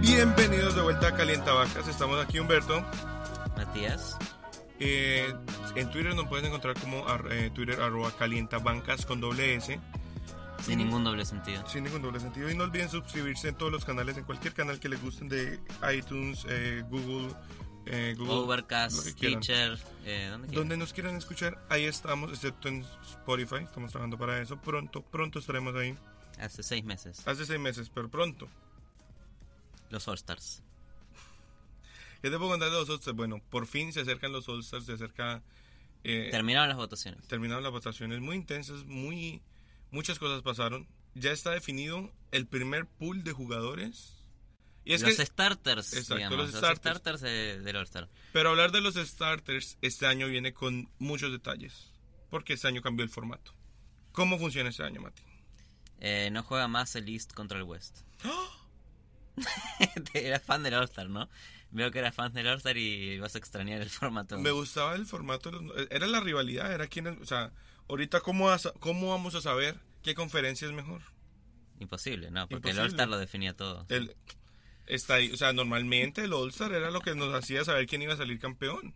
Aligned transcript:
Bienvenidos 0.00 0.74
de 0.74 0.82
vuelta 0.82 1.08
a 1.08 1.14
Calientavacas. 1.14 1.88
Estamos 1.88 2.22
aquí, 2.22 2.38
Humberto. 2.38 2.82
Matías. 3.56 4.16
Eh, 4.78 5.32
en 5.76 5.90
Twitter 5.90 6.14
nos 6.14 6.26
puedes 6.26 6.46
encontrar 6.46 6.74
como 6.80 7.06
ar- 7.06 7.26
eh, 7.30 7.50
Twitter 7.50 7.80
arroba 7.80 8.10
calientabancas 8.18 9.04
con 9.06 9.20
doble 9.20 9.54
S. 9.56 9.78
Sin 10.64 10.78
ningún 10.78 11.04
doble 11.04 11.24
sentido. 11.24 11.66
Sin 11.66 11.84
ningún 11.84 12.02
doble 12.02 12.20
sentido. 12.20 12.50
Y 12.50 12.54
no 12.56 12.64
olviden 12.64 12.88
suscribirse 12.88 13.48
en 13.48 13.54
todos 13.56 13.72
los 13.72 13.84
canales, 13.84 14.16
en 14.16 14.24
cualquier 14.24 14.52
canal 14.54 14.78
que 14.78 14.88
les 14.88 15.00
gusten 15.02 15.28
de 15.28 15.58
iTunes, 15.96 16.44
eh, 16.48 16.84
Google, 16.88 17.34
eh, 17.86 18.14
Google 18.16 18.34
Overcast. 18.34 19.18
Teacher, 19.18 19.78
eh. 20.04 20.36
Donde 20.52 20.76
nos 20.76 20.92
quieran 20.92 21.16
escuchar, 21.16 21.58
ahí 21.70 21.84
estamos, 21.84 22.30
excepto 22.30 22.68
en 22.68 22.84
Spotify. 23.08 23.64
Estamos 23.64 23.90
trabajando 23.90 24.18
para 24.18 24.40
eso. 24.40 24.56
Pronto, 24.58 25.02
pronto 25.02 25.38
estaremos 25.38 25.74
ahí. 25.74 25.96
Hace 26.38 26.62
seis 26.62 26.84
meses. 26.84 27.26
Hace 27.26 27.46
seis 27.46 27.58
meses, 27.60 27.90
pero 27.92 28.08
pronto. 28.08 28.46
Los 29.90 30.06
All 30.08 30.14
Stars. 30.14 30.62
¿Qué 32.22 32.30
te 32.30 32.36
puedo 32.38 32.50
contar 32.50 32.70
de 32.70 32.76
los 32.78 32.88
All-Stars? 32.88 33.16
Bueno, 33.16 33.40
por 33.50 33.66
fin 33.66 33.92
se 33.92 34.00
acercan 34.00 34.30
los 34.32 34.48
All-Stars, 34.48 34.84
se 34.86 34.92
acerca... 34.92 35.42
eh, 36.04 36.28
Terminaron 36.30 36.68
las 36.68 36.76
votaciones. 36.76 37.26
terminaron 37.26 37.62
las 37.62 37.72
votaciones 37.72 38.20
muy 38.20 38.36
intensas, 38.36 38.84
muy 38.84 39.40
muchas 39.90 40.18
cosas 40.18 40.42
pasaron. 40.42 40.86
Ya 41.14 41.32
está 41.32 41.50
definido 41.50 42.12
el 42.30 42.46
primer 42.46 42.86
pool 42.86 43.24
de 43.24 43.32
jugadores. 43.32 44.16
Y 44.84 44.94
es 44.94 45.02
los 45.02 45.16
que, 45.16 45.26
starters, 45.26 45.92
Exacto, 45.92 46.14
digamos. 46.16 46.38
los 46.38 46.50
Los 46.52 46.58
starters. 46.58 46.80
starters, 46.98 47.20
de- 47.20 47.60
del 47.60 47.76
All 47.76 47.84
Star. 47.84 48.08
pero 48.32 48.50
hablar 48.50 48.72
de 48.72 48.80
los 48.80 48.94
starters 48.94 49.76
este 49.82 50.06
año 50.06 50.26
viene 50.28 50.54
con 50.54 50.88
muchos 50.98 51.30
detalles, 51.32 51.90
porque 52.30 52.54
este 52.54 52.66
año 52.68 52.80
cambió 52.80 53.04
el 53.04 53.10
formato. 53.10 53.52
¿Cómo 54.12 54.38
funciona 54.38 54.70
este 54.70 54.82
año, 54.82 55.00
Mati? 55.02 55.22
Eh, 56.00 56.30
no 56.32 56.42
juega 56.42 56.66
más 56.66 56.96
el 56.96 57.08
East 57.08 57.32
contra 57.34 57.58
el 57.58 57.64
West. 57.64 57.98
¡Ah! 58.24 58.48
Eras 60.14 60.42
fan 60.42 60.62
del 60.62 60.74
All 60.74 60.84
Star, 60.84 61.08
¿no? 61.08 61.28
Veo 61.72 61.90
que 61.92 62.00
eras 62.00 62.14
fan 62.14 62.32
del 62.32 62.48
All 62.48 62.56
Star 62.56 62.76
y 62.76 63.18
vas 63.20 63.34
a 63.34 63.38
extrañar 63.38 63.80
el 63.80 63.90
formato. 63.90 64.38
Me 64.38 64.50
gustaba 64.50 64.94
el 64.96 65.06
formato, 65.06 65.50
era 65.90 66.06
la 66.08 66.18
rivalidad, 66.20 66.72
era 66.72 66.88
quién, 66.88 67.06
o 67.06 67.24
sea, 67.24 67.52
ahorita 67.90 68.20
cómo, 68.20 68.46
vas 68.46 68.72
cómo 68.80 69.10
vamos 69.10 69.34
a 69.34 69.40
saber 69.40 69.76
qué 70.02 70.14
conferencia 70.14 70.66
es 70.66 70.72
mejor. 70.72 71.02
Imposible, 71.78 72.30
¿no? 72.30 72.48
Porque 72.48 72.70
Imposible. 72.70 72.80
el 72.80 72.84
All 72.84 72.90
Star 72.90 73.08
lo 73.08 73.18
definía 73.18 73.54
todo. 73.54 73.86
El, 73.88 74.14
está 74.86 75.14
ahí, 75.14 75.30
o 75.32 75.36
sea, 75.36 75.52
normalmente 75.52 76.24
el 76.24 76.32
All-Star 76.32 76.72
era 76.72 76.90
lo 76.90 77.00
que 77.00 77.14
nos 77.14 77.34
hacía 77.34 77.64
saber 77.64 77.86
quién 77.86 78.02
iba 78.02 78.14
a 78.14 78.16
salir 78.16 78.38
campeón. 78.38 78.94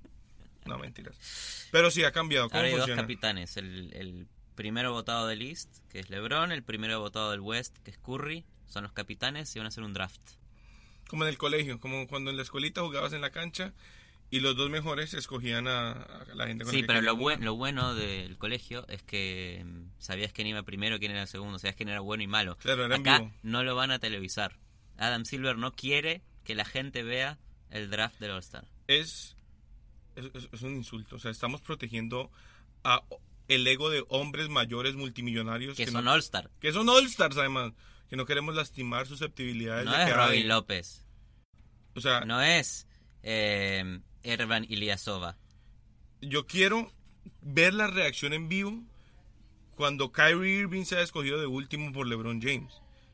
No, 0.67 0.79
mentiras. 0.79 1.69
Pero 1.71 1.91
sí 1.91 2.05
ha 2.05 2.13
cambiado. 2.13 2.49
¿Cómo 2.49 2.59
Ahora 2.59 2.69
hay 2.69 2.77
dos 2.77 2.91
capitanes. 2.91 3.57
El, 3.57 3.93
el 3.95 4.27
primero 4.55 4.93
votado 4.93 5.27
del 5.27 5.43
East, 5.43 5.69
que 5.91 6.01
es 6.01 6.11
LeBron. 6.11 6.53
El 6.53 6.63
primero 6.63 7.01
votado 7.01 7.31
del 7.31 7.41
West, 7.41 7.79
que 7.85 7.91
es 7.91 7.99
Curry. 7.99 8.45
Son 8.67 8.83
los 8.83 8.93
capitanes 8.93 9.55
y 9.55 9.59
van 9.59 9.67
a 9.67 9.69
hacer 9.69 9.85
un 9.85 9.93
draft. 9.93 10.21
Como 11.09 11.25
en 11.25 11.29
el 11.29 11.39
colegio, 11.39 11.79
como 11.81 12.07
cuando 12.09 12.31
en 12.31 12.37
la 12.37 12.43
escuelita 12.43 12.81
jugabas 12.81 13.13
en 13.13 13.21
la 13.21 13.31
cancha 13.31 13.75
y 14.37 14.41
los 14.41 14.57
dos 14.57 14.69
mejores 14.71 15.15
escogían 15.15 15.69
a, 15.69 15.93
a 15.93 16.35
la 16.35 16.47
gente 16.47 16.65
con 16.65 16.73
la 16.73 16.77
Sí, 16.77 16.81
que 16.83 16.87
pero 16.87 17.01
lo, 17.03 17.15
buen- 17.17 17.37
jugar. 17.37 17.45
lo 17.45 17.55
bueno 17.55 17.95
del 17.95 18.37
colegio 18.39 18.87
es 18.89 19.03
que 19.03 19.63
mm, 19.65 19.91
sabías 19.99 20.33
quién 20.33 20.47
iba 20.49 20.63
primero, 20.63 20.99
quién 20.99 21.13
era 21.13 21.27
segundo, 21.27 21.59
sabías 21.59 21.77
quién 21.77 21.89
era 21.89 22.01
bueno 22.01 22.23
y 22.23 22.27
malo. 22.27 22.57
Claro, 22.59 22.85
era 22.87 22.97
en 22.97 23.03
Acá 23.03 23.19
vivo. 23.21 23.33
no 23.43 23.63
lo 23.63 23.75
van 23.77 23.91
a 23.91 23.99
televisar. 23.99 24.59
Adam 24.97 25.25
Silver 25.25 25.57
no 25.59 25.73
quiere 25.73 26.23
que 26.45 26.55
la 26.55 26.65
gente 26.65 27.03
vea 27.03 27.39
el 27.71 27.91
draft 27.91 28.19
del 28.21 28.33
All-Star. 28.33 28.67
Es, 28.89 29.37
es, 30.17 30.63
un 30.63 30.77
insulto. 30.77 31.17
O 31.17 31.19
sea, 31.19 31.31
estamos 31.31 31.61
protegiendo 31.61 32.31
a 32.85 33.03
el 33.49 33.67
ego 33.67 33.91
de 33.91 34.05
hombres 34.09 34.49
mayores 34.49 34.95
multimillonarios 34.95 35.77
Que 35.77 35.85
que, 35.87 35.91
son 35.93 36.05
no, 36.05 36.13
All-Star. 36.13 36.51
que 36.61 36.73
son 36.73 36.89
All-Stars 36.89 37.37
además. 37.37 37.73
Que 38.09 38.17
no 38.17 38.27
queremos 38.27 38.55
lastimar 38.55 39.07
susceptibilidades. 39.07 39.87
No 39.87 39.93
de 39.93 40.03
es 40.03 40.09
que, 40.09 40.15
Robin 40.15 40.31
ay, 40.33 40.43
López. 40.45 41.05
O 41.95 42.01
sea, 42.01 42.21
No 42.25 42.41
es 42.43 42.87
eh, 43.23 44.01
Ervan 44.25 44.65
Ilyasova. 44.69 45.37
yo 46.21 46.47
quiero 46.47 46.91
ver 47.43 47.75
la 47.75 47.87
reacción 47.87 48.33
en 48.33 48.49
vivo 48.49 48.83
cuando 49.75 50.13
Kyrie 50.13 50.61
Irving 50.61 50.85
sea 50.85 51.01
escogido 51.01 51.41
de 51.41 51.47
último 51.47 51.93
por 51.93 52.07
LeBron 52.07 52.41
James. 52.41 52.73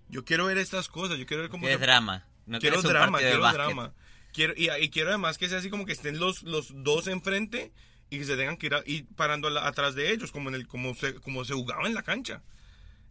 Yo 0.08 0.24
quiero 0.24 0.46
ver 0.46 0.58
estas 0.58 0.88
cosas, 0.88 1.18
yo 1.18 1.26
quiero 1.26 1.42
ver 1.42 1.50
cómo 1.50 1.62
Quieres 1.62 1.78
se- 1.80 1.86
drama. 1.86 2.26
No 2.46 2.58
quiero 2.58 2.82
drama, 2.82 3.18
quiero 3.18 3.40
básquet. 3.40 3.64
drama. 3.66 3.92
Quiero 4.32 4.54
y, 4.56 4.68
y 4.70 4.90
quiero 4.90 5.10
además 5.10 5.38
que 5.38 5.48
sea 5.48 5.58
así 5.58 5.70
como 5.70 5.86
que 5.86 5.92
estén 5.92 6.18
los 6.18 6.42
los 6.42 6.72
dos 6.84 7.06
enfrente 7.06 7.72
y 8.10 8.18
que 8.18 8.24
se 8.24 8.36
tengan 8.36 8.56
que 8.56 8.66
ir, 8.66 8.74
a- 8.74 8.82
ir 8.86 9.06
parando 9.16 9.48
a 9.48 9.50
la- 9.50 9.66
atrás 9.66 9.94
de 9.94 10.12
ellos 10.12 10.32
como 10.32 10.48
en 10.48 10.54
el 10.56 10.66
como 10.66 10.94
se 10.94 11.14
como 11.14 11.44
se 11.44 11.54
jugaba 11.54 11.86
en 11.86 11.94
la 11.94 12.02
cancha. 12.02 12.42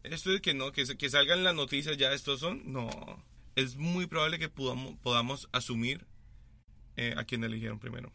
Esto 0.04 0.30
de 0.32 0.42
que 0.42 0.54
no 0.54 0.72
que, 0.72 0.86
que 0.98 1.10
salgan 1.10 1.44
las 1.44 1.56
noticias 1.56 1.98
ya 1.98 2.12
estos 2.14 2.40
son 2.40 2.62
no 2.72 2.90
es 3.56 3.76
muy 3.76 4.06
probable 4.08 4.40
que 4.40 4.48
podamos 4.50 4.96
podamos 5.02 5.50
asumir 5.52 6.06
eh, 7.00 7.14
a 7.18 7.24
quien 7.24 7.44
eligieron 7.44 7.80
primero. 7.80 8.12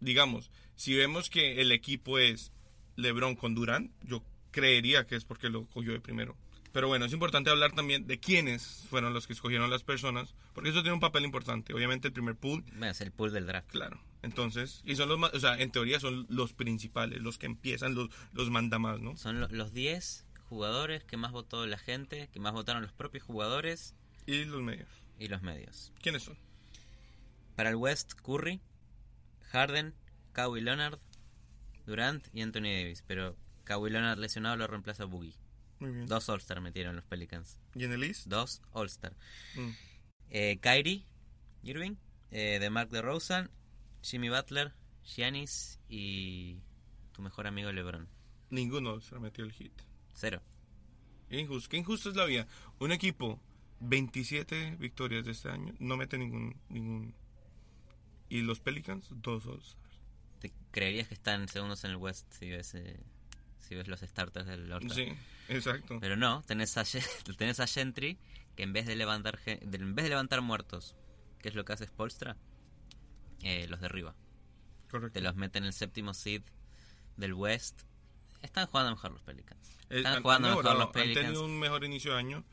Digamos, 0.00 0.50
si 0.76 0.94
vemos 0.94 1.30
que 1.30 1.60
el 1.60 1.72
equipo 1.72 2.18
es 2.18 2.52
LeBron 2.96 3.34
con 3.36 3.54
Durant, 3.54 3.90
yo 4.04 4.22
creería 4.50 5.06
que 5.06 5.16
es 5.16 5.24
porque 5.24 5.48
lo 5.48 5.66
cogió 5.66 5.92
de 5.92 6.00
primero. 6.00 6.36
Pero 6.72 6.86
bueno, 6.86 7.06
es 7.06 7.12
importante 7.12 7.48
hablar 7.50 7.72
también 7.72 8.06
de 8.06 8.20
quiénes 8.20 8.84
fueron 8.90 9.14
los 9.14 9.26
que 9.26 9.32
escogieron 9.32 9.70
las 9.70 9.82
personas, 9.82 10.34
porque 10.52 10.68
eso 10.70 10.82
tiene 10.82 10.92
un 10.94 11.00
papel 11.00 11.24
importante. 11.24 11.72
Obviamente 11.72 12.08
el 12.08 12.12
primer 12.12 12.36
pool, 12.36 12.62
es 12.82 13.00
el 13.00 13.10
pool 13.10 13.32
del 13.32 13.46
draft. 13.46 13.70
claro. 13.70 13.98
Entonces, 14.22 14.82
y 14.84 14.96
son 14.96 15.08
los 15.08 15.18
más, 15.18 15.32
o 15.32 15.40
sea, 15.40 15.58
en 15.58 15.70
teoría 15.70 16.00
son 16.00 16.26
los 16.28 16.52
principales, 16.52 17.20
los 17.22 17.38
que 17.38 17.46
empiezan, 17.46 17.94
los, 17.94 18.08
los 18.32 18.50
mandamás, 18.50 19.00
¿no? 19.00 19.16
Son 19.16 19.40
lo- 19.40 19.48
los 19.48 19.72
10 19.72 20.26
jugadores 20.48 21.04
que 21.04 21.16
más 21.16 21.30
votó 21.32 21.66
la 21.66 21.78
gente, 21.78 22.28
que 22.32 22.40
más 22.40 22.52
votaron 22.52 22.82
los 22.82 22.92
propios 22.92 23.22
jugadores 23.24 23.94
Y 24.26 24.44
los 24.44 24.60
medios. 24.60 24.88
y 25.20 25.28
los 25.28 25.40
medios. 25.42 25.92
¿Quiénes 26.02 26.24
son? 26.24 26.36
Para 27.58 27.70
el 27.70 27.74
West, 27.74 28.12
Curry, 28.12 28.60
Harden, 29.50 29.92
Kawhi 30.32 30.60
Leonard, 30.60 31.00
Durant 31.86 32.24
y 32.32 32.42
Anthony 32.42 32.70
Davis. 32.70 33.02
Pero 33.04 33.36
Kawhi 33.64 33.90
Leonard 33.90 34.16
lesionado 34.20 34.54
lo 34.54 34.68
reemplaza 34.68 35.06
Boogie. 35.06 35.34
Muy 35.80 35.90
bien. 35.90 36.06
Dos 36.06 36.28
All-Star 36.28 36.60
metieron 36.60 36.94
los 36.94 37.04
Pelicans. 37.04 37.58
¿Y 37.74 37.82
en 37.82 37.90
el 37.90 38.04
East? 38.04 38.28
Dos 38.28 38.62
All-Star. 38.70 39.16
Mm. 39.56 39.70
Eh, 40.30 40.58
Kyrie 40.60 41.04
Irving, 41.64 41.96
eh, 42.30 42.58
DeMarc 42.60 42.92
DeRozan, 42.92 43.50
Jimmy 44.02 44.28
Butler, 44.28 44.72
Giannis 45.02 45.80
y 45.88 46.60
tu 47.10 47.22
mejor 47.22 47.48
amigo 47.48 47.72
LeBron. 47.72 48.08
Ninguno 48.50 49.00
se 49.00 49.18
metió 49.18 49.42
el 49.42 49.50
hit. 49.50 49.72
Cero. 50.14 50.42
Qué 51.28 51.40
injusto, 51.40 51.70
qué 51.70 51.78
injusto 51.78 52.10
es 52.10 52.14
la 52.14 52.24
vida. 52.24 52.46
Un 52.78 52.92
equipo, 52.92 53.40
27 53.80 54.76
victorias 54.78 55.24
de 55.24 55.32
este 55.32 55.48
año, 55.48 55.74
no 55.80 55.96
mete 55.96 56.18
ningún... 56.18 56.56
ningún 56.68 57.16
y 58.28 58.42
los 58.42 58.60
Pelicans, 58.60 59.06
dos 59.10 59.46
All-Stars. 59.46 59.76
¿Te 60.40 60.52
creerías 60.70 61.08
que 61.08 61.14
están 61.14 61.48
segundos 61.48 61.82
en 61.84 61.90
el 61.92 61.96
West 61.96 62.32
si 62.32 62.48
ves, 62.50 62.74
eh, 62.74 63.00
si 63.58 63.74
ves 63.74 63.88
los 63.88 64.00
starters 64.00 64.46
del 64.46 64.70
All-Star? 64.72 64.94
Sí, 64.96 65.12
exacto. 65.48 65.98
Pero 66.00 66.16
no, 66.16 66.42
tenés 66.46 66.76
a, 66.76 66.84
tenés 67.36 67.60
a 67.60 67.66
Gentry 67.66 68.18
que 68.56 68.62
en 68.64 68.72
vez 68.72 68.86
de 68.86 68.96
levantar 68.96 69.38
en 69.46 69.94
vez 69.94 70.04
de 70.04 70.08
levantar 70.10 70.42
muertos, 70.42 70.94
que 71.40 71.48
es 71.48 71.54
lo 71.54 71.64
que 71.64 71.72
hace 71.72 71.86
Spolstra, 71.86 72.36
eh, 73.42 73.66
los 73.68 73.80
derriba. 73.80 74.14
Correcto. 74.90 75.12
Te 75.12 75.20
los 75.20 75.36
mete 75.36 75.58
en 75.58 75.64
el 75.64 75.72
séptimo 75.72 76.14
seed 76.14 76.42
del 77.16 77.34
West. 77.34 77.82
Están 78.42 78.66
jugando 78.66 78.92
mejor 78.92 79.12
los 79.12 79.22
Pelicans. 79.22 79.68
Eh, 79.90 79.98
Están 79.98 80.16
han- 80.16 80.22
jugando 80.22 80.48
mejor 80.48 80.76
los 80.76 80.90
Pelicans. 80.90 81.18
Han 81.26 81.32
tenido 81.32 81.44
un 81.44 81.58
mejor 81.58 81.84
inicio 81.84 82.12
de 82.12 82.18
año. 82.18 82.44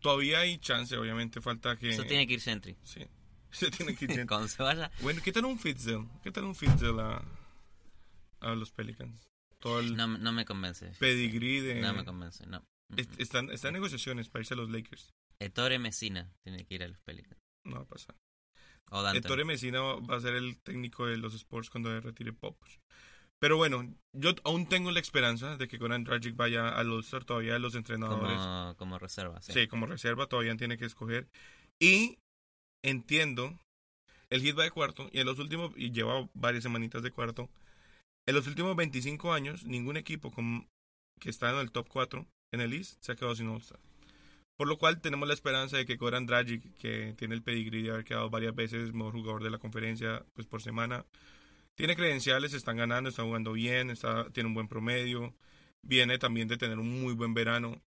Todavía 0.00 0.40
hay 0.40 0.58
chance, 0.58 0.96
obviamente 0.96 1.40
falta 1.40 1.76
que... 1.76 1.90
Eso 1.90 2.04
tiene 2.04 2.26
que 2.26 2.34
ir 2.34 2.40
Gentry. 2.40 2.76
Sí, 2.82 3.06
se 3.60 3.70
tiene 3.70 3.94
que 3.94 4.06
ir. 4.06 4.26
Cuando 4.26 4.48
se 4.48 4.62
vaya, 4.62 4.90
bueno, 5.00 5.20
¿qué 5.22 5.32
tal 5.32 5.44
un 5.44 5.58
Fitzel? 5.58 6.06
¿Qué 6.22 6.30
tal 6.32 6.44
un 6.44 6.54
Fitzel 6.54 6.98
a, 7.00 7.22
a 8.40 8.54
los 8.54 8.70
Pelicans? 8.72 9.22
Todo 9.58 9.80
el 9.80 9.96
no, 9.96 10.06
no 10.08 10.32
me 10.32 10.44
convence. 10.44 10.92
pedigrí 10.98 11.60
de... 11.60 11.80
No 11.80 11.94
me 11.94 12.04
convence, 12.04 12.44
no. 12.46 12.64
Es- 12.96 13.08
están, 13.18 13.50
están 13.50 13.68
en 13.70 13.74
negociaciones 13.74 14.28
para 14.28 14.42
irse 14.42 14.54
a 14.54 14.56
los 14.56 14.70
Lakers. 14.70 15.10
Ettore 15.38 15.78
Messina 15.78 16.32
tiene 16.42 16.64
que 16.64 16.74
ir 16.74 16.82
a 16.82 16.88
los 16.88 17.00
Pelicans. 17.00 17.40
No 17.64 17.76
va 17.76 17.82
a 17.82 17.86
pasar. 17.86 18.16
O. 18.90 19.08
Ettore 19.14 19.44
Messina 19.44 19.80
va 19.80 20.16
a 20.16 20.20
ser 20.20 20.34
el 20.34 20.58
técnico 20.60 21.06
de 21.06 21.16
los 21.16 21.34
Sports 21.34 21.70
cuando 21.70 21.98
retire 22.00 22.32
Popovich. 22.32 22.80
Pero 23.38 23.56
bueno, 23.56 23.92
yo 24.12 24.34
aún 24.44 24.68
tengo 24.68 24.90
la 24.92 25.00
esperanza 25.00 25.56
de 25.56 25.66
que 25.66 25.78
Goran 25.78 26.04
Dragic 26.04 26.36
vaya 26.36 26.68
al 26.68 26.90
All-Star. 26.92 27.24
Todavía 27.24 27.58
los 27.58 27.74
entrenadores... 27.74 28.38
como, 28.38 28.76
como 28.76 28.98
reserva. 28.98 29.40
Sí. 29.42 29.52
Sí, 29.52 29.66
como 29.68 29.86
reserva 29.86 30.26
todavía 30.26 30.56
tiene 30.56 30.76
que 30.78 30.84
escoger. 30.84 31.28
Y 31.80 32.18
entiendo, 32.82 33.58
el 34.30 34.42
hit 34.42 34.58
va 34.58 34.64
de 34.64 34.70
cuarto 34.70 35.08
y 35.12 35.20
en 35.20 35.26
los 35.26 35.38
últimos, 35.38 35.72
y 35.76 35.90
lleva 35.90 36.28
varias 36.34 36.62
semanitas 36.62 37.02
de 37.02 37.10
cuarto, 37.10 37.48
en 38.26 38.34
los 38.34 38.46
últimos 38.46 38.76
25 38.76 39.32
años, 39.32 39.64
ningún 39.64 39.96
equipo 39.96 40.30
con- 40.30 40.68
que 41.20 41.30
está 41.30 41.50
en 41.50 41.58
el 41.58 41.72
top 41.72 41.88
4 41.88 42.26
en 42.52 42.60
el 42.60 42.72
East 42.72 43.02
se 43.02 43.12
ha 43.12 43.16
quedado 43.16 43.34
sin 43.34 43.48
All-Star. 43.48 43.78
Por 44.56 44.68
lo 44.68 44.78
cual 44.78 45.00
tenemos 45.00 45.26
la 45.26 45.34
esperanza 45.34 45.76
de 45.76 45.86
que 45.86 45.96
Goran 45.96 46.26
Dragic, 46.26 46.62
que 46.76 47.14
tiene 47.16 47.34
el 47.34 47.42
pedigrí 47.42 47.82
de 47.82 47.90
haber 47.90 48.04
quedado 48.04 48.30
varias 48.30 48.54
veces 48.54 48.92
mejor 48.92 49.14
jugador 49.14 49.42
de 49.42 49.50
la 49.50 49.58
conferencia 49.58 50.24
pues 50.34 50.46
por 50.46 50.62
semana, 50.62 51.04
tiene 51.74 51.96
credenciales, 51.96 52.52
están 52.52 52.76
ganando, 52.76 53.08
está 53.08 53.22
jugando 53.22 53.52
bien, 53.52 53.90
está, 53.90 54.28
tiene 54.30 54.48
un 54.48 54.54
buen 54.54 54.68
promedio, 54.68 55.34
viene 55.82 56.18
también 56.18 56.48
de 56.48 56.58
tener 56.58 56.78
un 56.78 57.00
muy 57.00 57.14
buen 57.14 57.34
verano. 57.34 57.80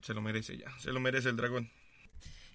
Se 0.00 0.14
lo 0.14 0.22
merece 0.22 0.56
ya, 0.56 0.76
se 0.78 0.92
lo 0.92 0.98
merece 1.00 1.28
el 1.28 1.36
dragón. 1.36 1.70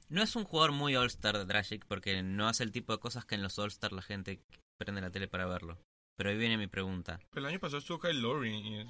No 0.10 0.22
es 0.24 0.36
un 0.36 0.46
jugador 0.46 0.72
muy 0.72 0.96
All-Star 0.96 1.38
de 1.38 1.46
Dragic 1.46 1.86
porque 1.86 2.22
no 2.24 2.48
hace 2.48 2.64
el 2.64 2.72
tipo 2.72 2.94
de 2.94 3.00
cosas 3.00 3.26
que 3.26 3.36
en 3.36 3.44
los 3.44 3.58
All-Star 3.60 3.92
la 3.92 4.02
gente 4.02 4.42
prende 4.78 5.02
la 5.02 5.12
tele 5.12 5.28
para 5.28 5.46
verlo. 5.46 5.78
Pero 6.16 6.30
ahí 6.30 6.38
viene 6.38 6.58
mi 6.58 6.68
pregunta. 6.68 7.20
El 7.36 7.46
año 7.46 7.60
pasado 7.60 7.80
estuvo 7.80 8.00
Kyle 8.00 8.20
Lowry 8.22 8.56
y 8.56 8.76
es 8.80 8.88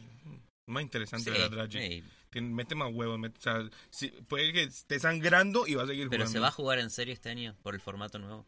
más 0.68 0.84
interesante 0.84 1.26
Sí, 1.26 1.32
ver 1.32 1.42
a 1.42 1.50
Dragic. 1.50 1.82
sí, 1.82 2.04
Tiene- 2.30 2.54
mete 2.54 2.76
más 2.76 2.94
huevos, 2.94 3.18
mete- 3.20 3.38
o 3.40 3.42
sea, 3.42 3.70
si- 3.90 4.10
puede 4.10 4.54
que 4.54 4.64
esté 4.64 5.00
sangrando 5.00 5.66
y 5.68 5.76
va 5.76 5.84
a 5.84 5.88
seguir 5.88 6.10
pero 6.10 6.24
jugando. 6.24 6.32
¿se 6.34 6.40
va 6.40 6.48
a 6.50 6.52
jugar 6.52 6.80
en 6.80 6.90
serio 6.90 7.14
este 7.14 7.30
año 7.30 7.56
por 7.64 7.74
el 7.74 7.82
formato 7.82 8.20
nuevo? 8.20 8.46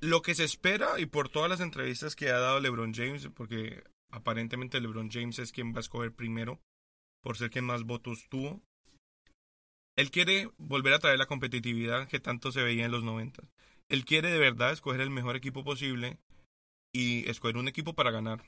Lo 0.00 0.22
que 0.22 0.34
se 0.34 0.44
espera 0.44 0.98
y 1.00 1.06
por 1.06 1.28
todas 1.28 1.50
las 1.50 1.60
entrevistas 1.60 2.14
que 2.16 2.30
ha 2.30 2.38
dado 2.38 2.60
LeBron 2.60 2.94
James, 2.94 3.28
porque 3.34 3.82
aparentemente 4.10 4.80
LeBron 4.80 5.10
James 5.10 5.38
es 5.38 5.52
quien 5.52 5.72
va 5.72 5.78
a 5.78 5.80
escoger 5.80 6.12
primero, 6.12 6.60
por 7.22 7.36
ser 7.36 7.50
quien 7.50 7.64
más 7.64 7.84
votos 7.84 8.26
tuvo. 8.28 8.62
Él 10.00 10.10
quiere 10.10 10.50
volver 10.58 10.94
a 10.94 10.98
traer 10.98 11.18
la 11.18 11.26
competitividad 11.26 12.08
que 12.08 12.20
tanto 12.20 12.52
se 12.52 12.62
veía 12.62 12.84
en 12.86 12.90
los 12.92 13.02
90. 13.04 13.42
Él 13.88 14.04
quiere 14.04 14.30
de 14.30 14.38
verdad 14.38 14.72
escoger 14.72 15.00
el 15.00 15.10
mejor 15.10 15.36
equipo 15.36 15.64
posible 15.64 16.18
y 16.94 17.28
escoger 17.28 17.56
un 17.56 17.68
equipo 17.68 17.94
para 17.94 18.10
ganar. 18.10 18.42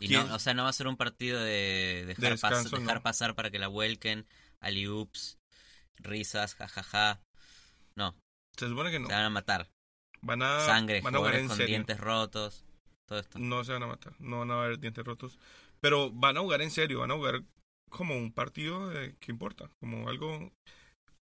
Y 0.00 0.08
no, 0.08 0.32
o 0.34 0.38
sea, 0.38 0.54
no 0.54 0.62
va 0.62 0.68
a 0.68 0.72
ser 0.74 0.86
un 0.86 0.96
partido 0.96 1.40
de 1.40 2.04
dejar, 2.06 2.24
pas- 2.24 2.30
descanso, 2.50 2.76
dejar 2.78 2.96
no. 2.96 3.02
pasar 3.02 3.34
para 3.34 3.50
que 3.50 3.58
la 3.58 3.66
vuelquen, 3.68 4.26
aliups, 4.60 5.38
risas, 5.96 6.54
jajaja. 6.54 7.20
No, 7.96 8.14
Se 8.56 8.68
supone 8.68 8.90
que 8.92 9.00
no. 9.00 9.08
se 9.08 9.14
van 9.14 9.24
a 9.24 9.30
matar. 9.30 9.68
Van 10.20 10.42
a, 10.42 10.60
Sangre, 10.60 11.00
van 11.00 11.14
a 11.14 11.18
jugar 11.18 11.34
en 11.36 11.48
con 11.48 11.56
serio. 11.56 11.70
dientes 11.74 11.98
rotos, 11.98 12.64
todo 13.06 13.18
esto. 13.18 13.38
No 13.40 13.64
se 13.64 13.72
van 13.72 13.82
a 13.82 13.86
matar, 13.88 14.12
no 14.20 14.38
van 14.40 14.50
a 14.52 14.62
haber 14.62 14.78
dientes 14.78 15.04
rotos. 15.04 15.38
Pero 15.80 16.10
van 16.12 16.36
a 16.36 16.40
jugar 16.40 16.62
en 16.62 16.70
serio, 16.70 17.00
van 17.00 17.10
a 17.10 17.14
jugar 17.14 17.42
como 17.88 18.16
un 18.16 18.32
partido 18.32 18.88
de- 18.88 19.16
que 19.16 19.32
importa, 19.32 19.70
como 19.80 20.08
algo 20.08 20.52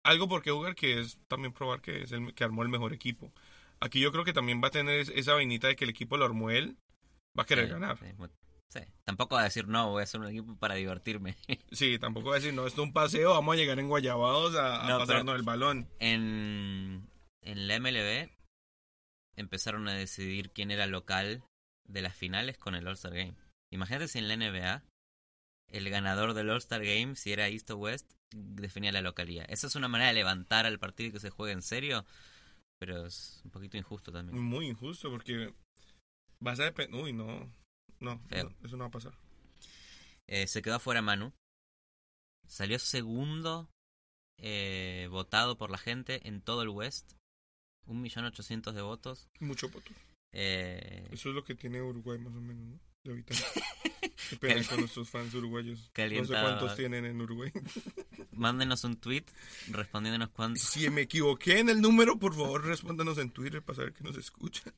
algo 0.05 0.27
por 0.27 0.43
qué 0.43 0.51
jugar 0.51 0.75
que 0.75 0.99
es 0.99 1.17
también 1.27 1.51
probar 1.53 1.81
que 1.81 2.03
es 2.03 2.11
el 2.11 2.33
que 2.33 2.43
armó 2.43 2.61
el 2.63 2.69
mejor 2.69 2.93
equipo. 2.93 3.31
Aquí 3.79 3.99
yo 3.99 4.11
creo 4.11 4.23
que 4.23 4.33
también 4.33 4.61
va 4.63 4.67
a 4.67 4.71
tener 4.71 4.99
es- 4.99 5.09
esa 5.09 5.33
vainita 5.33 5.67
de 5.67 5.75
que 5.75 5.83
el 5.85 5.89
equipo 5.89 6.15
lo 6.17 6.25
armó 6.25 6.49
él, 6.51 6.77
va 7.37 7.43
a 7.43 7.45
querer 7.45 7.65
Sí, 7.65 7.71
ganar. 7.71 7.97
sí, 7.97 8.05
sí. 8.69 8.79
Tampoco 9.03 9.35
va 9.35 9.41
a 9.41 9.45
decir, 9.45 9.67
no, 9.67 9.89
voy 9.89 10.01
a 10.01 10.03
hacer 10.03 10.21
un 10.21 10.27
equipo 10.27 10.55
para 10.57 10.75
divertirme. 10.75 11.35
Sí, 11.71 11.97
tampoco 11.99 12.29
va 12.29 12.35
a 12.35 12.39
decir, 12.39 12.53
no, 12.53 12.67
esto 12.67 12.81
es 12.83 12.87
un 12.87 12.93
paseo, 12.93 13.31
vamos 13.31 13.53
a 13.53 13.57
llegar 13.57 13.79
en 13.79 13.87
Guayabados 13.89 14.55
a, 14.55 14.85
a 14.85 14.87
No, 14.89 14.99
pasarnos 14.99 15.35
el 15.35 15.43
balón. 15.43 15.87
en, 15.99 17.09
en 17.41 17.67
la 17.67 17.75
MLB 17.75 18.29
empezaron 19.35 19.87
a 19.87 19.93
decidir 19.93 20.51
quién 20.51 20.71
era 20.71 20.85
local 20.87 21.43
de 21.87 22.01
las 22.01 22.15
finales 22.15 22.57
con 22.57 22.75
el 22.75 22.87
All-Star 22.87 23.13
Game. 23.13 23.35
Imagínate 23.71 24.07
si 24.07 24.19
en 24.19 24.27
la 24.27 24.35
NBA 24.35 24.83
el 25.71 25.89
ganador 25.89 26.33
del 26.33 26.49
All-Star 26.49 26.83
Game, 26.83 27.15
si 27.15 27.31
era 27.31 27.47
East 27.47 27.69
o 27.71 27.77
West, 27.77 28.11
definía 28.31 28.91
la 28.91 29.01
localidad. 29.01 29.45
Esa 29.49 29.67
es 29.67 29.75
una 29.75 29.87
manera 29.87 30.09
de 30.09 30.15
levantar 30.15 30.65
al 30.65 30.79
partido 30.79 31.09
y 31.09 31.11
que 31.13 31.19
se 31.19 31.29
juegue 31.29 31.53
en 31.53 31.61
serio, 31.61 32.05
pero 32.79 33.05
es 33.05 33.41
un 33.43 33.51
poquito 33.51 33.77
injusto 33.77 34.11
también. 34.11 34.41
Muy 34.41 34.67
injusto 34.67 35.09
porque 35.09 35.53
vas 36.39 36.59
a 36.59 36.65
depender... 36.65 37.01
Uy, 37.01 37.13
no, 37.13 37.51
no, 37.99 38.21
no, 38.29 38.55
eso 38.63 38.77
no 38.77 38.83
va 38.83 38.87
a 38.87 38.91
pasar. 38.91 39.17
Eh, 40.27 40.47
se 40.47 40.61
quedó 40.61 40.75
afuera 40.75 41.01
Manu. 41.01 41.33
Salió 42.47 42.77
segundo 42.79 43.69
eh, 44.39 45.07
votado 45.09 45.57
por 45.57 45.71
la 45.71 45.77
gente 45.77 46.27
en 46.27 46.41
todo 46.41 46.61
el 46.61 46.69
West. 46.69 47.13
Un 47.87 48.01
millón 48.01 48.25
ochocientos 48.25 48.73
de 48.75 48.81
votos. 48.81 49.29
Mucho 49.39 49.69
voto. 49.69 49.91
Eh, 50.33 51.07
Eso 51.11 51.29
es 51.29 51.35
lo 51.35 51.43
que 51.43 51.55
tiene 51.55 51.81
Uruguay 51.81 52.17
más 52.17 52.35
o 52.35 52.41
menos, 52.41 52.65
¿no? 52.65 52.79
De 53.03 53.11
habitantes. 53.11 53.53
Qué 54.29 54.37
pena 54.37 54.63
con 54.67 54.79
nuestros 54.79 55.09
fans 55.09 55.33
uruguayos. 55.33 55.91
No 55.97 56.25
sé 56.25 56.33
cuántos 56.33 56.75
tienen 56.75 57.05
en 57.05 57.21
Uruguay. 57.21 57.51
mándenos 58.31 58.83
un 58.83 58.97
tweet 58.97 59.25
respondiéndonos 59.71 60.29
cuántos. 60.29 60.63
Si 60.63 60.89
me 60.89 61.01
equivoqué 61.01 61.59
en 61.59 61.69
el 61.69 61.81
número, 61.81 62.17
por 62.17 62.33
favor, 62.33 62.65
respóndanos 62.65 63.17
en 63.17 63.31
Twitter 63.31 63.61
para 63.61 63.77
saber 63.77 63.93
que 63.93 64.03
nos 64.03 64.17
escuchan. 64.17 64.73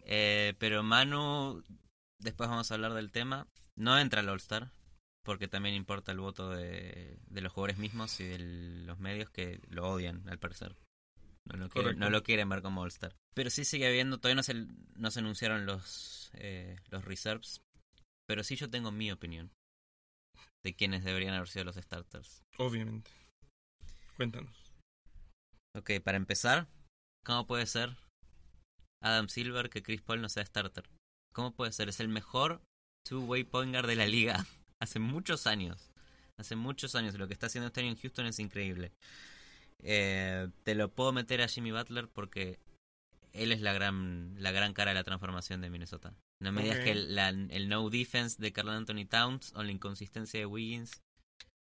Eh, 0.00 0.54
pero 0.58 0.82
Manu, 0.82 1.62
después 2.18 2.48
vamos 2.48 2.70
a 2.70 2.74
hablar 2.74 2.94
del 2.94 3.10
tema. 3.10 3.46
No 3.76 3.98
entra 3.98 4.20
al 4.20 4.28
All-Star, 4.28 4.72
porque 5.24 5.48
también 5.48 5.74
importa 5.74 6.12
el 6.12 6.18
voto 6.18 6.50
de, 6.50 7.18
de 7.26 7.40
los 7.40 7.52
jugadores 7.52 7.78
mismos 7.78 8.18
y 8.20 8.24
de 8.24 8.38
los 8.38 8.98
medios 8.98 9.30
que 9.30 9.60
lo 9.68 9.88
odian, 9.88 10.28
al 10.28 10.38
parecer. 10.38 10.76
No 11.44 11.56
lo, 11.56 11.68
quieren, 11.68 11.84
Correcto. 11.84 12.00
no 12.00 12.10
lo 12.10 12.22
quieren 12.22 12.48
ver 12.48 12.62
como 12.62 12.82
All-Star. 12.82 13.14
Pero 13.34 13.50
sí 13.50 13.64
sigue 13.64 13.86
habiendo, 13.86 14.18
todavía 14.18 14.36
no 14.36 14.42
se, 14.42 14.66
no 14.96 15.10
se 15.10 15.20
anunciaron 15.20 15.64
los, 15.64 16.30
eh, 16.34 16.76
los 16.90 17.04
reserves. 17.04 17.62
Pero 18.28 18.44
sí 18.44 18.56
yo 18.56 18.68
tengo 18.68 18.92
mi 18.92 19.10
opinión 19.10 19.50
de 20.62 20.74
quiénes 20.76 21.02
deberían 21.02 21.34
haber 21.34 21.48
sido 21.48 21.64
los 21.64 21.76
starters. 21.76 22.44
Obviamente. 22.58 23.10
Cuéntanos. 24.16 24.74
Ok, 25.74 25.92
para 26.04 26.18
empezar, 26.18 26.68
¿cómo 27.24 27.46
puede 27.46 27.66
ser 27.66 27.96
Adam 29.02 29.28
Silver 29.28 29.70
que 29.70 29.82
Chris 29.82 30.02
Paul 30.02 30.20
no 30.20 30.28
sea 30.28 30.44
starter? 30.44 30.90
¿Cómo 31.32 31.54
puede 31.54 31.72
ser? 31.72 31.88
Es 31.88 32.00
el 32.00 32.08
mejor 32.08 32.60
two-way 33.08 33.44
point 33.44 33.72
guard 33.72 33.86
de 33.86 33.96
la 33.96 34.06
liga 34.06 34.44
hace 34.80 34.98
muchos 34.98 35.46
años. 35.46 35.90
Hace 36.36 36.54
muchos 36.54 36.94
años. 36.94 37.14
Lo 37.14 37.28
que 37.28 37.32
está 37.32 37.46
haciendo 37.46 37.68
este 37.68 37.80
año 37.80 37.90
en 37.90 37.98
Houston 37.98 38.26
es 38.26 38.38
increíble. 38.38 38.92
Eh, 39.78 40.48
te 40.64 40.74
lo 40.74 40.92
puedo 40.92 41.12
meter 41.12 41.40
a 41.40 41.48
Jimmy 41.48 41.70
Butler 41.72 42.08
porque 42.08 42.58
él 43.32 43.52
es 43.52 43.60
la 43.62 43.72
gran, 43.72 44.34
la 44.36 44.50
gran 44.50 44.74
cara 44.74 44.90
de 44.90 44.96
la 44.96 45.04
transformación 45.04 45.60
de 45.60 45.70
Minnesota. 45.70 46.14
No 46.40 46.52
me 46.52 46.62
digas 46.62 46.78
que 46.80 46.92
el, 46.92 47.14
la- 47.14 47.28
el 47.30 47.68
no 47.68 47.88
defense 47.90 48.40
de 48.40 48.52
Carl 48.52 48.70
Anthony 48.70 49.06
Towns 49.08 49.52
o 49.54 49.62
la 49.62 49.72
inconsistencia 49.72 50.38
de 50.38 50.46
Wiggins 50.46 51.02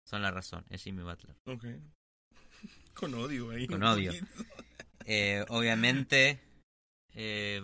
son 0.04 0.22
la 0.22 0.30
razón. 0.30 0.64
Es 0.70 0.82
Jimmy 0.82 1.02
Butler. 1.02 1.36
Ok. 1.46 1.64
Con 2.94 3.14
odio 3.14 3.50
ahí. 3.50 3.66
Con 3.66 3.82
odio. 3.82 4.12
Eh, 5.10 5.42
obviamente, 5.48 6.38
eh, 7.14 7.62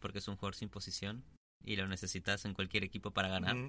porque 0.00 0.18
es 0.20 0.28
un 0.28 0.36
jugador 0.36 0.54
sin 0.54 0.68
posición 0.68 1.24
y 1.64 1.74
lo 1.74 1.88
necesitas 1.88 2.44
en 2.44 2.54
cualquier 2.54 2.84
equipo 2.84 3.10
para 3.10 3.26
ganar. 3.28 3.56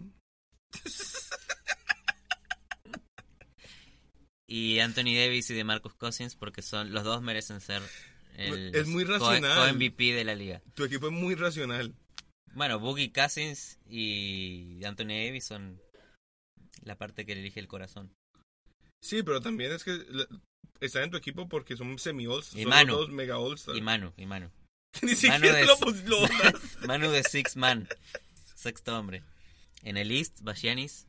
Y 4.50 4.80
Anthony 4.80 5.16
Davis 5.16 5.50
y 5.50 5.56
de 5.56 5.64
Marcus 5.64 5.94
Cousins 5.96 6.36
porque 6.36 6.62
son 6.62 6.94
los 6.94 7.04
dos 7.04 7.22
merecen 7.22 7.60
ser 7.60 7.82
el 8.38 8.74
Es 8.76 8.88
muy 8.88 9.04
co- 9.06 9.12
racional. 9.14 9.72
co-MVP 9.74 10.14
de 10.14 10.24
la 10.24 10.36
liga. 10.36 10.62
Tu 10.74 10.86
equipo 10.86 11.08
es 11.08 11.14
muy 11.14 11.36
racional. 11.36 11.94
Bueno, 12.58 12.80
Boogie 12.80 13.12
Cousins 13.14 13.78
y 13.88 14.84
Anthony 14.84 15.10
Davis 15.26 15.46
son 15.46 15.80
la 16.82 16.96
parte 16.98 17.24
que 17.24 17.36
le 17.36 17.42
elige 17.42 17.60
el 17.60 17.68
corazón. 17.68 18.12
Sí, 19.00 19.22
pero 19.22 19.42
también 19.42 19.72
es 19.72 19.84
que 19.84 20.04
están 20.80 21.04
en 21.04 21.12
tu 21.12 21.18
equipo 21.18 21.48
porque 21.48 21.78
son 21.78 22.00
semi 22.00 22.26
all 22.26 22.42
Y 22.56 22.64
Son 22.64 22.70
Manu. 22.70 22.88
los 22.94 22.98
dos 23.02 23.10
mega 23.12 23.38
all 23.38 23.60
Y 23.76 23.82
Manu, 23.82 24.12
y 24.18 24.26
Manu. 24.26 24.50
Ni 25.04 25.10
Manu 25.10 25.16
siquiera 25.20 25.54
de- 25.58 25.66
lo. 25.68 25.78
Manu 26.88 27.12
de 27.12 27.24
Six 27.24 27.56
Man, 27.58 27.88
sexto 28.56 28.98
hombre. 28.98 29.22
En 29.84 29.96
el 29.98 30.10
East, 30.12 30.40
Giannis 30.56 31.08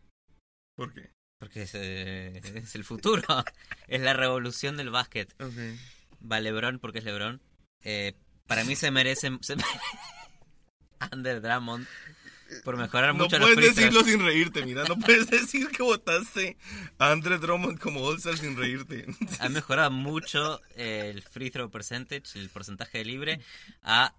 ¿Por 0.76 0.92
qué? 0.92 1.10
Porque 1.40 1.62
es, 1.62 1.74
eh, 1.74 2.42
es 2.56 2.74
el 2.74 2.84
futuro. 2.84 3.22
es 3.88 4.00
la 4.02 4.12
revolución 4.12 4.76
del 4.76 4.90
básquet. 4.90 5.32
Ok. 5.40 5.56
Va 6.30 6.40
LeBron 6.40 6.78
porque 6.78 6.98
es 6.98 7.04
LeBron. 7.04 7.40
Eh, 7.84 8.12
para 8.46 8.64
mí 8.64 8.76
se 8.76 8.90
merece... 8.90 9.30
Se 9.40 9.56
mere- 9.56 9.66
Under 11.12 11.40
Drummond. 11.40 11.86
Por 12.64 12.78
mejorar 12.78 13.14
No 13.14 13.24
mucho 13.24 13.38
los 13.38 13.50
puedes 13.50 13.74
free 13.74 13.74
decirlo 13.74 14.02
sin 14.04 14.24
reírte, 14.24 14.64
mira. 14.64 14.84
No 14.84 14.96
puedes 14.98 15.28
decir 15.30 15.68
que 15.68 15.82
votaste 15.82 16.56
a 16.98 17.10
Andre 17.10 17.38
Drummond 17.38 17.78
como 17.78 18.00
All-Star 18.00 18.38
sin 18.38 18.56
reírte. 18.56 19.06
Ha 19.40 19.48
mejorado 19.50 19.90
mucho 19.90 20.60
eh, 20.74 21.10
el 21.14 21.22
free 21.22 21.50
throw 21.50 21.70
percentage, 21.70 22.38
el 22.38 22.48
porcentaje 22.48 22.98
de 22.98 23.04
libre. 23.04 23.40
Ha 23.82 24.14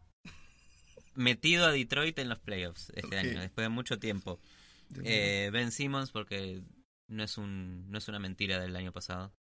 metido 1.16 1.66
a 1.66 1.72
Detroit 1.72 2.20
en 2.20 2.30
los 2.30 2.40
playoffs 2.40 2.92
este 2.96 3.18
año, 3.18 3.40
después 3.40 3.66
de 3.66 3.70
mucho 3.70 3.98
tiempo. 3.98 4.40
Eh, 5.04 5.50
ben 5.52 5.72
Simmons 5.72 6.12
porque 6.12 6.62
no 7.08 7.24
es, 7.24 7.38
un, 7.38 7.90
no 7.90 7.98
es 7.98 8.08
una 8.08 8.20
mentira 8.20 8.60
del 8.60 8.76
año 8.76 8.92
pasado. 8.92 9.34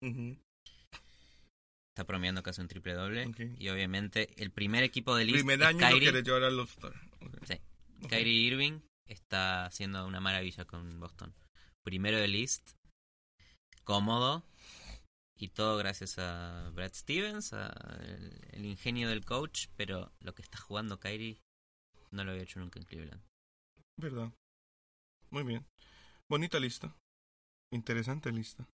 Ujú. 0.00 0.36
Está 1.94 2.06
promediando 2.06 2.42
casi 2.42 2.62
un 2.62 2.68
triple 2.68 2.94
doble. 2.94 3.30
Y 3.58 3.68
obviamente 3.68 4.30
el 4.42 4.50
primer 4.50 4.82
equipo 4.82 5.14
del 5.14 5.28
East 5.28 5.40
Primer 5.40 5.62
año 5.62 5.78
Kyrie. 5.78 6.00
quieres 6.00 6.24
llevar 6.24 6.44
al 6.44 6.58
All-Star. 6.58 6.94
Sí. 7.44 7.54
Ok. 8.02 8.08
Kyrie 8.08 8.40
Irving 8.48 8.80
está 9.06 9.66
haciendo 9.66 10.06
una 10.06 10.20
maravilla 10.20 10.64
con 10.64 10.98
Boston. 10.98 11.34
Primero 11.84 12.18
del 12.18 12.34
East, 12.34 12.72
cómodo. 13.84 14.42
Y 15.36 15.48
todo 15.48 15.76
gracias 15.76 16.18
a 16.18 16.70
Brad 16.72 16.94
Stevens, 16.94 17.52
a 17.52 17.66
el, 18.06 18.40
el 18.52 18.64
ingenio 18.64 19.08
del 19.08 19.24
coach. 19.24 19.66
Pero 19.76 20.12
lo 20.20 20.34
que 20.34 20.42
está 20.42 20.58
jugando 20.58 20.98
Kyrie 20.98 21.40
no 22.10 22.24
lo 22.24 22.30
había 22.30 22.44
hecho 22.44 22.60
nunca 22.60 22.78
en 22.78 22.86
Cleveland. 22.86 23.22
Verdad. 23.98 24.32
Muy 25.30 25.42
bien. 25.42 25.66
Bonita 26.30 26.58
lista. 26.58 26.96
interesante 27.70 28.32
lista. 28.32 28.66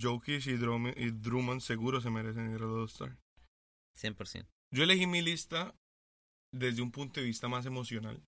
Jokic 0.00 0.46
y, 0.46 0.52
Drum- 0.56 0.94
y 0.96 1.10
Drummond 1.10 1.60
seguro 1.60 2.00
se 2.00 2.10
merecen 2.10 2.50
ir 2.54 2.62
al 2.62 2.70
All-Star. 2.70 3.16
100%. 3.98 4.46
Yo 4.74 4.82
elegí 4.82 5.06
mi 5.06 5.22
lista 5.22 5.74
desde 6.52 6.82
un 6.82 6.90
punto 6.92 7.20
de 7.20 7.26
vista 7.26 7.48
más 7.48 7.66
emocional. 7.66 8.22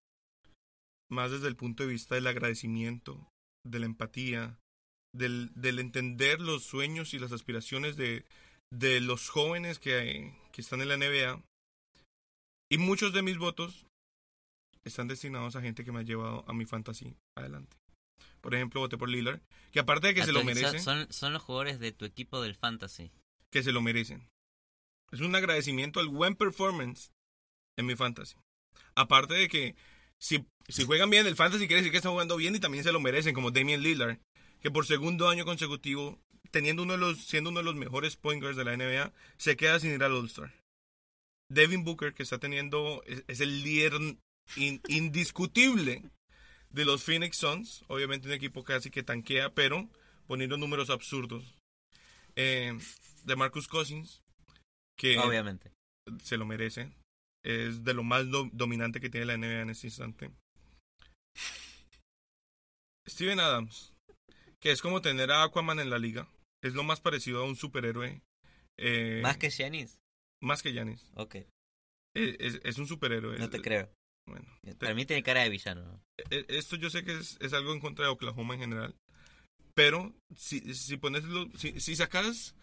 Más 1.11 1.31
desde 1.31 1.49
el 1.49 1.57
punto 1.57 1.83
de 1.83 1.89
vista 1.91 2.15
del 2.15 2.27
agradecimiento, 2.27 3.29
de 3.67 3.79
la 3.79 3.87
empatía, 3.87 4.59
del, 5.15 5.51
del 5.55 5.79
entender 5.79 6.41
los 6.41 6.65
sueños 6.65 7.15
y 7.15 7.19
las 7.19 7.33
aspiraciones 7.33 7.97
de, 7.97 8.25
de 8.71 9.01
los 9.01 9.29
jóvenes 9.31 9.79
que, 9.79 10.35
que 10.53 10.61
están 10.61 10.81
en 10.83 10.89
la 10.89 10.97
NBA. 10.97 11.43
Y 12.71 12.79
muchos 12.79 13.13
de 13.15 13.23
mis 13.23 13.39
votos 13.39 13.87
están 14.85 15.09
destinados 15.09 15.57
a 15.57 15.63
gente 15.63 15.85
que 15.85 15.93
me 15.93 16.01
ha 16.01 16.05
llevado 16.05 16.45
a 16.49 16.53
mi 16.53 16.67
fantasy 16.67 17.17
adelante. 17.37 17.77
Por 18.49 18.55
ejemplo, 18.55 18.81
voté 18.81 18.97
por 18.97 19.09
Lillard, 19.11 19.41
que 19.73 19.81
aparte 19.81 20.09
de 20.09 20.15
que 20.15 20.23
Ah, 20.23 20.27
se 20.27 20.33
lo 20.33 20.43
merecen, 20.45 20.81
Son, 20.81 21.05
son, 21.05 21.13
son 21.13 21.33
los 21.35 21.43
jugadores 21.43 21.79
de 21.81 21.93
tu 21.93 22.05
equipo 22.05 22.41
del 22.41 22.55
fantasy. 22.55 23.11
que 23.51 23.63
se 23.63 23.73
lo 23.73 23.81
merecen. 23.83 24.29
Es 25.13 25.21
un 25.21 25.35
agradecimiento 25.35 26.01
al 26.01 26.09
buen 26.09 26.35
performance 26.35 27.11
en 27.77 27.87
mi 27.87 27.95
fantasy. 27.97 28.37
Aparte 28.95 29.35
de 29.35 29.49
que 29.49 29.75
si, 30.19 30.45
si 30.69 30.85
juegan 30.85 31.09
bien 31.11 31.27
el 31.27 31.37
fantasy 31.37 31.67
quiere 31.67 31.81
decir 31.83 31.91
que 31.93 31.99
están 31.99 32.13
jugando 32.13 32.37
bien 32.37 32.55
y 32.55 32.61
también 32.61 32.85
se 32.85 32.93
lo 32.93 33.01
merecen, 33.01 33.35
como 33.35 33.51
Damian 33.51 33.83
Lillard, 33.83 34.19
que 34.61 34.71
por 34.71 34.87
segundo 34.87 35.29
año 35.29 35.45
consecutivo, 35.45 36.19
teniendo 36.51 36.83
uno 36.83 36.95
de 36.95 36.99
los, 36.99 37.19
siendo 37.25 37.51
uno 37.51 37.61
de 37.61 37.65
los 37.65 37.75
mejores 37.77 38.17
point 38.17 38.43
guards 38.43 38.57
de 38.57 38.65
la 38.65 38.77
NBA, 38.77 39.13
se 39.37 39.57
queda 39.57 39.79
sin 39.81 39.93
ir 39.93 40.03
al 40.03 40.13
All-Star. 40.13 40.53
Devin 41.51 41.85
Booker, 41.85 42.13
que 42.13 42.23
está 42.23 42.39
teniendo, 42.39 43.03
es, 43.07 43.25
es 43.29 43.41
el 43.41 43.63
líder 43.63 43.95
in- 44.57 44.83
indiscutible 44.89 46.03
de 46.71 46.85
los 46.85 47.03
Phoenix 47.05 47.37
Suns, 47.39 47.85
obviamente 47.89 48.29
un 48.29 48.35
equipo 48.35 48.65
casi 48.65 48.91
que 48.91 49.03
tanquea, 49.03 49.55
pero 49.55 49.89
poniendo 50.27 50.57
números 50.57 50.91
absurdos. 50.91 51.55
Eh, 52.37 52.77
de 53.25 53.37
Marcus 53.37 53.67
Cousins, 53.69 54.23
que 54.97 55.19
Obviamente. 55.19 55.73
se 56.23 56.37
lo 56.37 56.47
merece. 56.47 56.93
Es 57.45 57.85
de 57.85 57.95
lo 57.95 58.03
más 58.05 58.31
do- 58.31 58.49
dominante 58.53 59.01
que 59.01 59.11
tiene 59.11 59.27
la 59.27 59.35
NBA 59.37 59.63
en 59.63 59.71
este 59.71 59.87
instante. 59.89 60.31
Steven 63.09 63.41
Adams, 63.41 63.95
que 64.61 64.71
es 64.71 64.83
como 64.83 65.01
tener 65.01 65.31
a 65.31 65.43
Aquaman 65.45 65.81
en 65.81 65.91
la 65.91 65.99
liga. 65.99 66.29
Es 66.63 66.75
lo 66.75 66.83
más 66.85 67.01
parecido 67.01 67.41
a 67.43 67.45
un 67.45 67.57
superhéroe. 67.57 68.21
eh, 68.81 69.21
Más 69.23 69.37
que 69.39 69.51
Giannis. 69.51 69.99
más 70.41 70.63
que 70.63 70.73
Giannis. 70.73 71.05
Ok, 71.17 71.37
Es, 72.15 72.37
es- 72.39 72.61
es 72.63 72.79
un 72.79 72.87
superhéroe. 72.87 73.39
no 73.39 73.51
te 73.51 73.61
creo. 73.61 73.91
Bueno, 74.29 74.47
Para 74.79 74.95
mí 74.95 75.05
tiene 75.07 75.23
cara 75.23 75.43
de 75.43 75.49
villano. 75.51 76.03
e- 76.31 76.47
esto 76.49 76.77
yo 76.77 76.91
sé 76.91 77.05
que 77.05 77.17
es, 77.17 77.37
es 77.41 77.53
algo 77.53 77.73
en 77.73 77.81
contra 77.81 78.05
de 78.07 78.11
Oklahoma 78.11 78.55
en 78.55 78.61
general. 78.61 78.95
Pero 79.75 80.13
si, 80.37 80.75
si 80.75 80.97
pones 80.97 81.25
lo- 81.25 81.49
si, 81.57 81.81
si 81.81 81.97
sacas 81.97 82.55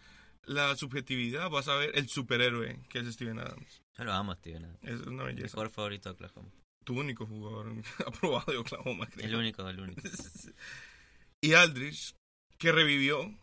la 0.44 0.76
subjetividad, 0.76 1.50
vas 1.50 1.68
a 1.68 1.74
ver 1.76 1.90
el 1.94 2.08
superhéroe 2.08 2.78
que 2.88 3.00
es 3.00 3.12
Steven 3.14 3.38
Adams. 3.38 3.82
Yo 3.98 4.04
lo 4.04 4.12
amo, 4.12 4.34
Steven. 4.34 4.64
Adams. 4.64 4.78
Es 4.84 5.00
una 5.06 5.24
Mi 5.24 5.32
belleza. 5.34 5.52
jugador 5.54 5.72
favorito 5.72 6.08
de 6.10 6.14
Oklahoma. 6.14 6.50
Tu 6.84 6.98
único 6.98 7.26
jugador 7.26 7.72
aprobado 8.06 8.52
de 8.52 8.58
Oklahoma, 8.58 9.06
creo. 9.08 9.26
El 9.26 9.34
único, 9.34 9.68
el 9.68 9.80
único. 9.80 10.02
y 11.42 11.54
Aldrich, 11.54 12.14
que 12.58 12.70
revivió 12.72 13.34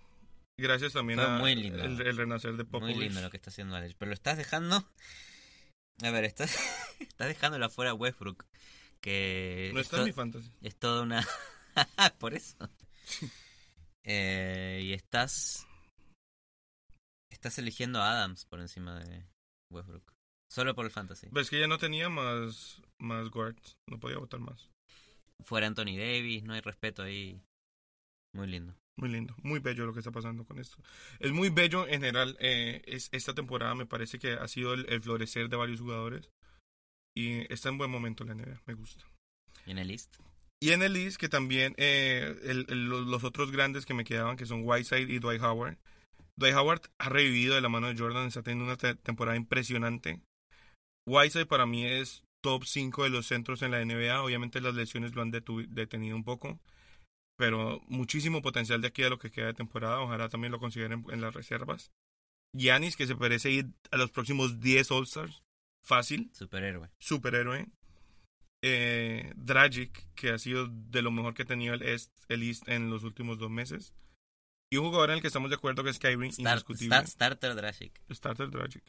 gracias 0.57 0.93
también 0.93 1.19
Fue 1.19 1.27
a 1.27 1.37
muy 1.39 1.55
lindo. 1.55 1.83
el, 1.83 1.99
el 1.99 2.15
renacer 2.17 2.55
de 2.55 2.63
Popovich. 2.65 2.95
Muy 2.95 3.05
lindo 3.05 3.21
lo 3.21 3.29
que 3.29 3.37
está 3.37 3.49
haciendo 3.49 3.75
Alex. 3.75 3.95
Pero 3.97 4.09
lo 4.09 4.13
estás 4.13 4.37
dejando. 4.37 4.87
A 6.01 6.11
ver, 6.11 6.25
estás, 6.25 6.55
estás 6.99 7.27
dejándolo 7.27 7.65
afuera 7.65 7.91
a 7.91 7.95
Westbrook. 7.95 8.45
Que 9.01 9.71
No 9.73 9.79
es 9.79 9.87
está 9.87 9.99
en 9.99 10.05
mi 10.05 10.13
fantasy. 10.13 10.49
es 10.61 10.75
toda 10.77 11.03
una. 11.03 11.27
Por 12.19 12.33
eso. 12.33 12.57
Eh, 14.03 14.81
y 14.83 14.93
estás. 14.93 15.67
Estás 17.29 17.57
eligiendo 17.57 18.01
a 18.01 18.11
Adams 18.11 18.45
por 18.45 18.61
encima 18.61 18.99
de 18.99 19.25
Westbrook. 19.69 20.13
Solo 20.49 20.75
por 20.75 20.85
el 20.85 20.91
fantasy. 20.91 21.27
Ves 21.31 21.49
que 21.49 21.59
ya 21.59 21.67
no 21.67 21.77
tenía 21.77 22.07
más, 22.09 22.81
más 22.99 23.29
guards. 23.29 23.75
No 23.89 23.99
podía 23.99 24.19
votar 24.19 24.39
más. 24.39 24.69
Fuera 25.43 25.67
Anthony 25.67 25.97
Davis, 25.97 26.43
no 26.43 26.53
hay 26.53 26.61
respeto 26.61 27.01
ahí. 27.01 27.41
Muy 28.33 28.47
lindo. 28.47 28.75
Muy 28.95 29.09
lindo, 29.09 29.35
muy 29.41 29.59
bello 29.59 29.85
lo 29.85 29.93
que 29.93 29.99
está 29.99 30.11
pasando 30.11 30.45
con 30.45 30.59
esto. 30.59 30.77
Es 31.19 31.31
muy 31.31 31.49
bello 31.49 31.85
en 31.87 31.93
general. 32.01 32.37
eh, 32.39 32.81
es, 32.85 33.09
esta 33.11 33.33
temporada 33.33 33.73
me 33.75 33.85
parece 33.87 34.19
que 34.19 34.33
ha 34.33 34.47
sido 34.47 34.73
el, 34.73 34.85
el 34.89 35.01
florecer 35.01 35.49
de 35.49 35.57
varios 35.57 35.79
jugadores. 35.79 36.29
Y 37.15 37.51
está 37.51 37.69
en 37.69 37.77
buen 37.77 37.89
momento 37.91 38.23
la 38.23 38.33
NBA, 38.33 38.61
me 38.65 38.73
gusta. 38.75 39.05
¿Y 39.65 39.71
en 39.71 39.77
el 39.79 39.91
East? 39.91 40.15
Y 40.61 40.71
en 40.71 40.81
el 40.83 40.95
East, 40.95 41.17
que 41.17 41.27
también 41.29 41.73
eh, 41.77 42.35
el- 42.43 42.65
el- 42.69 42.85
los 42.87 43.23
otros 43.23 43.51
grandes 43.51 43.85
que 43.85 43.93
me 43.93 44.03
quedaban, 44.05 44.37
que 44.37 44.45
son 44.45 44.61
Whiteside 44.63 45.11
y 45.11 45.19
Dwight 45.19 45.41
Howard. 45.41 45.77
Dwight 46.37 46.55
Howard 46.55 46.81
ha 46.99 47.09
revivido 47.09 47.55
de 47.55 47.61
la 47.61 47.69
mano 47.69 47.87
de 47.87 47.97
Jordan, 47.97 48.27
está 48.27 48.41
teniendo 48.43 48.65
una 48.65 48.77
te- 48.77 48.95
temporada 48.95 49.35
impresionante. 49.37 50.21
Whiteside 51.07 51.45
para 51.47 51.65
mí 51.65 51.85
es 51.85 52.23
top 52.41 52.63
5 52.65 53.03
de 53.03 53.09
los 53.09 53.25
centros 53.27 53.61
en 53.61 53.71
la 53.71 53.81
NBA. 53.81 54.23
Obviamente 54.23 54.61
las 54.61 54.73
lesiones 54.75 55.15
lo 55.15 55.21
han 55.21 55.31
detenido 55.31 56.15
un 56.15 56.23
poco. 56.23 56.59
Pero 57.37 57.81
muchísimo 57.87 58.41
potencial 58.41 58.81
de 58.81 58.87
aquí 58.89 59.03
a 59.03 59.09
lo 59.09 59.17
que 59.19 59.31
queda 59.31 59.47
de 59.47 59.53
temporada. 59.53 59.99
Ojalá 60.01 60.29
también 60.29 60.51
lo 60.51 60.59
consideren 60.59 61.05
en 61.09 61.21
las 61.21 61.33
reservas. 61.33 61.91
Giannis, 62.55 62.95
que 62.95 63.07
se 63.07 63.15
parece 63.15 63.49
ir 63.51 63.65
a 63.91 63.97
los 63.97 64.11
próximos 64.11 64.59
10 64.59 64.91
All-Stars. 64.91 65.41
Fácil 65.81 66.29
Superhéroe. 66.33 66.89
superhéroe. 66.99 67.67
Eh, 68.61 69.33
Dragic, 69.35 70.07
que 70.15 70.29
ha 70.29 70.37
sido 70.37 70.67
de 70.67 71.01
lo 71.01 71.11
mejor 71.11 71.33
que 71.33 71.41
ha 71.41 71.45
tenido 71.45 71.73
el 71.73 71.81
East, 71.81 72.11
el 72.29 72.43
East 72.43 72.69
en 72.69 72.89
los 72.89 73.03
últimos 73.03 73.37
dos 73.37 73.49
meses. 73.49 73.93
Y 74.71 74.77
un 74.77 74.85
jugador 74.85 75.09
en 75.09 75.15
el 75.17 75.21
que 75.21 75.27
estamos 75.27 75.49
de 75.49 75.57
acuerdo 75.57 75.83
que 75.83 75.89
es 75.89 75.99
Kyrie, 75.99 76.31
indiscutible. 76.37 76.95
start- 76.95 77.07
starter 77.07 77.55
Dragic. 77.55 78.01
Starter 78.11 78.49
Dragic. 78.49 78.83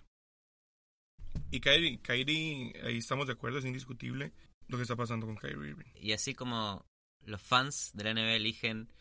Y 1.51 1.61
Kyrie, 1.61 1.99
Kyrie, 2.01 2.73
ahí 2.85 2.99
estamos 2.99 3.27
de 3.27 3.33
acuerdo, 3.33 3.59
es 3.59 3.65
indiscutible 3.65 4.33
lo 4.69 4.77
que 4.77 4.83
está 4.83 4.95
pasando 4.97 5.27
con 5.27 5.37
Kyrie 5.37 5.71
Irving. 5.71 5.91
Y 5.97 6.13
así 6.13 6.35
como 6.35 6.87
los 7.27 7.43
fans 7.43 7.91
de 7.95 8.05
la 8.05 8.15
NBA 8.15 8.35
eligen 8.35 8.93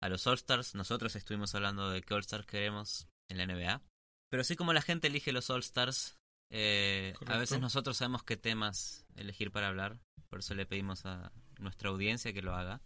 a 0.00 0.08
los 0.08 0.26
All-Stars, 0.26 0.74
nosotros 0.74 1.14
estuvimos 1.14 1.54
hablando 1.54 1.90
de 1.90 2.02
qué 2.02 2.14
All-Stars 2.14 2.46
queremos 2.46 3.08
en 3.28 3.38
la 3.38 3.46
NBA. 3.46 3.82
Pero 4.30 4.40
así 4.40 4.56
como 4.56 4.72
la 4.72 4.82
gente 4.82 5.08
elige 5.08 5.32
los 5.32 5.48
All-Stars, 5.50 6.18
eh, 6.50 7.14
a 7.26 7.38
veces 7.38 7.60
nosotros 7.60 7.96
sabemos 7.96 8.24
qué 8.24 8.36
temas 8.36 9.04
elegir 9.14 9.50
para 9.52 9.68
hablar. 9.68 10.00
Por 10.28 10.40
eso 10.40 10.54
le 10.54 10.66
pedimos 10.66 11.06
a 11.06 11.32
nuestra 11.58 11.90
audiencia 11.90 12.32
que 12.32 12.42
lo 12.42 12.54
haga. 12.54 12.80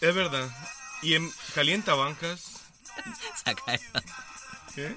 Es 0.00 0.14
verdad. 0.14 0.48
Y 1.02 1.14
en 1.14 1.30
Calienta 1.54 1.94
Bancas. 1.94 2.62
Saca 3.44 3.74
eso. 3.74 3.92
¿qué? 4.74 4.96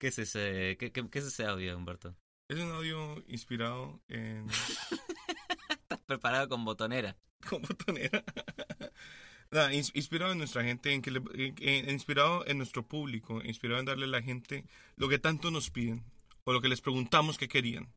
¿Qué 0.00 0.08
es 0.08 0.18
ese, 0.18 0.76
qué, 0.78 0.90
qué- 0.92 1.08
qué 1.10 1.18
es 1.18 1.26
ese 1.26 1.44
audio, 1.44 1.76
Humberto? 1.76 2.16
Es 2.48 2.58
un 2.58 2.72
audio 2.72 3.22
inspirado 3.28 4.02
en. 4.08 4.48
Estás 5.78 6.00
preparado 6.06 6.48
con 6.48 6.64
botonera. 6.64 7.16
con 7.48 7.62
botonera. 7.62 8.24
Nada, 9.52 9.72
ins- 9.72 9.90
inspirado 9.94 10.32
en 10.32 10.38
nuestra 10.38 10.62
gente, 10.64 10.92
en 10.92 11.02
que 11.02 11.10
le- 11.10 11.22
en- 11.58 11.90
inspirado 11.90 12.46
en 12.46 12.56
nuestro 12.58 12.86
público, 12.88 13.42
inspirado 13.44 13.80
en 13.80 13.86
darle 13.86 14.06
a 14.06 14.08
la 14.08 14.22
gente 14.22 14.64
lo 14.96 15.08
que 15.08 15.18
tanto 15.18 15.50
nos 15.50 15.70
piden 15.70 16.02
o 16.44 16.52
lo 16.52 16.60
que 16.60 16.68
les 16.68 16.80
preguntamos 16.80 17.36
que 17.36 17.48
querían. 17.48 17.92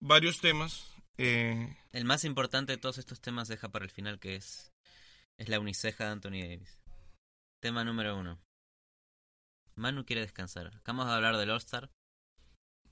Varios 0.00 0.40
temas. 0.40 0.92
eh, 1.16 1.76
El 1.92 2.04
más 2.04 2.24
importante 2.24 2.72
de 2.72 2.78
todos 2.78 2.98
estos 2.98 3.20
temas 3.20 3.48
deja 3.48 3.70
para 3.70 3.84
el 3.84 3.90
final, 3.90 4.18
que 4.18 4.34
es, 4.36 4.72
es 5.38 5.48
la 5.48 5.58
uniceja 5.60 6.04
de 6.04 6.10
Anthony 6.10 6.42
Davis. 6.42 6.78
Tema 7.60 7.84
número 7.84 8.16
uno. 8.18 8.38
Manu 9.74 10.04
quiere 10.04 10.22
descansar. 10.22 10.68
Acabamos 10.76 11.06
de 11.06 11.12
hablar 11.14 11.36
del 11.36 11.50
All-Star, 11.50 11.90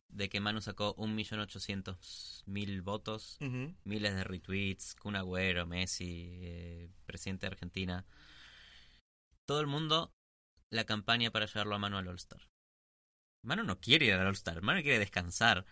de 0.09 0.29
que 0.29 0.41
Manu 0.41 0.61
sacó 0.61 0.97
1.800.000 0.97 2.83
votos, 2.83 3.37
miles 3.85 4.15
de 4.15 4.25
retweets, 4.25 4.95
Kun 4.97 5.17
Agüero, 5.17 5.67
Messi, 5.67 6.29
eh, 6.43 6.91
presidente 7.07 7.47
de 7.47 7.53
Argentina. 7.53 8.07
Todo 9.47 9.61
el 9.61 9.67
mundo, 9.67 10.13
la 10.71 10.85
campaña 10.85 11.31
para 11.31 11.47
llevarlo 11.47 11.75
a 11.75 11.79
Manu 11.79 11.97
al 11.99 12.09
All-Star. 12.09 12.49
Manu 13.45 13.65
no 13.65 13.81
quiere 13.81 14.07
ir 14.07 14.13
al 14.15 14.27
All-Star, 14.27 14.63
Manu 14.63 14.83
quiere 14.83 14.99
descansar. 14.99 15.65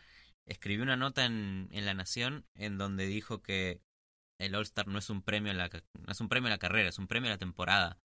Escribió 0.47 0.83
una 0.83 0.97
nota 0.97 1.25
en, 1.27 1.69
en 1.73 1.85
La 1.85 1.95
Nación 1.95 2.47
en 2.55 2.79
donde 2.79 3.07
dijo 3.07 3.43
que 3.43 3.83
el 4.41 4.55
All-Star 4.55 4.87
no 4.87 4.99
es 4.99 5.11
un 5.11 5.23
premio 5.23 5.53
a 5.53 5.55
la 5.55 5.69
ca- 5.69 5.85
no 6.07 6.11
es 6.13 6.21
un 6.21 6.29
premio 6.29 6.47
a 6.47 6.51
la 6.51 6.59
carrera, 6.59 6.89
es 6.89 6.99
un 6.99 7.07
premio 7.09 7.29
a 7.29 7.35
la 7.35 7.39
temporada. 7.39 7.99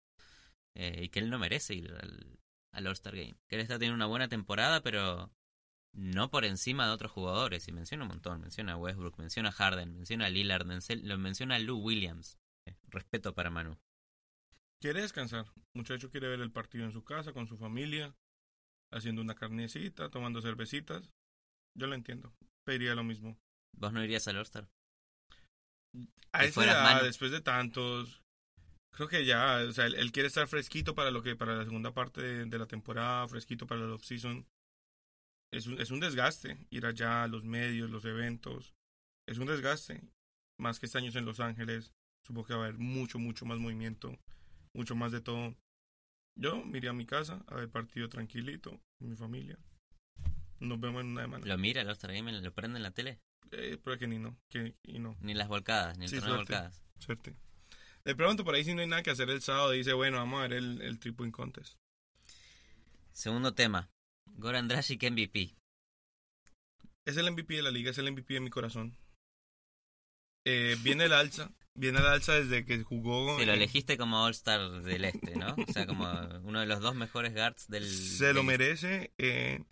Eh, 0.76 1.04
y 1.04 1.10
que 1.10 1.20
él 1.20 1.30
no 1.30 1.38
merece 1.38 1.76
ir 1.76 1.92
al, 2.02 2.40
al 2.74 2.88
All-Star 2.88 3.16
Game. 3.16 3.36
Que 3.48 3.56
él 3.56 3.62
está 3.62 3.76
teniendo 3.76 3.96
una 3.96 4.08
buena 4.08 4.28
temporada, 4.28 4.82
pero 4.82 5.32
no 5.94 6.30
por 6.30 6.44
encima 6.44 6.86
de 6.88 6.94
otros 6.94 7.12
jugadores. 7.12 7.68
Y 7.68 7.72
menciona 7.72 8.04
un 8.04 8.10
montón. 8.10 8.42
Menciona 8.42 8.74
a 8.74 8.78
Westbrook, 8.78 9.18
menciona 9.18 9.50
a 9.50 9.54
Harden, 9.54 9.94
menciona 9.94 10.26
a 10.26 10.30
Lillard, 10.30 10.66
menciona 10.66 11.56
a 11.56 11.60
Lou 11.60 11.80
Williams. 11.80 12.38
Eh, 12.68 12.76
respeto 12.90 13.34
para 13.34 13.50
Manu. 13.50 13.78
quiere 14.82 15.02
descansar. 15.02 15.46
Muchacho 15.74 16.10
quiere 16.10 16.28
ver 16.28 16.42
el 16.42 16.52
partido 16.52 16.86
en 16.86 16.92
su 16.92 17.04
casa, 17.04 17.32
con 17.34 17.48
su 17.48 17.58
familia, 17.58 18.16
haciendo 18.92 19.22
una 19.22 19.36
carnecita, 19.36 20.10
tomando 20.10 20.42
cervecitas. 20.42 21.10
Yo 21.76 21.88
lo 21.88 21.96
entiendo. 21.96 22.34
pediría 22.66 22.96
lo 22.96 23.04
mismo. 23.04 23.38
¿Vos 23.76 23.92
no 23.92 24.04
irías 24.04 24.28
al 24.28 24.38
All-Star? 24.38 24.70
A 26.32 26.46
esa 26.46 26.64
edad, 26.64 27.04
después 27.04 27.32
de 27.32 27.42
tantos, 27.42 28.23
creo 28.94 29.08
que 29.08 29.26
ya, 29.26 29.58
o 29.68 29.72
sea, 29.74 29.86
él, 29.86 29.96
él 29.96 30.12
quiere 30.12 30.28
estar 30.28 30.48
fresquito 30.48 30.96
para 30.96 31.12
lo 31.12 31.22
que 31.22 31.36
para 31.36 31.56
la 31.56 31.64
segunda 31.66 31.94
parte 31.94 32.22
de, 32.22 32.46
de 32.46 32.58
la 32.58 32.66
temporada, 32.68 33.28
fresquito 33.28 33.68
para 33.68 33.82
el 33.82 33.92
off-season. 33.92 34.48
Es 35.52 35.68
un, 35.68 35.80
es 35.80 35.92
un 35.92 36.00
desgaste 36.00 36.58
ir 36.72 36.86
allá, 36.86 37.28
los 37.28 37.44
medios, 37.44 37.90
los 37.90 38.06
eventos. 38.06 38.74
Es 39.28 39.38
un 39.38 39.48
desgaste. 39.48 40.02
Más 40.60 40.80
que 40.80 40.86
este 40.86 40.98
año 40.98 41.12
en 41.14 41.26
Los 41.26 41.40
Ángeles, 41.40 41.94
supongo 42.26 42.48
que 42.48 42.54
va 42.54 42.62
a 42.62 42.68
haber 42.68 42.80
mucho, 42.80 43.20
mucho 43.20 43.46
más 43.46 43.58
movimiento, 43.60 44.18
mucho 44.74 44.96
más 44.96 45.12
de 45.12 45.22
todo. 45.22 45.56
Yo 46.36 46.64
me 46.64 46.78
iría 46.78 46.92
a 46.92 46.94
mi 46.94 47.06
casa 47.06 47.44
a 47.48 47.56
ver 47.56 47.70
partido 47.70 48.10
tranquilito, 48.10 48.80
con 49.00 49.10
mi 49.10 49.16
familia. 49.16 49.58
Nos 50.60 50.80
vemos 50.80 51.02
en 51.02 51.08
una 51.10 51.24
semana. 51.24 51.46
¿Lo 51.46 51.58
mira 51.58 51.82
All-Star 51.82 52.14
Game? 52.14 52.32
¿Lo 52.32 52.54
prende 52.54 52.78
en 52.78 52.84
la 52.84 52.92
tele? 52.92 53.20
Eh, 53.52 53.78
pero 53.84 53.98
que 54.00 54.08
ni 54.08 54.18
no, 54.18 54.36
que 54.50 54.76
y 54.84 55.00
no. 55.00 55.16
Ni 55.22 55.34
las 55.34 55.48
volcadas, 55.48 55.98
ni 55.98 56.06
el 56.06 56.10
Sí, 56.10 56.16
torneo 56.16 56.34
de 56.34 56.38
volcadas. 56.40 56.84
Suerte. 57.00 57.36
De 58.06 58.16
pronto 58.16 58.44
por 58.44 58.56
ahí 58.56 58.64
si 58.66 58.74
no 58.74 58.82
hay 58.82 58.88
nada 58.88 59.04
que 59.04 59.12
hacer 59.12 59.30
el 59.30 59.42
sábado, 59.42 59.72
dice, 59.72 59.94
bueno, 59.94 60.18
vamos 60.18 60.40
a 60.40 60.44
ver 60.48 60.54
el, 60.54 60.82
el 60.82 61.00
Point 61.14 61.34
Contest. 61.34 61.76
Segundo 63.14 63.54
tema. 63.54 63.90
Goran 64.36 64.68
Dragic 64.68 65.04
MVP. 65.10 65.56
Es 67.06 67.18
el 67.18 67.32
MVP 67.32 67.56
de 67.56 67.62
la 67.62 67.72
liga, 67.72 67.92
es 67.92 67.98
el 67.98 68.12
MVP 68.12 68.34
de 68.34 68.40
mi 68.40 68.50
corazón. 68.50 68.98
Eh, 70.46 70.76
viene 70.82 71.06
el 71.06 71.14
alza, 71.14 71.52
viene 71.76 72.00
el 72.00 72.06
alza 72.08 72.34
desde 72.34 72.66
que 72.66 72.82
jugó. 72.84 73.38
Sí, 73.40 73.46
lo 73.46 73.54
en- 73.54 73.58
elegiste 73.60 73.98
como 73.98 74.24
All-Star 74.24 74.82
del 74.82 75.06
Este, 75.06 75.36
¿no? 75.36 75.56
O 75.68 75.72
sea, 75.72 75.86
como 75.86 76.06
uno 76.44 76.60
de 76.60 76.66
los 76.66 76.82
dos 76.82 76.96
mejores 76.96 77.34
guards 77.34 77.68
del... 77.68 77.86
Se 77.88 78.34
lo 78.34 78.44
merece. 78.44 79.14
eh, 79.18 79.64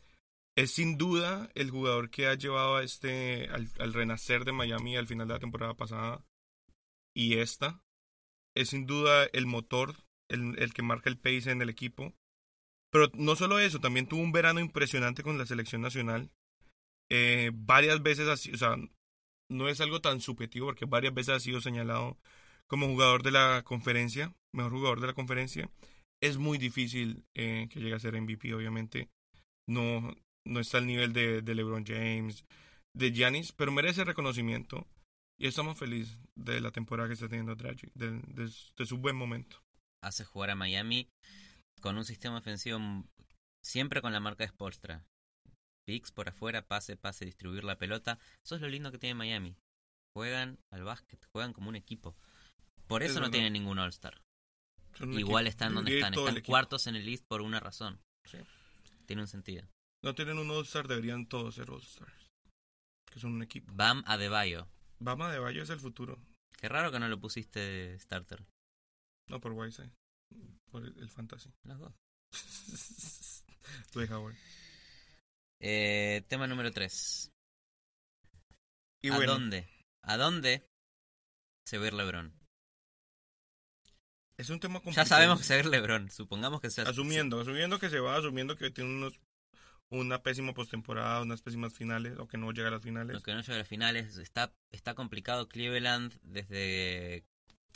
es 0.58 0.72
sin 0.72 0.98
duda 0.98 1.50
el 1.56 1.72
jugador 1.72 2.10
que 2.10 2.28
ha 2.28 2.36
llevado 2.36 2.76
a 2.76 2.84
este 2.84 3.48
al, 3.50 3.70
al 3.80 3.94
renacer 3.94 4.44
de 4.44 4.52
Miami 4.52 4.98
al 4.98 5.08
final 5.08 5.28
de 5.28 5.34
la 5.36 5.40
temporada 5.40 5.74
pasada 5.76 6.24
y 7.16 7.38
esta. 7.38 7.82
Es 8.56 8.70
sin 8.70 8.86
duda 8.86 9.26
el 9.34 9.46
motor, 9.46 9.96
el, 10.30 10.58
el 10.60 10.74
que 10.74 10.82
marca 10.82 11.10
el 11.10 11.18
pace 11.18 11.52
en 11.52 11.62
el 11.62 11.70
equipo. 11.70 12.14
Pero 12.92 13.10
no 13.14 13.36
solo 13.36 13.60
eso, 13.60 13.80
también 13.80 14.08
tuvo 14.08 14.22
un 14.22 14.34
verano 14.34 14.60
impresionante 14.60 15.24
con 15.24 15.38
la 15.38 15.46
selección 15.46 15.82
nacional. 15.82 16.30
Eh, 17.10 17.52
varias 17.54 18.02
veces 18.04 18.28
así, 18.28 18.52
o 18.52 18.58
sea, 18.58 18.76
no 19.50 19.68
es 19.68 19.82
algo 19.82 20.02
tan 20.02 20.22
subjetivo 20.22 20.68
porque 20.68 20.86
varias 20.86 21.14
veces 21.14 21.36
ha 21.36 21.40
sido 21.40 21.62
señalado 21.62 22.18
como 22.68 22.88
jugador 22.88 23.22
de 23.24 23.32
la 23.32 23.64
conferencia, 23.64 24.34
mejor 24.54 24.72
jugador 24.72 25.02
de 25.02 25.08
la 25.08 25.14
conferencia. 25.14 25.70
Es 26.22 26.38
muy 26.38 26.58
difícil 26.58 27.26
eh, 27.34 27.68
que 27.70 27.80
llegue 27.80 27.96
a 27.96 28.00
ser 28.00 28.20
MVP, 28.20 28.54
obviamente. 28.54 29.10
No, 29.68 30.16
no 30.46 30.60
está 30.60 30.78
al 30.78 30.88
nivel 30.88 31.14
de, 31.14 31.42
de 31.42 31.56
LeBron 31.56 31.86
James, 31.86 32.46
de 32.96 33.12
Giannis, 33.12 33.52
pero 33.52 33.72
merece 33.72 34.04
reconocimiento. 34.04 34.88
Y 35.42 35.48
estamos 35.48 35.78
felices 35.78 36.16
de 36.36 36.62
la 36.62 36.72
temporada 36.72 37.08
que 37.10 37.16
está 37.16 37.28
teniendo 37.28 37.56
Dragic, 37.56 37.92
de, 37.96 38.12
de- 38.12 38.54
de 38.78 38.86
su 38.86 38.98
buen 38.98 39.16
momento. 39.16 39.60
Hace 40.04 40.24
jugar 40.24 40.52
a 40.52 40.56
Miami 40.56 41.10
con 41.82 41.98
un 41.98 42.06
sistema 42.06 42.38
ofensivo 42.38 42.80
siempre 43.64 44.02
con 44.02 44.14
la 44.14 44.20
marca 44.20 44.44
de 44.44 44.50
Spolstra. 44.50 45.04
Picks 45.88 46.12
por 46.12 46.30
afuera, 46.30 46.68
pase, 46.68 46.96
pase, 46.96 47.26
distribuir 47.26 47.64
la 47.64 47.78
pelota. 47.80 48.20
Eso 48.46 48.56
es 48.56 48.62
lo 48.62 48.70
lindo 48.70 48.92
que 48.92 49.00
tiene 49.00 49.16
Miami. 49.16 49.56
Juegan 50.16 50.60
al 50.72 50.84
básquet, 50.84 51.26
juegan 51.32 51.54
como 51.54 51.70
un 51.70 51.76
equipo. 51.76 52.16
Por 52.86 53.02
Es 53.02 53.12
eso 53.12 53.20
no 53.20 53.32
tienen 53.32 53.54
ningún 53.54 53.80
All-Star. 53.80 54.22
Igual 55.00 55.48
equipo. 55.48 55.50
están 55.50 55.74
donde 55.74 55.96
están. 55.98 56.14
Están 56.14 56.42
cuartos 56.42 56.86
en 56.86 56.96
el 56.98 57.06
list 57.06 57.26
por 57.28 57.42
una 57.42 57.60
razón. 57.60 58.00
Sí. 58.30 58.38
Tiene 59.08 59.24
un 59.24 59.28
sentido. 59.28 59.68
No 60.04 60.14
tienen 60.14 60.38
un 60.38 60.52
All-Star, 60.52 60.88
deberían 60.88 61.26
todos 61.26 61.56
ser 61.56 61.72
All-Stars. 61.72 62.30
Que 63.12 63.20
son 63.20 63.34
un 63.34 63.42
equipo. 63.42 63.72
Bam 63.74 64.04
Adebayo. 64.06 64.68
Bama 65.02 65.32
de 65.32 65.40
Bayo 65.40 65.64
es 65.64 65.70
el 65.72 65.80
futuro. 65.80 66.20
Qué 66.60 66.70
raro 66.70 66.92
que 66.92 67.00
no 67.00 67.08
lo 67.08 67.20
pusiste 67.20 67.98
starter. 68.00 68.46
No 69.28 69.42
por 69.42 69.52
Whiteside. 69.54 69.92
Por 70.70 70.86
el, 70.86 70.96
el 71.00 71.10
fantasy. 71.10 71.52
Los 71.64 71.80
dos. 71.80 71.94
Howard. 74.12 74.36
Eh, 75.60 76.24
tema 76.28 76.46
número 76.46 76.72
3. 76.72 77.32
Y 79.02 79.10
¿A 79.10 79.16
bueno, 79.16 79.34
dónde? 79.34 79.68
¿A 80.04 80.18
dónde 80.18 80.68
se 81.66 81.78
va 81.78 81.86
a 81.86 81.88
ir 81.88 81.94
LeBron? 81.94 82.42
es 84.38 84.50
un 84.50 84.60
tema 84.60 84.80
complicado. 84.80 85.06
Ya 85.06 85.10
sabemos 85.10 85.40
que 85.40 85.46
se 85.46 85.54
va 85.54 85.58
a 85.58 85.64
ir 85.64 85.70
LeBron. 85.70 86.10
Supongamos 86.10 86.62
que 86.62 86.70
se 86.70 86.82
Asumiendo, 86.82 87.40
asumiendo 87.42 87.80
que 87.80 87.90
se 87.90 88.00
va, 88.00 88.18
asumiendo 88.18 88.56
que 88.56 88.72
tiene 88.72 88.90
unos 88.92 89.20
una 89.92 90.24
pésima 90.24 90.54
postemporada, 90.54 91.22
unas 91.22 91.42
pésimas 91.42 91.74
finales, 91.74 92.18
o 92.18 92.28
que 92.28 92.38
no 92.38 92.52
llega 92.52 92.70
a 92.70 92.72
las 92.72 92.82
finales. 92.82 93.14
Lo 93.14 93.22
que 93.22 93.34
no 93.34 93.42
llega 93.42 93.56
a 93.56 93.60
las 93.60 93.68
finales 93.68 94.18
está, 94.18 94.54
está 94.72 94.96
complicado 94.96 95.48
Cleveland 95.48 96.18
desde... 96.24 97.26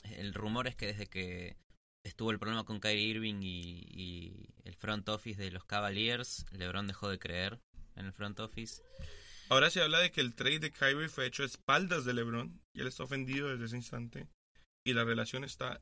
El 0.04 0.34
rumor 0.34 0.67
es 0.67 0.75
que 0.75 0.88
desde 0.88 1.08
que 1.08 1.58
estuvo 2.04 2.30
el 2.30 2.38
problema 2.38 2.63
con 2.63 2.80
Kyrie 2.80 3.08
Irving 3.08 3.41
y, 3.41 3.84
y 3.89 4.49
el 4.63 4.75
front 4.75 5.10
office 5.10 5.41
de 5.41 5.49
los 5.51 5.65
Cavaliers, 5.65 6.45
LeBron 6.51 6.86
dejó 6.86 7.10
de 7.10 7.17
creer 7.17 7.60
en 7.95 8.06
el 8.06 8.13
front 8.13 8.39
office. 8.39 8.84
Ahora 9.49 9.69
se 9.69 9.82
habla 9.82 9.99
de 9.99 10.12
que 10.12 10.21
el 10.21 10.36
trade 10.36 10.60
de 10.60 10.71
Kyrie 10.71 11.10
fue 11.10 11.25
hecho 11.25 11.43
a 11.43 11.47
espaldas 11.47 12.06
de 12.06 12.13
LeBron 12.13 12.62
y 12.73 12.82
él 12.82 12.88
está 12.88 13.04
ofendido 13.04 13.49
desde 13.49 13.65
ese 13.65 13.78
instante 13.78 14.28
y 14.86 14.93
la 14.93 15.04
relación 15.04 15.43
está 15.43 15.82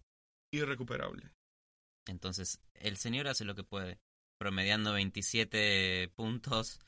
irrecuperable. 0.53 1.31
Entonces, 2.07 2.59
el 2.75 2.97
señor 2.97 3.27
hace 3.27 3.45
lo 3.45 3.55
que 3.55 3.63
puede, 3.63 3.99
promediando 4.37 4.93
27 4.93 6.11
puntos, 6.15 6.79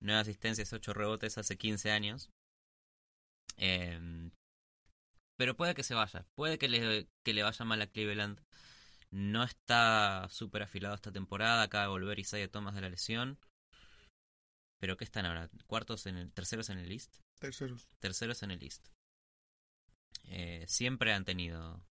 9 0.00 0.20
asistencias, 0.20 0.72
8 0.72 0.92
rebotes 0.94 1.38
hace 1.38 1.56
15 1.56 1.90
años. 1.90 2.30
Eh, 3.56 4.30
pero 5.36 5.56
puede 5.56 5.74
que 5.74 5.82
se 5.82 5.94
vaya, 5.94 6.24
puede 6.34 6.58
que 6.58 6.68
le, 6.68 7.08
que 7.24 7.34
le 7.34 7.42
vaya 7.42 7.64
mal 7.64 7.82
a 7.82 7.86
Cleveland. 7.86 8.40
No 9.10 9.42
está 9.42 10.28
súper 10.30 10.62
afilado 10.62 10.94
esta 10.94 11.12
temporada, 11.12 11.62
acaba 11.62 11.84
de 11.84 11.90
volver 11.90 12.18
Isaiah 12.18 12.50
Thomas 12.50 12.74
de 12.74 12.80
la 12.80 12.88
lesión. 12.88 13.38
Pero 14.78 14.96
¿qué 14.96 15.04
están 15.04 15.26
ahora? 15.26 15.50
¿Cuartos 15.66 16.06
en 16.06 16.16
el, 16.16 16.32
terceros 16.32 16.70
en 16.70 16.78
el 16.78 16.88
list? 16.88 17.16
Terceros. 17.38 17.88
terceros 17.98 18.42
en 18.42 18.52
el 18.52 18.60
list. 18.60 18.88
Eh, 20.24 20.64
siempre 20.68 21.12
han 21.12 21.24
tenido 21.24 21.84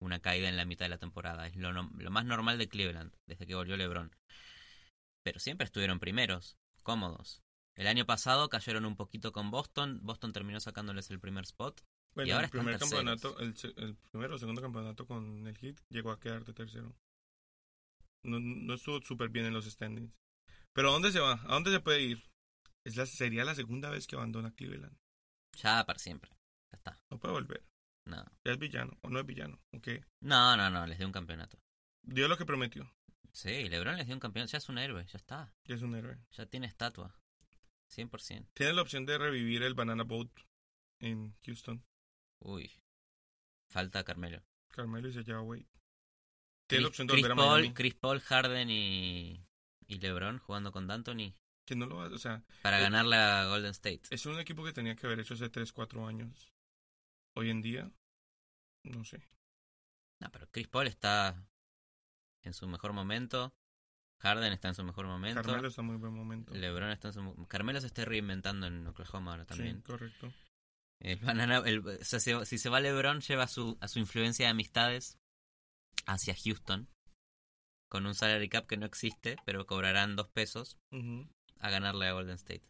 una 0.00 0.20
caída 0.20 0.48
en 0.48 0.56
la 0.56 0.64
mitad 0.64 0.84
de 0.86 0.90
la 0.90 0.98
temporada. 0.98 1.46
Es 1.46 1.56
lo, 1.56 1.72
no- 1.72 1.90
lo 1.96 2.10
más 2.10 2.24
normal 2.24 2.58
de 2.58 2.68
Cleveland, 2.68 3.14
desde 3.26 3.46
que 3.46 3.54
volvió 3.54 3.76
LeBron. 3.76 4.10
Pero 5.22 5.38
siempre 5.38 5.64
estuvieron 5.66 6.00
primeros, 6.00 6.58
cómodos. 6.82 7.42
El 7.76 7.86
año 7.86 8.04
pasado 8.06 8.48
cayeron 8.48 8.84
un 8.84 8.96
poquito 8.96 9.32
con 9.32 9.50
Boston. 9.50 10.00
Boston 10.02 10.32
terminó 10.32 10.60
sacándoles 10.60 11.10
el 11.10 11.20
primer 11.20 11.44
spot. 11.44 11.82
Bueno, 12.14 12.34
ahora 12.34 12.46
el 12.46 12.50
primer 12.50 12.74
están 12.74 12.88
campeonato, 12.90 13.38
el 13.38 13.96
primero 14.10 14.34
o 14.34 14.38
segundo 14.38 14.60
campeonato 14.60 15.06
con 15.06 15.46
el 15.46 15.56
Heat 15.56 15.76
llegó 15.90 16.10
a 16.10 16.18
quedar 16.18 16.44
de 16.44 16.52
tercero. 16.52 16.96
No, 18.24 18.40
no 18.40 18.74
estuvo 18.74 19.00
súper 19.00 19.28
bien 19.28 19.46
en 19.46 19.54
los 19.54 19.64
standings. 19.66 20.12
Pero 20.72 20.88
¿a 20.88 20.92
dónde 20.92 21.12
se 21.12 21.20
va? 21.20 21.34
¿A 21.44 21.54
dónde 21.54 21.70
se 21.70 21.80
puede 21.80 22.02
ir? 22.02 22.22
Es 22.84 22.96
la, 22.96 23.06
sería 23.06 23.44
la 23.44 23.54
segunda 23.54 23.90
vez 23.90 24.06
que 24.06 24.16
abandona 24.16 24.52
Cleveland. 24.52 24.96
Ya 25.62 25.84
para 25.84 25.98
siempre. 25.98 26.30
Ya 26.72 26.76
está. 26.76 27.00
No 27.10 27.18
puede 27.18 27.34
volver. 27.34 27.64
No. 28.06 28.24
Es 28.44 28.58
villano, 28.58 28.98
o 29.02 29.10
no 29.10 29.20
es 29.20 29.26
villano. 29.26 29.60
Ok. 29.72 29.88
No, 30.20 30.56
no, 30.56 30.70
no. 30.70 30.86
Les 30.86 30.98
dio 30.98 31.06
un 31.06 31.12
campeonato. 31.12 31.58
Dio 32.02 32.28
lo 32.28 32.36
que 32.36 32.46
prometió. 32.46 32.90
Sí, 33.32 33.68
LeBron 33.68 33.96
les 33.96 34.06
dio 34.06 34.14
un 34.16 34.20
campeonato. 34.20 34.52
Ya 34.52 34.58
es 34.58 34.68
un 34.68 34.78
héroe. 34.78 35.06
Ya 35.06 35.18
está. 35.18 35.54
Ya 35.64 35.74
es 35.76 35.82
un 35.82 35.94
héroe. 35.94 36.18
Ya 36.32 36.46
tiene 36.46 36.66
estatua. 36.66 37.14
100%. 37.90 38.48
Tiene 38.54 38.72
la 38.72 38.82
opción 38.82 39.04
de 39.06 39.18
revivir 39.18 39.62
el 39.62 39.74
Banana 39.74 40.04
Boat 40.04 40.30
en 41.00 41.34
Houston. 41.44 41.84
Uy. 42.40 42.72
Falta 43.68 44.04
Carmelo. 44.04 44.42
Carmelo 44.68 45.08
y 45.08 45.12
se 45.12 45.22
lleva 45.24 45.42
Wade. 45.42 45.66
Tiene 46.66 46.82
la 46.82 46.88
opción 46.88 47.06
de 47.06 47.14
Chris 47.14 47.22
volver 47.24 47.32
a 47.32 47.36
Paul, 47.36 47.60
Miami. 47.60 47.74
Chris 47.74 47.94
Paul, 47.94 48.20
Harden 48.20 48.70
y, 48.70 49.44
y 49.86 49.98
LeBron 49.98 50.38
jugando 50.38 50.70
con 50.70 50.86
D'Antoni 50.86 51.34
Que 51.64 51.74
no 51.74 51.86
lo 51.86 51.98
o 51.98 52.18
sea, 52.18 52.44
para 52.62 52.78
ganar 52.78 53.04
la 53.04 53.46
Golden 53.46 53.72
State. 53.72 54.02
es 54.10 54.24
un 54.26 54.38
equipo 54.38 54.64
que 54.64 54.72
tenía 54.72 54.94
que 54.94 55.06
haber 55.06 55.18
hecho 55.20 55.34
hace 55.34 55.48
3, 55.48 55.72
4 55.72 56.06
años. 56.06 56.52
Hoy 57.34 57.50
en 57.50 57.62
día, 57.62 57.90
no 58.84 59.04
sé. 59.04 59.22
No, 60.20 60.30
pero 60.30 60.48
Chris 60.50 60.68
Paul 60.68 60.86
está 60.86 61.46
en 62.42 62.52
su 62.54 62.66
mejor 62.68 62.92
momento. 62.92 63.54
Harden 64.18 64.52
está 64.52 64.68
en 64.68 64.74
su 64.74 64.84
mejor 64.84 65.06
momento. 65.06 65.40
Carmelo 65.42 65.68
está 65.68 65.80
en 65.80 65.86
muy 65.86 65.96
buen 65.96 66.12
momento. 66.12 66.52
LeBron 66.54 66.90
está 66.90 67.08
en 67.08 67.14
su 67.14 67.22
mo- 67.22 67.48
Carmelo 67.48 67.80
se 67.80 67.86
está 67.86 68.04
reinventando 68.04 68.66
en 68.66 68.86
Oklahoma 68.86 69.30
ahora 69.30 69.46
también. 69.46 69.76
Sí, 69.78 69.82
correcto. 69.82 70.32
El 70.98 71.18
banana, 71.20 71.62
el- 71.64 71.78
o 71.86 72.04
sea, 72.04 72.20
si, 72.20 72.32
si 72.44 72.58
se 72.58 72.68
va 72.68 72.80
LeBron, 72.80 73.20
lleva 73.22 73.46
su, 73.48 73.78
a 73.80 73.88
su 73.88 73.98
influencia 73.98 74.44
de 74.46 74.50
amistades 74.50 75.18
hacia 76.06 76.34
Houston. 76.34 76.88
Con 77.88 78.04
un 78.06 78.14
salary 78.14 78.48
cap 78.50 78.66
que 78.66 78.76
no 78.76 78.84
existe, 78.86 79.36
pero 79.46 79.66
cobrarán 79.66 80.14
dos 80.16 80.28
pesos 80.28 80.78
a 81.58 81.70
ganarle 81.70 82.06
a 82.06 82.12
Golden 82.12 82.34
State. 82.36 82.62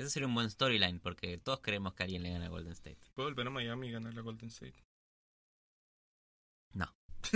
Ese 0.00 0.10
sería 0.10 0.26
un 0.28 0.34
buen 0.34 0.50
storyline, 0.50 0.98
porque 1.00 1.38
todos 1.38 1.60
queremos 1.60 1.94
que 1.94 2.02
alguien 2.04 2.22
le 2.22 2.30
gane 2.30 2.46
a 2.46 2.48
Golden 2.48 2.72
State. 2.72 2.98
Puede 3.14 3.28
volver 3.30 3.46
a 3.46 3.50
Miami 3.50 3.88
y 3.88 3.92
ganar 3.92 4.14
la 4.14 4.22
Golden 4.22 4.48
State. 4.48 4.82
No. 6.72 6.94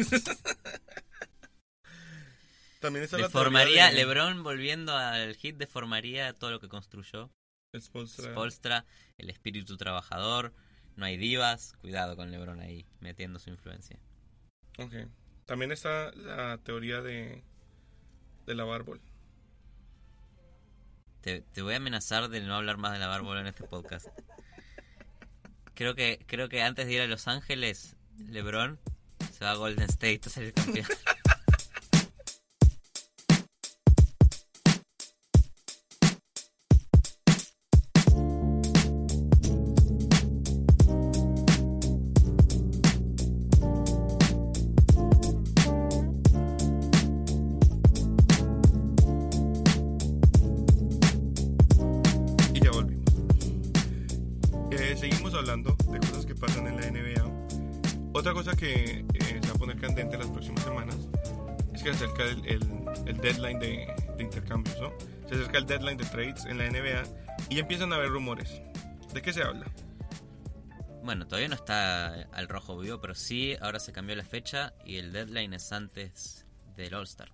También 2.80 3.04
está 3.04 3.16
la 3.18 3.24
Deformaría, 3.26 3.86
teoría 3.86 3.88
de- 3.90 3.94
LeBron 3.96 4.42
volviendo 4.42 4.96
al 4.96 5.34
hit, 5.36 5.56
deformaría 5.56 6.32
todo 6.34 6.50
lo 6.50 6.60
que 6.60 6.68
construyó. 6.68 7.30
Spolstra. 7.78 8.30
Spolstra, 8.30 8.84
el 9.18 9.30
espíritu 9.30 9.76
trabajador, 9.76 10.52
no 10.96 11.06
hay 11.06 11.16
divas, 11.16 11.72
cuidado 11.80 12.14
con 12.14 12.30
LeBron 12.30 12.60
ahí, 12.60 12.86
metiendo 13.00 13.38
su 13.38 13.50
influencia. 13.50 13.98
Ok. 14.78 14.92
También 15.46 15.72
está 15.72 16.12
la 16.12 16.58
teoría 16.58 17.00
de, 17.02 17.42
de 18.46 18.54
la 18.54 18.64
bárbol. 18.64 19.00
Te, 21.24 21.42
voy 21.62 21.72
a 21.72 21.78
amenazar 21.78 22.28
de 22.28 22.42
no 22.42 22.54
hablar 22.54 22.76
más 22.76 22.92
de 22.92 22.98
la 22.98 23.06
bárbara 23.06 23.40
en 23.40 23.46
este 23.46 23.64
podcast. 23.64 24.08
Creo 25.72 25.94
que, 25.94 26.22
creo 26.26 26.50
que 26.50 26.60
antes 26.60 26.86
de 26.86 26.92
ir 26.92 27.00
a 27.00 27.06
Los 27.06 27.28
Ángeles, 27.28 27.96
LeBron 28.28 28.78
se 29.32 29.42
va 29.42 29.52
a 29.52 29.54
Golden 29.54 29.88
State 29.88 30.20
a 30.26 30.28
ser 30.28 30.52
campeón. 30.52 30.86
El 65.58 65.66
deadline 65.66 65.96
de 65.96 66.04
trades 66.04 66.44
en 66.44 66.58
la 66.58 66.68
NBA 66.68 67.04
y 67.48 67.58
empiezan 67.58 67.92
a 67.92 67.96
haber 67.96 68.10
rumores. 68.10 68.62
¿De 69.12 69.22
qué 69.22 69.32
se 69.32 69.42
habla? 69.42 69.66
Bueno, 71.02 71.26
todavía 71.26 71.48
no 71.48 71.54
está 71.54 72.22
al 72.32 72.48
rojo 72.48 72.78
vivo, 72.78 73.00
pero 73.00 73.14
sí, 73.14 73.56
ahora 73.60 73.78
se 73.78 73.92
cambió 73.92 74.16
la 74.16 74.24
fecha 74.24 74.72
y 74.84 74.96
el 74.96 75.12
deadline 75.12 75.52
es 75.54 75.70
antes 75.72 76.46
del 76.76 76.94
All-Star. 76.94 77.30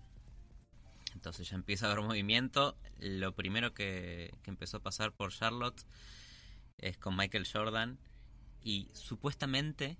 Entonces 1.15 1.49
ya 1.49 1.57
empieza 1.57 1.87
a 1.87 1.93
haber 1.93 2.05
movimiento. 2.05 2.77
Lo 2.99 3.35
primero 3.35 3.73
que, 3.73 4.35
que 4.43 4.51
empezó 4.51 4.79
a 4.79 4.83
pasar 4.83 5.13
por 5.13 5.33
Charlotte 5.33 5.85
es 6.79 6.97
con 6.99 7.17
Michael 7.17 7.47
Jordan 7.51 7.99
y 8.63 8.91
supuestamente 8.93 9.99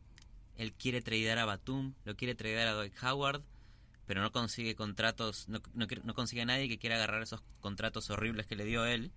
él 0.57 0.73
quiere 0.75 1.01
tradear 1.01 1.39
a 1.39 1.45
Batum, 1.45 1.95
lo 2.05 2.17
quiere 2.17 2.35
tradear 2.35 2.69
a 2.69 2.75
Dwight 2.75 3.03
Howard, 3.03 3.43
pero 4.11 4.23
no 4.23 4.33
consigue 4.33 4.75
contratos, 4.75 5.49
no, 5.49 5.61
no, 5.73 6.15
consigue 6.15 6.43
a 6.43 6.45
nadie 6.45 6.69
que 6.69 6.81
quiera 6.81 6.97
agarrar 6.97 7.23
esos 7.23 7.45
contratos 7.61 8.11
horribles 8.11 8.45
que 8.45 8.57
le 8.57 8.65
dio 8.65 8.85
él. 8.85 9.13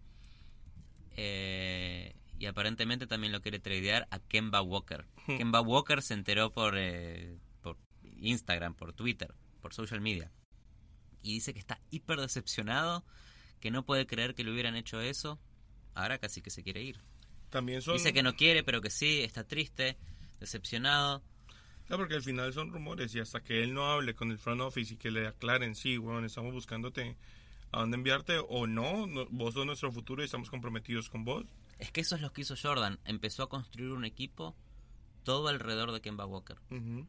Eh, 1.17 2.15
y 2.37 2.45
aparentemente 2.45 3.07
también 3.07 3.33
lo 3.33 3.41
quiere 3.41 3.57
tradear 3.57 4.07
a 4.11 4.19
Kemba 4.19 4.61
Walker. 4.61 5.07
Kemba 5.25 5.61
Walker 5.61 6.03
se 6.03 6.13
enteró 6.13 6.51
por, 6.51 6.77
eh, 6.77 7.39
por 7.63 7.79
Instagram, 8.19 8.75
por 8.75 8.93
Twitter, 8.93 9.33
por 9.63 9.73
social 9.73 9.99
media. 9.99 10.31
Y 11.23 11.33
dice 11.33 11.55
que 11.55 11.59
está 11.59 11.81
hiper 11.89 12.19
decepcionado, 12.19 13.03
que 13.61 13.71
no 13.71 13.87
puede 13.87 14.05
creer 14.05 14.35
que 14.35 14.43
le 14.43 14.51
hubieran 14.51 14.75
hecho 14.75 15.01
eso. 15.01 15.39
Ahora 15.95 16.19
casi 16.19 16.43
que 16.43 16.51
se 16.51 16.61
quiere 16.61 16.83
ir. 16.83 17.01
También 17.49 17.81
son... 17.81 17.95
Dice 17.95 18.13
que 18.13 18.21
no 18.21 18.35
quiere, 18.35 18.63
pero 18.63 18.79
que 18.79 18.91
sí, 18.91 19.21
está 19.21 19.43
triste, 19.43 19.97
decepcionado. 20.39 21.23
No, 21.89 21.97
porque 21.97 22.15
al 22.15 22.23
final 22.23 22.53
son 22.53 22.71
rumores 22.71 23.13
y 23.15 23.19
hasta 23.19 23.41
que 23.43 23.61
él 23.63 23.73
no 23.73 23.85
hable 23.91 24.15
con 24.15 24.31
el 24.31 24.37
front 24.39 24.61
office 24.61 24.93
y 24.93 24.97
que 24.97 25.11
le 25.11 25.27
aclaren, 25.27 25.75
sí, 25.75 25.97
weón, 25.97 26.25
estamos 26.25 26.53
buscándote 26.53 27.17
a 27.71 27.79
dónde 27.81 27.97
enviarte 27.97 28.37
o 28.47 28.67
no, 28.67 29.05
no, 29.07 29.25
vos 29.29 29.53
sos 29.53 29.65
nuestro 29.65 29.91
futuro 29.91 30.21
y 30.21 30.25
estamos 30.25 30.49
comprometidos 30.49 31.09
con 31.09 31.25
vos. 31.25 31.45
Es 31.79 31.91
que 31.91 32.01
eso 32.01 32.15
es 32.15 32.21
lo 32.21 32.31
que 32.31 32.41
hizo 32.41 32.55
Jordan. 32.61 32.99
Empezó 33.05 33.43
a 33.43 33.49
construir 33.49 33.91
un 33.91 34.05
equipo 34.05 34.55
todo 35.23 35.47
alrededor 35.49 35.91
de 35.91 35.99
Kemba 36.01 36.25
Walker. 36.25 36.57
Ujú. 36.69 37.05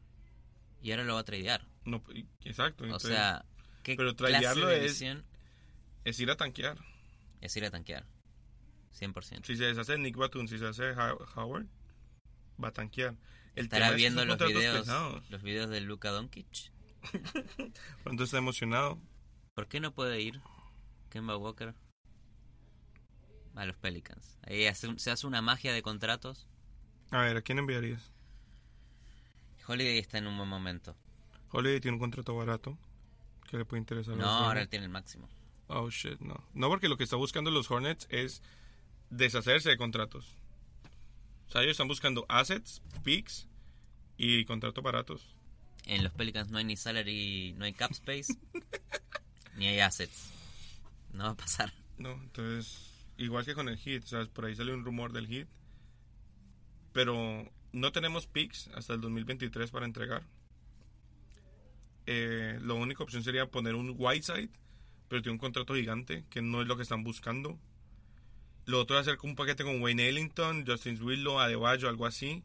Y 0.81 0.91
ahora 0.91 1.03
lo 1.03 1.13
va 1.15 1.21
a 1.21 1.25
tradear. 1.25 1.65
No, 1.85 2.03
exacto. 2.43 2.83
O 2.83 2.87
entonces, 2.87 3.11
sea, 3.11 3.45
¿qué 3.83 3.95
pero 3.95 4.15
tradearlo 4.15 4.67
de 4.67 4.85
es- 4.85 5.01
es 6.03 6.19
ir 6.19 6.29
a 6.31 6.35
tanquear. 6.35 6.77
es 7.41 7.55
ir 7.55 7.65
a 7.65 7.71
tanquear? 7.71 8.05
100%. 8.91 9.45
Si 9.45 9.55
se 9.57 9.65
deshace 9.65 9.97
Nick 9.97 10.15
Batum, 10.15 10.47
si 10.47 10.57
se 10.57 10.65
hace 10.67 10.91
How- 10.93 11.25
Howard, 11.35 11.65
va 12.63 12.69
a 12.69 12.71
tanquear. 12.73 13.15
El 13.55 13.65
Estará 13.65 13.85
tema 13.85 13.87
es 13.87 13.91
que 13.91 13.95
viendo 13.97 14.25
los 14.25 14.37
videos, 14.37 14.79
pesados. 14.79 15.29
los 15.29 15.41
videos 15.43 15.69
de 15.69 15.81
Luka 15.81 16.09
Doncic. 16.11 16.71
Pronto 18.03 18.23
está 18.23 18.37
emocionado. 18.37 18.99
¿Por 19.53 19.67
qué 19.67 19.79
no 19.79 19.93
puede 19.93 20.21
ir 20.21 20.41
Kemba 21.09 21.37
Walker 21.37 21.73
a 23.55 23.65
los 23.65 23.77
Pelicans? 23.77 24.37
Ahí 24.45 24.65
hace 24.65 24.87
un- 24.87 24.99
se 24.99 25.11
hace 25.11 25.25
una 25.27 25.41
magia 25.41 25.71
de 25.73 25.81
contratos. 25.81 26.47
A 27.11 27.19
ver, 27.21 27.37
¿a 27.37 27.41
quién 27.41 27.59
enviarías? 27.59 28.11
Holiday 29.67 29.97
está 29.99 30.17
en 30.17 30.27
un 30.27 30.37
buen 30.37 30.49
momento. 30.49 30.95
Holiday 31.51 31.79
tiene 31.79 31.95
un 31.95 31.99
contrato 32.01 32.35
barato 32.35 32.77
que 33.49 33.57
le 33.57 33.65
puede 33.65 33.79
interesar 33.79 34.15
No, 34.17 34.27
ahora 34.27 34.61
él 34.61 34.69
tiene 34.69 34.85
el 34.85 34.91
máximo. 34.91 35.29
Oh 35.67 35.89
shit, 35.89 36.19
no. 36.19 36.43
No, 36.53 36.67
porque 36.69 36.89
lo 36.89 36.97
que 36.97 37.03
está 37.03 37.15
buscando 37.15 37.49
los 37.51 37.71
Hornets 37.71 38.07
es 38.09 38.41
deshacerse 39.09 39.69
de 39.69 39.77
contratos. 39.77 40.35
O 41.47 41.51
sea, 41.51 41.61
ellos 41.61 41.71
están 41.71 41.87
buscando 41.87 42.25
assets, 42.29 42.81
picks 43.03 43.47
y 44.17 44.45
contratos 44.45 44.83
baratos. 44.83 45.35
En 45.85 46.03
los 46.03 46.11
Pelicans 46.13 46.49
no 46.49 46.57
hay 46.57 46.63
ni 46.63 46.75
salary, 46.75 47.53
no 47.57 47.65
hay 47.65 47.73
cap 47.73 47.91
space, 47.91 48.33
ni 49.55 49.67
hay 49.67 49.79
assets. 49.79 50.31
No 51.13 51.25
va 51.25 51.29
a 51.31 51.37
pasar. 51.37 51.73
No, 51.97 52.11
entonces, 52.11 52.91
igual 53.17 53.45
que 53.45 53.53
con 53.53 53.69
el 53.69 53.77
Heat, 53.77 54.03
¿sabes? 54.05 54.27
Por 54.27 54.45
ahí 54.45 54.55
sale 54.55 54.73
un 54.73 54.83
rumor 54.83 55.13
del 55.13 55.27
Heat. 55.27 55.47
Pero 56.91 57.49
no 57.71 57.91
tenemos 57.91 58.25
picks 58.25 58.69
hasta 58.69 58.93
el 58.93 59.01
2023 59.01 59.69
para 59.69 59.85
entregar. 59.85 60.23
Eh, 62.05 62.59
la 62.61 62.73
única 62.73 63.03
opción 63.03 63.23
sería 63.23 63.47
poner 63.47 63.75
un 63.75 63.95
Whiteside, 63.97 64.49
pero 65.07 65.21
tiene 65.21 65.33
un 65.33 65.39
contrato 65.39 65.75
gigante, 65.75 66.25
que 66.29 66.41
no 66.41 66.61
es 66.61 66.67
lo 66.67 66.77
que 66.77 66.83
están 66.83 67.03
buscando. 67.03 67.59
Lo 68.65 68.79
otro 68.81 68.97
hacer 68.97 69.17
un 69.23 69.35
paquete 69.35 69.63
con 69.63 69.81
Wayne 69.81 70.07
Ellington, 70.09 70.65
Justin 70.65 71.01
Willow, 71.01 71.39
Adebayo, 71.39 71.87
algo 71.87 72.05
así. 72.05 72.43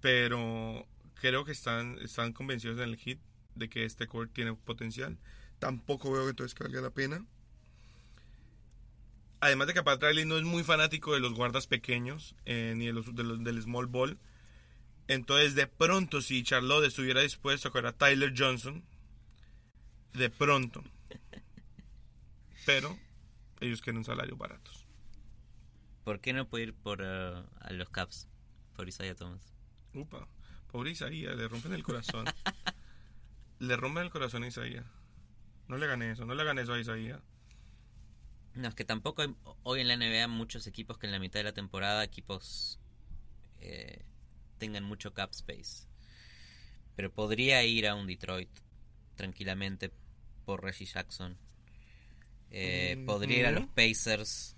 Pero 0.00 0.86
creo 1.14 1.44
que 1.44 1.52
están, 1.52 1.98
están 2.00 2.32
convencidos 2.32 2.76
en 2.78 2.84
el 2.90 2.96
Heat 2.96 3.18
de 3.54 3.68
que 3.68 3.84
este 3.84 4.06
core 4.06 4.30
tiene 4.32 4.54
potencial. 4.54 5.18
Tampoco 5.58 6.12
veo 6.12 6.24
que 6.24 6.30
entonces 6.30 6.54
que 6.54 6.64
valga 6.64 6.80
la 6.80 6.90
pena. 6.90 7.24
Además 9.40 9.66
de 9.66 9.74
que 9.74 9.82
Pat 9.82 10.02
Riley 10.02 10.24
no 10.24 10.36
es 10.38 10.44
muy 10.44 10.62
fanático 10.64 11.12
de 11.12 11.20
los 11.20 11.34
guardas 11.34 11.66
pequeños, 11.66 12.34
eh, 12.46 12.74
ni 12.76 12.86
de 12.86 12.92
los, 12.92 13.14
de 13.14 13.24
los- 13.24 13.42
del 13.44 13.60
small 13.62 13.86
ball. 13.86 14.18
Entonces, 15.06 15.54
de 15.54 15.66
pronto, 15.66 16.22
si 16.22 16.42
Charlotte 16.42 16.86
estuviera 16.86 17.20
dispuesto 17.20 17.68
a 17.68 17.70
coger 17.70 17.86
a 17.86 17.92
Tyler 17.92 18.32
Johnson, 18.36 18.82
de 20.14 20.30
pronto. 20.30 20.82
Pero 22.64 22.96
ellos 23.60 23.82
quieren 23.82 24.04
salarios 24.04 24.38
baratos. 24.38 24.83
¿Por 26.04 26.20
qué 26.20 26.32
no 26.32 26.48
puede 26.48 26.64
ir 26.64 26.74
por 26.74 27.00
eh, 27.02 27.42
a 27.60 27.72
los 27.72 27.88
Caps? 27.90 28.28
Por 28.76 28.88
Isaiah 28.88 29.14
Thomas. 29.14 29.54
Upa, 29.94 30.28
pobre 30.70 30.90
Isaías, 30.90 31.36
le 31.36 31.48
rompen 31.48 31.72
el 31.72 31.82
corazón. 31.82 32.26
le 33.58 33.76
rompen 33.76 34.04
el 34.04 34.10
corazón 34.10 34.44
a 34.44 34.48
Isaías. 34.48 34.84
No 35.68 35.78
le 35.78 35.86
gané 35.86 36.10
eso, 36.10 36.26
no 36.26 36.34
le 36.34 36.44
gané 36.44 36.62
eso 36.62 36.74
a 36.74 36.80
Isaías. 36.80 37.20
No, 38.54 38.68
es 38.68 38.74
que 38.74 38.84
tampoco 38.84 39.22
hay 39.22 39.34
hoy 39.62 39.80
en 39.80 39.88
la 39.88 39.96
NBA 39.96 40.28
muchos 40.28 40.66
equipos 40.66 40.98
que 40.98 41.06
en 41.06 41.12
la 41.12 41.18
mitad 41.18 41.40
de 41.40 41.44
la 41.44 41.52
temporada 41.52 42.04
equipos 42.04 42.78
eh, 43.60 44.04
tengan 44.58 44.84
mucho 44.84 45.14
cap 45.14 45.30
space. 45.32 45.88
Pero 46.94 47.12
podría 47.12 47.64
ir 47.64 47.88
a 47.88 47.94
un 47.94 48.06
Detroit 48.06 48.50
tranquilamente 49.16 49.90
por 50.44 50.62
Reggie 50.62 50.86
Jackson. 50.86 51.36
Eh, 52.50 53.02
Podría 53.06 53.38
ir 53.38 53.46
a 53.46 53.50
los. 53.50 53.66
Pacers, 53.66 54.53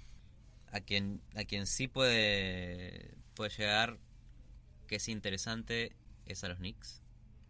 a 0.73 0.81
quien, 0.81 1.21
a 1.35 1.45
quien 1.45 1.67
sí 1.67 1.89
puede, 1.89 3.15
puede 3.35 3.51
llegar, 3.51 3.99
que 4.87 4.97
es 4.97 5.09
interesante, 5.09 5.95
es 6.27 6.45
a 6.45 6.49
los 6.49 6.59
Knicks, 6.59 7.03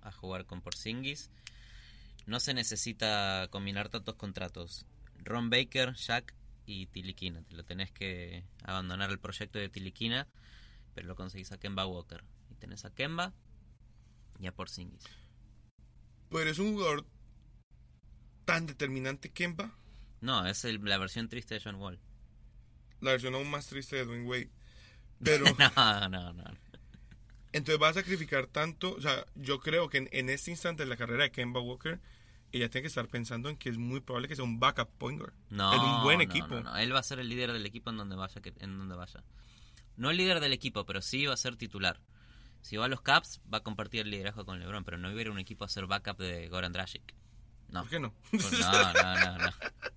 a 0.03 0.13
jugar 0.13 0.47
con 0.47 0.63
Porzingis. 0.63 1.31
No 2.27 2.41
se 2.41 2.55
necesita 2.55 3.49
combinar 3.51 3.89
tantos 3.89 4.17
contratos. 4.17 4.87
Ron 5.19 5.49
Baker, 5.51 5.93
Shaq 5.95 6.35
y 6.67 6.87
Tiliquina. 6.87 7.43
Te 7.43 7.55
lo 7.55 7.65
tenés 7.65 7.91
que 7.93 8.45
abandonar 8.65 9.11
el 9.11 9.19
proyecto 9.19 9.59
de 9.59 9.69
Tiliquina, 9.69 10.27
pero 10.95 11.07
lo 11.09 11.15
conseguís 11.15 11.53
a 11.53 11.59
Kemba 11.59 11.87
Walker. 11.87 12.25
Y 12.51 12.55
tenés 12.57 12.85
a 12.85 12.95
Kemba 12.95 13.33
y 14.41 14.47
a 14.47 14.53
Porzingis. 14.55 15.05
Pero 16.31 16.51
es 16.51 16.59
un 16.59 16.75
jugador 16.75 17.07
tan 18.45 18.67
determinante, 18.67 19.31
Kemba. 19.31 19.73
No, 20.21 20.47
es 20.47 20.65
el- 20.65 20.81
la 20.85 20.99
versión 20.99 21.29
triste 21.29 21.55
de 21.55 21.61
John 21.61 21.77
Wall. 21.77 22.01
La 23.01 23.13
versión 23.13 23.35
aún 23.35 23.51
más 23.51 23.67
triste 23.67 23.97
de 23.97 24.05
Dwayne 24.05 24.27
Wade. 24.27 24.51
Pero 25.23 25.45
no, 25.77 26.09
no, 26.09 26.33
no. 26.33 26.45
entonces 27.53 27.83
va 27.83 27.89
a 27.89 27.95
sacrificar 27.95 28.47
tanto. 28.47 28.95
O 28.95 29.01
sea, 29.01 29.27
yo 29.35 29.61
creo 29.61 29.89
que 29.89 29.99
en, 29.99 30.09
en 30.13 30.31
este 30.31 30.51
instante 30.51 30.85
de 30.85 30.89
la 30.89 30.97
carrera 30.97 31.25
de 31.25 31.33
Kemba 31.33 31.61
Walker 31.61 32.01
ella 32.53 32.71
tiene 32.71 32.83
que 32.83 32.89
estar 32.89 33.09
pensando 33.09 33.49
en 33.49 33.57
que 33.57 33.69
es 33.69 33.79
muy 33.79 34.01
probable 34.01 34.29
que 34.29 34.37
sea 34.37 34.45
un 34.45 34.59
backup 34.59 34.89
point 34.99 35.19
guard. 35.19 35.35
No, 35.51 35.73
en 35.73 35.81
un 35.81 36.03
buen 36.03 36.19
no, 36.19 36.25
equipo. 36.25 36.49
no, 36.49 36.63
no. 36.63 36.77
Él 36.77 36.95
va 36.95 37.01
a 37.01 37.03
ser 37.03 37.19
el 37.19 37.29
líder 37.29 37.53
del 37.53 37.67
equipo 37.67 37.91
en 37.91 37.97
donde 37.97 38.17
vaya, 38.17 38.41
que, 38.41 38.55
en 38.61 38.79
donde 38.79 38.95
vaya. 38.95 39.23
No 39.97 40.11
el 40.11 40.17
líder 40.17 40.41
del 40.41 40.53
equipo, 40.53 40.85
pero 40.87 41.03
sí 41.03 41.27
va 41.27 41.35
a 41.35 41.39
ser 41.39 41.57
titular. 41.57 42.01
Si 42.63 42.77
va 42.77 42.87
a 42.87 42.89
los 42.89 43.01
Caps, 43.01 43.41
va 43.53 43.59
a 43.59 43.63
compartir 43.63 44.01
el 44.01 44.11
liderazgo 44.11 44.45
con 44.45 44.59
LeBron, 44.59 44.85
pero 44.85 44.99
no 44.99 45.09
va 45.09 45.15
a 45.15 45.21
ir 45.21 45.29
a 45.29 45.33
un 45.33 45.39
equipo 45.39 45.65
a 45.65 45.69
ser 45.69 45.87
backup 45.87 46.19
de 46.19 46.49
Goran 46.49 46.73
Dragic. 46.73 47.15
No. 47.69 47.81
¿Por 47.83 47.91
qué 47.91 48.01
no? 48.01 48.15
Pues 48.31 48.53
no, 48.53 48.93
no, 48.93 49.15
no, 49.15 49.39
no. 49.39 49.51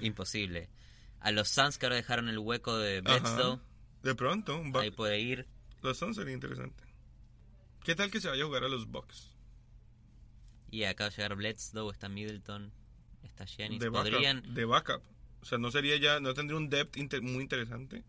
Imposible. 0.00 0.68
A 1.20 1.30
los 1.32 1.48
Suns 1.48 1.78
que 1.78 1.86
ahora 1.86 1.96
dejaron 1.96 2.28
el 2.28 2.38
hueco 2.38 2.76
de 2.78 3.00
Bledsoe. 3.02 3.60
De 4.02 4.14
pronto, 4.14 4.56
un 4.58 4.74
ahí 4.76 4.90
puede 4.90 5.20
ir. 5.20 5.46
los 5.82 5.98
Suns 5.98 6.16
sería 6.16 6.32
interesante. 6.34 6.84
¿Qué 7.84 7.94
tal 7.94 8.10
que 8.10 8.20
se 8.20 8.28
vaya 8.28 8.42
a 8.42 8.46
jugar 8.46 8.64
a 8.64 8.68
los 8.68 8.86
Bucks? 8.90 9.30
Y 10.70 10.84
acaba 10.84 11.10
de 11.10 11.16
llegar 11.16 11.34
Bledsoe, 11.36 11.92
está 11.92 12.08
Middleton, 12.08 12.72
está 13.22 13.44
Giannis. 13.44 13.80
De 13.80 13.88
backup, 13.88 14.12
Podrían, 14.12 14.54
de 14.54 14.64
backup. 14.64 15.02
O 15.42 15.44
sea, 15.44 15.58
no 15.58 15.70
sería 15.70 15.96
ya, 15.96 16.20
no 16.20 16.32
tendría 16.34 16.56
un 16.58 16.68
depth 16.70 16.96
inter- 16.96 17.22
muy 17.22 17.42
interesante. 17.42 18.04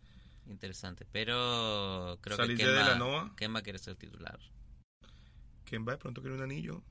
interesante, 0.48 1.06
pero 1.12 2.18
creo 2.22 2.36
Salís 2.38 2.58
que 2.58 2.66
de 2.66 2.72
Kemba, 2.72 2.84
Delanova. 2.88 3.36
Kemba 3.36 3.62
quiere 3.62 3.80
ser 3.80 3.96
titular. 3.96 4.40
Kemba 5.66 5.94
de 5.94 5.98
pronto 5.98 6.22
quiere 6.22 6.36
un 6.36 6.44
anillo. 6.44 6.84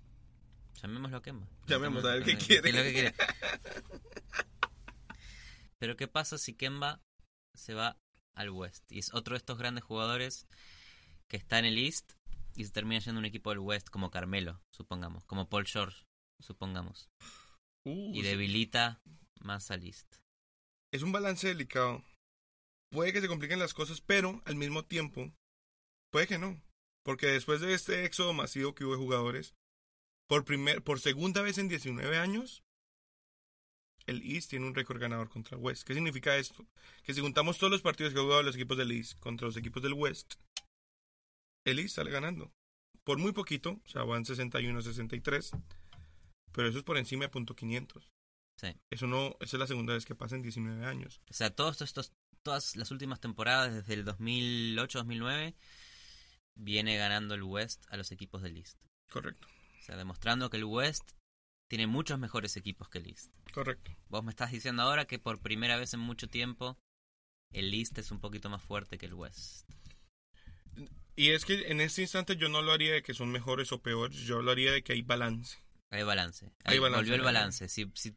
Llamémoslo 0.83 1.19
a 1.19 1.23
Kemba. 1.23 1.47
Llamemos 1.67 2.05
a 2.05 2.15
ver 2.15 2.25
qué 2.25 2.37
quiere. 2.39 2.69
es 2.71 2.75
lo 2.75 2.83
que 2.83 2.93
quiere. 2.93 3.15
Pero 5.81 5.97
¿qué 5.97 6.07
pasa 6.07 6.39
si 6.39 6.55
Kemba 6.55 7.03
se 7.57 7.75
va 7.75 7.99
al 8.37 8.51
West? 8.51 8.91
Y 8.93 8.99
es 8.99 9.15
otro 9.15 9.35
de 9.35 9.39
estos 9.39 9.59
grandes 9.59 9.83
jugadores 9.83 10.47
que 11.29 11.37
está 11.37 11.59
en 11.59 11.65
el 11.65 11.79
East 11.79 12.13
y 12.55 12.65
se 12.65 12.71
termina 12.71 13.01
yendo 13.01 13.19
un 13.19 13.25
equipo 13.25 13.51
del 13.51 13.61
West 13.61 13.89
como 13.89 14.11
Carmelo, 14.11 14.61
supongamos, 14.71 15.25
como 15.25 15.49
Paul 15.49 15.67
George, 15.67 16.05
supongamos. 16.41 17.09
Uh, 17.87 18.13
Y 18.15 18.21
sí. 18.21 18.23
debilita 18.23 19.01
más 19.41 19.71
al 19.71 19.85
East. 19.85 20.17
Es 20.93 21.03
un 21.03 21.13
balance 21.13 21.49
delicado. 21.49 22.05
Puede 22.93 23.13
que 23.13 23.21
se 23.21 23.29
compliquen 23.29 23.59
las 23.59 23.73
cosas, 23.73 24.01
pero 24.01 24.43
al 24.45 24.57
mismo 24.57 24.85
tiempo, 24.85 25.33
puede 26.13 26.27
que 26.27 26.39
no. 26.39 26.61
Porque 27.05 27.29
después 27.29 27.61
de 27.61 27.73
este 27.73 28.05
éxodo 28.05 28.35
masivo 28.35 28.75
que 28.75 28.85
hubo 28.85 28.93
de 28.93 28.99
jugadores, 28.99 29.55
por, 30.29 30.45
primer, 30.45 30.83
por 30.83 31.01
segunda 31.01 31.41
vez 31.41 31.57
en 31.57 31.69
19 31.69 32.19
años, 32.19 32.63
el 34.11 34.23
East 34.23 34.51
tiene 34.51 34.67
un 34.67 34.75
récord 34.75 35.01
ganador 35.01 35.29
contra 35.29 35.57
el 35.57 35.63
West. 35.63 35.85
¿Qué 35.85 35.95
significa 35.95 36.37
esto? 36.37 36.67
Que 37.05 37.15
si 37.15 37.21
juntamos 37.21 37.59
todos 37.59 37.71
los 37.71 37.81
partidos 37.81 38.13
que 38.13 38.19
han 38.19 38.25
jugado 38.25 38.43
los 38.43 38.57
equipos 38.57 38.77
del 38.77 38.91
East 38.91 39.19
contra 39.21 39.47
los 39.47 39.57
equipos 39.57 39.83
del 39.83 39.93
West, 39.93 40.35
el 41.65 41.79
East 41.79 41.95
sale 41.95 42.11
ganando. 42.11 42.53
Por 43.05 43.19
muy 43.19 43.33
poquito, 43.33 43.81
o 43.85 43.89
sea, 43.89 44.03
van 44.03 44.25
61-63, 44.25 45.63
pero 46.53 46.69
eso 46.69 46.79
es 46.79 46.85
por 46.85 46.99
encima 46.99 47.25
de 47.25 47.29
punto 47.29 47.55
.500. 47.55 48.11
Sí. 48.61 48.75
Eso 48.91 49.07
no, 49.07 49.37
esa 49.41 49.57
es 49.57 49.61
la 49.61 49.67
segunda 49.67 49.95
vez 49.95 50.05
que 50.05 50.17
pasa 50.17 50.35
en 50.35 50.43
19 50.43 50.85
años. 50.85 51.21
O 51.31 51.33
sea, 51.33 51.51
todos 51.51 51.81
estos, 51.81 52.13
todas 52.43 52.77
las 52.77 52.91
últimas 52.91 53.21
temporadas, 53.21 53.73
desde 53.73 53.95
el 53.95 54.05
2008-2009, 54.05 55.55
viene 56.57 56.97
ganando 56.97 57.35
el 57.35 57.45
West 57.45 57.85
a 57.89 57.97
los 57.97 58.11
equipos 58.11 58.43
del 58.43 58.57
East. 58.57 58.77
Correcto, 59.09 59.47
O 59.79 59.83
sea, 59.83 59.97
demostrando 59.97 60.51
que 60.51 60.57
el 60.57 60.65
West 60.65 61.13
tiene 61.71 61.87
muchos 61.87 62.19
mejores 62.19 62.57
equipos 62.57 62.89
que 62.89 62.99
el 62.99 63.07
East. 63.07 63.33
correcto. 63.55 63.93
Vos 64.09 64.25
me 64.25 64.31
estás 64.31 64.51
diciendo 64.51 64.83
ahora 64.83 65.05
que 65.07 65.21
por 65.21 65.39
primera 65.41 65.77
vez 65.77 65.95
en 65.95 66.01
mucho 66.01 66.29
tiempo 66.29 66.77
el 67.53 67.73
East 67.73 67.97
es 67.99 68.11
un 68.11 68.19
poquito 68.19 68.51
más 68.51 68.61
fuerte 68.61 68.99
que 68.99 69.07
el 69.07 69.15
West. 69.15 69.71
Y 71.15 71.31
es 71.31 71.45
que 71.45 71.71
en 71.71 71.81
este 71.81 72.03
instante 72.03 72.37
yo 72.37 72.49
no 72.49 72.61
lo 72.61 72.73
haría 72.73 72.93
de 72.93 73.03
que 73.03 73.15
son 73.15 73.31
mejores 73.31 73.71
o 73.71 73.81
peores, 73.81 74.17
yo 74.19 74.39
hablaría 74.39 74.73
de 74.73 74.83
que 74.83 74.95
hay 74.95 75.03
balance. 75.03 75.59
Hay 75.91 76.03
balance. 76.03 76.51
Hay 76.65 76.79
balance, 76.81 77.03
volvió 77.03 77.15
el 77.15 77.21
balance. 77.23 77.69
Si, 77.69 77.89
si- 77.95 78.17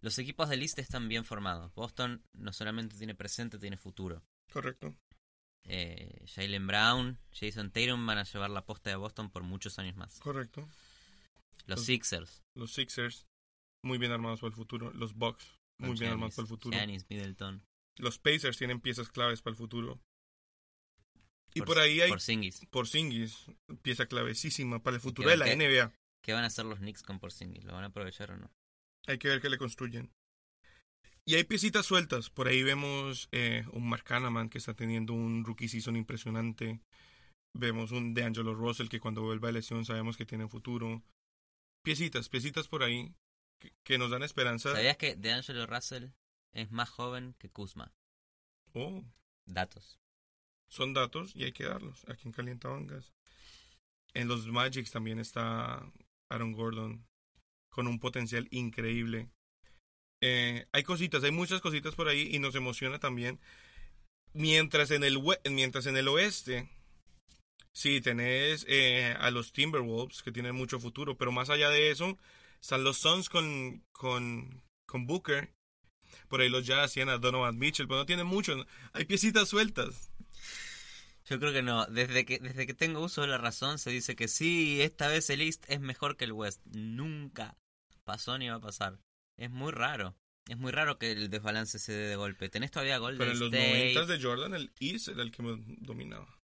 Los 0.00 0.18
equipos 0.18 0.48
del 0.48 0.62
East 0.62 0.78
están 0.78 1.08
bien 1.08 1.24
formados. 1.26 1.74
Boston 1.74 2.22
no 2.32 2.52
solamente 2.54 2.96
tiene 2.96 3.14
presente, 3.14 3.58
tiene 3.58 3.76
futuro. 3.76 4.22
Correcto. 4.52 4.94
Eh, 5.64 6.24
Jalen 6.34 6.66
Brown, 6.66 7.18
Jason 7.32 7.70
Tatum 7.70 8.06
van 8.06 8.18
a 8.18 8.24
llevar 8.24 8.50
la 8.50 8.64
posta 8.64 8.88
de 8.90 8.96
Boston 8.96 9.30
por 9.30 9.42
muchos 9.42 9.78
años 9.78 9.96
más. 9.96 10.18
Correcto. 10.20 10.66
Los 11.66 11.78
Los- 11.78 11.86
Sixers. 11.86 12.42
Los 12.56 12.72
Sixers, 12.72 13.26
muy 13.84 13.98
bien 13.98 14.12
armados 14.12 14.40
para 14.40 14.48
el 14.50 14.54
futuro. 14.56 14.92
Los 14.92 15.14
Bucks, 15.14 15.58
muy 15.78 15.90
con 15.90 15.98
bien 15.98 16.12
armados 16.12 16.34
para 16.34 16.44
el 16.44 16.48
futuro. 16.48 16.76
Giannis, 16.76 17.06
Middleton. 17.08 17.64
Los 17.98 18.18
Pacers 18.18 18.56
tienen 18.58 18.80
piezas 18.80 19.08
claves 19.10 19.42
para 19.42 19.52
el 19.52 19.56
futuro. 19.58 20.00
Y 21.54 21.60
Por- 21.60 21.68
por, 21.68 21.78
ahí 21.80 22.00
hay 22.00 22.08
Por 22.08 22.16
Porzingis. 22.18 22.66
Porzingis, 22.70 23.46
pieza 23.82 24.06
clavecísima 24.06 24.82
para 24.82 24.96
el 24.96 25.02
futuro 25.02 25.28
de 25.28 25.36
la 25.36 25.46
NBA. 25.54 25.92
¿Qué 26.24 26.32
van 26.32 26.44
a 26.44 26.46
hacer 26.46 26.64
los 26.64 26.78
Knicks 26.78 27.02
con 27.02 27.18
Porzingis? 27.20 27.64
¿Lo 27.64 27.74
van 27.74 27.84
a 27.84 27.88
aprovechar 27.88 28.30
o 28.30 28.36
no? 28.38 28.50
Hay 29.06 29.18
que 29.18 29.28
ver 29.28 29.40
qué 29.40 29.50
le 29.50 29.58
construyen. 29.58 30.10
Y 31.26 31.34
hay 31.34 31.44
piecitas 31.44 31.84
sueltas. 31.86 32.30
Por 32.30 32.48
ahí 32.48 32.62
vemos 32.62 33.28
eh, 33.32 33.64
un 33.72 33.88
Mark 33.88 34.04
Hanaman 34.08 34.48
que 34.48 34.58
está 34.58 34.74
teniendo 34.74 35.12
un 35.12 35.44
rookie 35.44 35.68
season 35.68 35.96
impresionante. 35.96 36.80
Vemos 37.54 37.92
un 37.92 38.14
DeAngelo 38.14 38.54
Russell 38.54 38.88
que 38.88 38.98
cuando 39.00 39.22
vuelva 39.22 39.48
de 39.48 39.54
lesión 39.54 39.84
sabemos 39.84 40.16
que 40.16 40.24
tiene 40.24 40.48
futuro. 40.48 41.02
Piecitas, 41.82 42.28
piecitas 42.28 42.68
por 42.68 42.82
ahí 42.82 43.14
que, 43.58 43.72
que 43.84 43.98
nos 43.98 44.10
dan 44.10 44.22
esperanza. 44.22 44.72
¿Sabías 44.72 44.96
que 44.96 45.16
DeAngelo 45.16 45.66
Russell 45.66 46.06
es 46.52 46.70
más 46.70 46.88
joven 46.90 47.34
que 47.38 47.50
Kuzma? 47.50 47.92
Oh, 48.74 49.04
Datos. 49.44 49.98
son 50.68 50.94
datos 50.94 51.34
y 51.34 51.44
hay 51.44 51.52
que 51.52 51.64
darlos. 51.64 52.04
Aquí 52.08 52.28
en 52.28 52.32
Calientabangas. 52.32 53.12
En 54.14 54.28
los 54.28 54.46
Magics 54.46 54.90
también 54.90 55.18
está 55.18 55.84
Aaron 56.30 56.52
Gordon 56.52 57.06
con 57.70 57.86
un 57.86 57.98
potencial 57.98 58.46
increíble. 58.50 59.28
Eh, 60.22 60.66
hay 60.72 60.82
cositas, 60.84 61.24
hay 61.24 61.32
muchas 61.32 61.60
cositas 61.60 61.94
por 61.94 62.08
ahí 62.08 62.28
y 62.32 62.38
nos 62.38 62.54
emociona 62.54 62.98
también. 62.98 63.40
Mientras 64.34 64.90
en 64.92 65.02
el, 65.04 65.18
mientras 65.50 65.86
en 65.86 65.96
el 65.96 66.08
oeste, 66.08 66.68
sí, 67.72 68.00
tenés 68.00 68.64
eh, 68.68 69.14
a 69.18 69.30
los 69.30 69.52
Timberwolves 69.52 70.22
que 70.22 70.32
tienen 70.32 70.54
mucho 70.54 70.80
futuro, 70.80 71.16
pero 71.16 71.32
más 71.32 71.50
allá 71.50 71.68
de 71.70 71.90
eso, 71.90 72.18
están 72.60 72.84
los 72.84 72.98
Suns 72.98 73.28
con, 73.28 73.84
con, 73.92 74.62
con 74.86 75.06
Booker. 75.06 75.52
Por 76.28 76.40
ahí 76.40 76.48
los 76.48 76.66
Jazz 76.66 76.92
tienen 76.92 77.14
a 77.14 77.18
Donovan 77.18 77.58
Mitchell, 77.58 77.88
pero 77.88 78.00
no 78.00 78.06
tienen 78.06 78.26
mucho. 78.26 78.54
Hay 78.92 79.04
piecitas 79.04 79.48
sueltas. 79.48 80.10
Yo 81.26 81.38
creo 81.38 81.52
que 81.52 81.62
no. 81.62 81.86
Desde 81.86 82.24
que, 82.24 82.38
desde 82.38 82.66
que 82.66 82.74
tengo 82.74 83.00
uso 83.00 83.22
de 83.22 83.28
la 83.28 83.38
razón 83.38 83.78
se 83.78 83.90
dice 83.90 84.16
que 84.16 84.28
sí, 84.28 84.80
esta 84.82 85.08
vez 85.08 85.30
el 85.30 85.40
East 85.40 85.64
es 85.68 85.80
mejor 85.80 86.16
que 86.16 86.24
el 86.24 86.32
West. 86.32 86.60
Nunca 86.66 87.56
pasó 88.04 88.38
ni 88.38 88.48
va 88.48 88.56
a 88.56 88.60
pasar. 88.60 88.98
Es 89.36 89.50
muy 89.50 89.72
raro. 89.72 90.16
Es 90.48 90.58
muy 90.58 90.72
raro 90.72 90.98
que 90.98 91.12
el 91.12 91.30
desbalance 91.30 91.78
se 91.78 91.92
dé 91.92 92.08
de 92.08 92.16
golpe. 92.16 92.48
Tenés 92.48 92.70
todavía 92.70 92.98
Golden 92.98 93.18
Pero 93.18 93.32
en 93.32 93.38
los 93.38 93.52
State. 93.52 93.94
90 93.94 94.06
de 94.06 94.22
Jordan, 94.22 94.54
el 94.54 94.72
East 94.80 95.08
era 95.08 95.22
el 95.22 95.30
que 95.30 95.42
dominaba. 95.78 96.41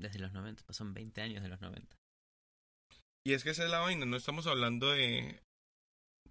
Desde 0.00 0.18
los 0.18 0.32
90, 0.32 0.64
pasan 0.64 0.94
20 0.94 1.20
años 1.20 1.42
de 1.42 1.48
los 1.48 1.60
90. 1.60 1.94
Y 3.26 3.34
es 3.34 3.44
que 3.44 3.50
esa 3.50 3.64
es 3.64 3.70
la 3.70 3.80
vaina, 3.80 4.06
no 4.06 4.16
estamos 4.16 4.46
hablando 4.46 4.88
de 4.90 5.42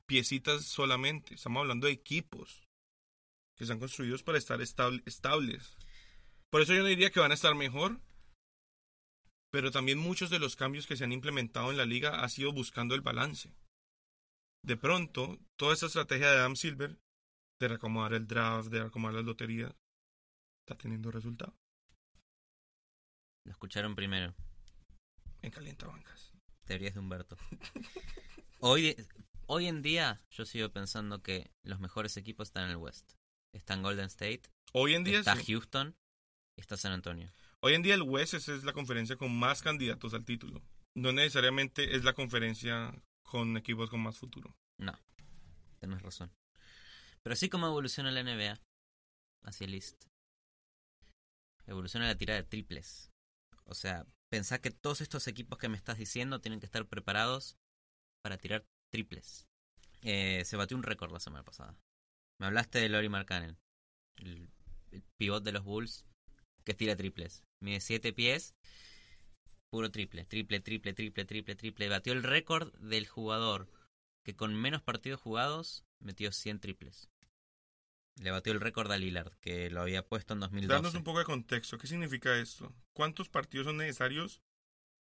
piecitas 0.08 0.66
solamente, 0.66 1.36
estamos 1.36 1.62
hablando 1.62 1.86
de 1.86 1.94
equipos 1.94 2.68
que 3.56 3.66
están 3.66 3.78
construidos 3.80 4.24
para 4.24 4.40
estar 4.40 4.60
estable- 4.62 5.04
estables. 5.06 5.78
Por 6.52 6.62
eso 6.62 6.74
yo 6.74 6.80
no 6.82 6.88
diría 6.88 7.12
que 7.12 7.20
van 7.20 7.30
a 7.30 7.36
estar 7.36 7.54
mejor, 7.54 8.02
pero 9.52 9.70
también 9.70 10.00
muchos 10.00 10.32
de 10.32 10.40
los 10.40 10.56
cambios 10.56 10.88
que 10.88 10.96
se 10.96 11.04
han 11.04 11.12
implementado 11.12 11.70
en 11.70 11.78
la 11.78 11.86
liga 11.86 12.24
ha 12.24 12.30
sido 12.30 12.52
buscando 12.52 12.96
el 12.96 13.02
balance. 13.02 13.54
De 14.66 14.78
pronto, 14.78 15.38
toda 15.60 15.74
esa 15.76 15.86
estrategia 15.86 16.32
de 16.32 16.38
Adam 16.40 16.56
Silver, 16.56 16.98
de 17.62 17.68
reacomodar 17.68 18.14
el 18.14 18.26
draft, 18.26 18.70
de 18.70 18.80
reacomodar 18.80 19.16
las 19.16 19.26
loterías, 19.26 19.76
está 20.66 20.76
teniendo 20.76 21.12
resultado 21.12 21.54
Lo 23.46 23.52
escucharon 23.52 23.96
primero. 23.96 24.36
en 25.42 25.52
calientabancas. 25.52 26.34
Teorías 26.66 26.94
de 26.94 27.00
Humberto. 27.00 27.38
Hoy, 28.60 28.96
hoy 29.48 29.68
en 29.68 29.82
día 29.82 30.20
yo 30.32 30.46
sigo 30.46 30.70
pensando 30.70 31.22
que 31.24 31.50
los 31.64 31.80
mejores 31.80 32.18
equipos 32.18 32.50
están 32.50 32.66
en 32.66 32.72
el 32.72 32.78
West. 32.78 33.14
Están 33.54 33.82
Golden 33.82 34.06
State, 34.06 34.44
Hoy 34.74 34.94
en 34.94 35.04
día 35.04 35.20
está 35.20 35.36
sí. 35.36 35.46
Houston 35.54 35.96
y 36.56 36.62
está 36.62 36.78
San 36.78 36.92
Antonio. 36.92 37.34
Hoy 37.62 37.74
en 37.74 37.82
día 37.82 37.96
el 37.96 38.04
West 38.04 38.36
es 38.36 38.48
es 38.50 38.64
la 38.64 38.74
conferencia 38.74 39.16
con 39.16 39.36
más 39.36 39.62
candidatos 39.64 40.14
al 40.14 40.26
título. 40.26 40.62
No 40.96 41.12
necesariamente 41.12 41.96
es 41.96 42.04
la 42.04 42.14
conferencia 42.14 42.94
con 43.24 43.58
equipos 43.58 43.90
con 43.90 44.02
más 44.02 44.18
futuro. 44.18 44.56
No, 44.78 44.94
tenés 45.80 46.02
razón. 46.04 46.32
Pero 47.24 47.34
así 47.34 47.50
como 47.50 47.66
evoluciona 47.68 48.12
la 48.12 48.24
NBA 48.24 48.60
hacia 49.44 49.66
el 49.66 49.74
East, 49.74 50.06
evoluciona 51.66 52.06
la 52.08 52.16
tirada 52.16 52.42
de 52.42 52.48
triples. 52.48 53.12
O 53.70 53.76
sea, 53.76 54.06
pensá 54.30 54.60
que 54.60 54.72
todos 54.72 55.02
estos 55.02 55.28
equipos 55.28 55.60
que 55.60 55.70
me 55.70 55.78
estás 55.78 55.98
diciendo 55.98 56.42
tienen 56.42 56.60
que 56.60 56.66
estar 56.66 56.86
preparados 56.88 57.58
para 58.24 58.38
tirar 58.38 58.66
triples. 58.92 59.48
Eh, 60.02 60.44
se 60.46 60.58
batió 60.58 60.76
un 60.76 60.84
récord 60.84 61.12
la 61.12 61.20
semana 61.20 61.44
pasada. 61.44 61.78
Me 62.40 62.48
hablaste 62.48 62.80
de 62.80 62.90
Lori 62.90 63.10
Markkanen, 63.10 63.58
el, 64.18 64.50
el 64.92 65.04
pivot 65.18 65.44
de 65.44 65.52
los 65.52 65.64
Bulls 65.64 66.06
que 66.64 66.74
tira 66.74 66.96
triples. 66.96 67.44
Mide 67.62 67.80
7 67.80 68.14
pies 68.14 68.56
puro 69.70 69.92
triple, 69.92 70.26
triple, 70.26 70.60
triple, 70.60 70.94
triple, 70.94 71.26
triple, 71.26 71.56
triple. 71.56 71.90
Batió 71.90 72.14
el 72.14 72.24
récord 72.24 72.74
del 72.80 73.08
jugador 73.08 73.70
que 74.24 74.36
con 74.36 74.56
menos 74.56 74.82
partidos 74.82 75.22
jugados 75.22 75.86
metió 76.00 76.32
100 76.32 76.60
triples. 76.60 77.10
Le 78.20 78.32
batió 78.32 78.52
el 78.52 78.60
récord 78.60 78.92
a 78.92 78.98
Lillard, 78.98 79.32
que 79.40 79.70
lo 79.70 79.82
había 79.82 80.06
puesto 80.06 80.34
en 80.34 80.42
2012. 80.42 80.74
Danos 80.74 80.94
un 80.94 81.04
poco 81.04 81.20
de 81.20 81.26
contexto. 81.26 81.78
¿Qué 81.78 81.88
significa 81.88 82.38
esto? 82.38 82.74
¿Cuántos 82.94 83.30
partidos 83.30 83.68
son 83.68 83.78
necesarios 83.78 84.42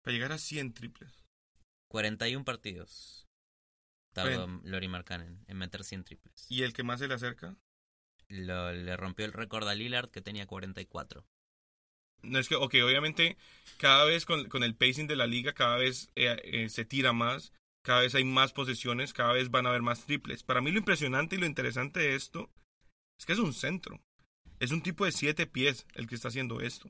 para 0.01 0.13
llegar 0.13 0.31
a 0.31 0.37
100 0.37 0.73
triples? 0.73 1.25
41 1.89 2.45
partidos. 2.45 3.27
Tardó 4.13 4.47
Lori 4.63 4.87
Markkanen 4.87 5.43
en 5.47 5.57
meter 5.57 5.83
100 5.83 6.05
triples. 6.05 6.45
¿Y 6.49 6.63
el 6.63 6.71
que 6.71 6.83
más 6.83 6.99
se 6.99 7.09
le 7.09 7.13
acerca? 7.13 7.57
Lo, 8.29 8.71
le 8.71 8.95
rompió 8.95 9.25
el 9.25 9.33
récord 9.33 9.67
a 9.67 9.75
Lillard, 9.75 10.09
que 10.09 10.21
tenía 10.21 10.47
44. 10.47 11.25
No 12.21 12.39
es 12.39 12.47
que, 12.47 12.55
ok, 12.55 12.75
obviamente 12.85 13.37
cada 13.77 14.05
vez 14.05 14.25
con, 14.25 14.47
con 14.47 14.63
el 14.63 14.75
pacing 14.75 15.07
de 15.07 15.15
la 15.17 15.27
liga, 15.27 15.53
cada 15.53 15.75
vez 15.75 16.09
eh, 16.15 16.39
eh, 16.43 16.69
se 16.69 16.85
tira 16.85 17.11
más, 17.11 17.51
cada 17.83 18.01
vez 18.01 18.15
hay 18.15 18.23
más 18.23 18.53
posesiones, 18.53 19.13
cada 19.13 19.33
vez 19.33 19.51
van 19.51 19.65
a 19.65 19.69
haber 19.69 19.81
más 19.81 20.05
triples. 20.05 20.43
Para 20.43 20.61
mí 20.61 20.71
lo 20.71 20.79
impresionante 20.79 21.35
y 21.35 21.39
lo 21.39 21.45
interesante 21.45 21.99
de 21.99 22.15
esto 22.15 22.49
es 23.19 23.25
que 23.25 23.33
es 23.33 23.39
un 23.39 23.53
centro. 23.53 24.01
Es 24.59 24.71
un 24.71 24.81
tipo 24.81 25.05
de 25.05 25.11
siete 25.11 25.45
pies 25.45 25.85
el 25.93 26.07
que 26.07 26.15
está 26.15 26.29
haciendo 26.29 26.61
esto. 26.61 26.89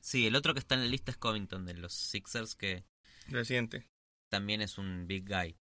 Sí, 0.00 0.26
el 0.26 0.36
otro 0.36 0.54
que 0.54 0.60
está 0.60 0.74
en 0.74 0.82
la 0.82 0.86
lista 0.88 1.10
es 1.10 1.16
Covington 1.16 1.66
de 1.66 1.74
los 1.74 1.92
Sixers, 1.92 2.54
que 2.54 2.84
Reciente. 3.28 3.88
también 4.30 4.62
es 4.62 4.78
un 4.78 5.06
big 5.06 5.28
guy. 5.28 5.56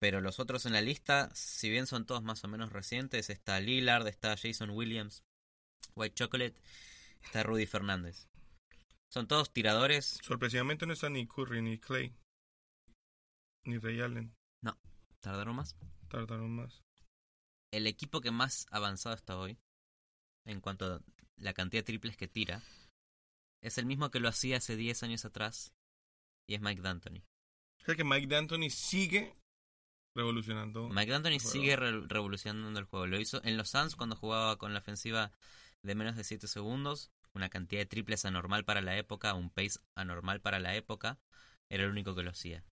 Pero 0.00 0.20
los 0.20 0.38
otros 0.38 0.64
en 0.66 0.72
la 0.72 0.80
lista, 0.80 1.28
si 1.34 1.68
bien 1.68 1.86
son 1.88 2.06
todos 2.06 2.22
más 2.22 2.44
o 2.44 2.48
menos 2.48 2.72
recientes, 2.72 3.30
está 3.30 3.58
Lillard, 3.60 4.06
está 4.06 4.36
Jason 4.36 4.70
Williams, 4.70 5.24
White 5.96 6.14
Chocolate, 6.14 6.54
está 7.22 7.42
Rudy 7.42 7.66
Fernández. 7.66 8.28
Son 9.10 9.26
todos 9.26 9.52
tiradores. 9.52 10.20
Sorpresivamente 10.22 10.86
no 10.86 10.92
está 10.92 11.08
ni 11.08 11.26
Curry 11.26 11.62
ni 11.62 11.78
Clay. 11.78 12.14
Ni 13.64 13.78
Ray 13.78 14.00
Allen. 14.00 14.34
¿Tardaron 15.20 15.56
más? 15.56 15.76
Tardaron 16.08 16.54
más. 16.54 16.84
El 17.70 17.86
equipo 17.86 18.20
que 18.20 18.30
más 18.30 18.66
avanzado 18.70 19.14
está 19.14 19.38
hoy, 19.38 19.58
en 20.46 20.60
cuanto 20.60 20.86
a 20.86 21.00
la 21.36 21.52
cantidad 21.52 21.80
de 21.80 21.86
triples 21.86 22.16
que 22.16 22.28
tira, 22.28 22.62
es 23.62 23.76
el 23.78 23.86
mismo 23.86 24.10
que 24.10 24.20
lo 24.20 24.28
hacía 24.28 24.56
hace 24.58 24.76
10 24.76 25.02
años 25.02 25.24
atrás, 25.24 25.72
y 26.46 26.54
es 26.54 26.60
Mike 26.60 26.80
D'Antoni. 26.80 27.20
O 27.82 27.84
sea 27.84 27.94
que 27.94 28.04
Mike 28.04 28.26
D'Antoni 28.26 28.70
sigue 28.70 29.34
revolucionando. 30.14 30.88
Mike 30.88 31.12
D'Antoni 31.12 31.40
sigue 31.40 31.76
re- 31.76 32.06
revolucionando 32.06 32.78
el 32.78 32.86
juego. 32.86 33.06
Lo 33.06 33.20
hizo 33.20 33.42
en 33.44 33.56
los 33.56 33.70
Suns 33.70 33.96
cuando 33.96 34.16
jugaba 34.16 34.56
con 34.56 34.72
la 34.72 34.80
ofensiva 34.80 35.32
de 35.82 35.94
menos 35.94 36.16
de 36.16 36.24
7 36.24 36.48
segundos, 36.48 37.10
una 37.34 37.50
cantidad 37.50 37.82
de 37.82 37.86
triples 37.86 38.24
anormal 38.24 38.64
para 38.64 38.80
la 38.80 38.96
época, 38.96 39.34
un 39.34 39.50
pace 39.50 39.78
anormal 39.94 40.40
para 40.40 40.58
la 40.58 40.74
época, 40.74 41.20
era 41.68 41.84
el 41.84 41.90
único 41.90 42.14
que 42.14 42.22
lo 42.22 42.30
hacía. 42.30 42.64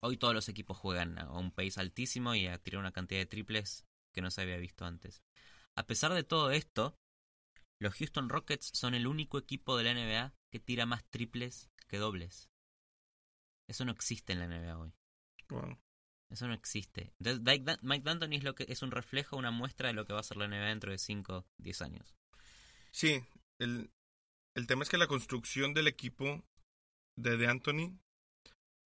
Hoy 0.00 0.16
todos 0.16 0.32
los 0.34 0.48
equipos 0.48 0.78
juegan 0.78 1.18
a 1.18 1.30
un 1.30 1.52
pace 1.52 1.78
altísimo 1.78 2.34
y 2.34 2.46
a 2.46 2.58
tirar 2.58 2.80
una 2.80 2.92
cantidad 2.92 3.20
de 3.20 3.26
triples 3.26 3.86
que 4.12 4.22
no 4.22 4.30
se 4.30 4.42
había 4.42 4.56
visto 4.56 4.84
antes. 4.84 5.22
A 5.74 5.86
pesar 5.86 6.12
de 6.14 6.24
todo 6.24 6.50
esto, 6.50 6.98
los 7.78 7.94
Houston 7.94 8.28
Rockets 8.28 8.70
son 8.74 8.94
el 8.94 9.06
único 9.06 9.38
equipo 9.38 9.76
de 9.76 9.84
la 9.84 9.94
NBA 9.94 10.34
que 10.50 10.60
tira 10.60 10.86
más 10.86 11.04
triples 11.10 11.70
que 11.88 11.98
dobles. 11.98 12.50
Eso 13.68 13.84
no 13.84 13.92
existe 13.92 14.32
en 14.32 14.40
la 14.40 14.48
NBA 14.48 14.78
hoy. 14.78 14.92
Wow. 15.48 15.78
Eso 16.28 16.46
no 16.46 16.54
existe. 16.54 17.12
Mike 17.18 18.02
D'Antoni 18.04 18.36
es, 18.36 18.44
lo 18.44 18.54
que, 18.54 18.64
es 18.68 18.82
un 18.82 18.90
reflejo, 18.90 19.36
una 19.36 19.50
muestra 19.50 19.88
de 19.88 19.94
lo 19.94 20.04
que 20.04 20.12
va 20.12 20.20
a 20.20 20.24
ser 20.24 20.36
la 20.36 20.46
NBA 20.46 20.68
dentro 20.68 20.92
de 20.92 20.98
5, 20.98 21.46
10 21.58 21.82
años. 21.82 22.14
Sí, 22.92 23.24
el, 23.58 23.90
el 24.54 24.66
tema 24.66 24.84
es 24.84 24.88
que 24.88 24.98
la 24.98 25.08
construcción 25.08 25.74
del 25.74 25.88
equipo 25.88 26.44
de 27.16 27.36
D'Antoni 27.36 27.98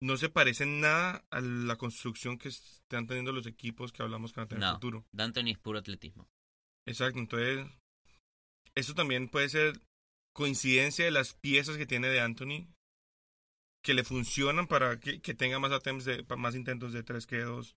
no 0.01 0.17
se 0.17 0.29
parece 0.29 0.65
en 0.65 0.81
nada 0.81 1.25
a 1.31 1.41
la 1.41 1.77
construcción 1.77 2.39
que 2.39 2.49
están 2.49 3.07
teniendo 3.07 3.33
los 3.33 3.47
equipos 3.47 3.93
que 3.93 4.03
hablamos 4.03 4.33
que 4.33 4.41
van 4.41 4.47
a 4.47 4.49
tener 4.49 4.63
en 4.63 4.67
el 4.69 4.73
No. 4.73 4.77
futuro. 4.77 5.07
D'Antoni 5.13 5.53
es 5.53 5.59
puro 5.59 5.79
atletismo. 5.79 6.29
Exacto, 6.87 7.19
entonces 7.19 7.67
eso 8.75 8.95
también 8.95 9.29
puede 9.29 9.49
ser 9.49 9.81
coincidencia 10.33 11.05
de 11.05 11.11
las 11.11 11.35
piezas 11.35 11.77
que 11.77 11.87
tiene 11.87 12.09
de 12.09 12.21
Anthony 12.21 12.67
que 13.83 13.95
le 13.95 14.05
funcionan 14.05 14.67
para 14.67 14.99
que, 14.99 15.21
que 15.21 15.35
tenga 15.35 15.59
más 15.59 15.71
attempts 15.73 16.05
de 16.05 16.25
más 16.37 16.55
intentos 16.55 16.93
de 16.93 17.03
tres 17.03 17.27
que 17.27 17.37
de 17.37 17.45
dos. 17.45 17.77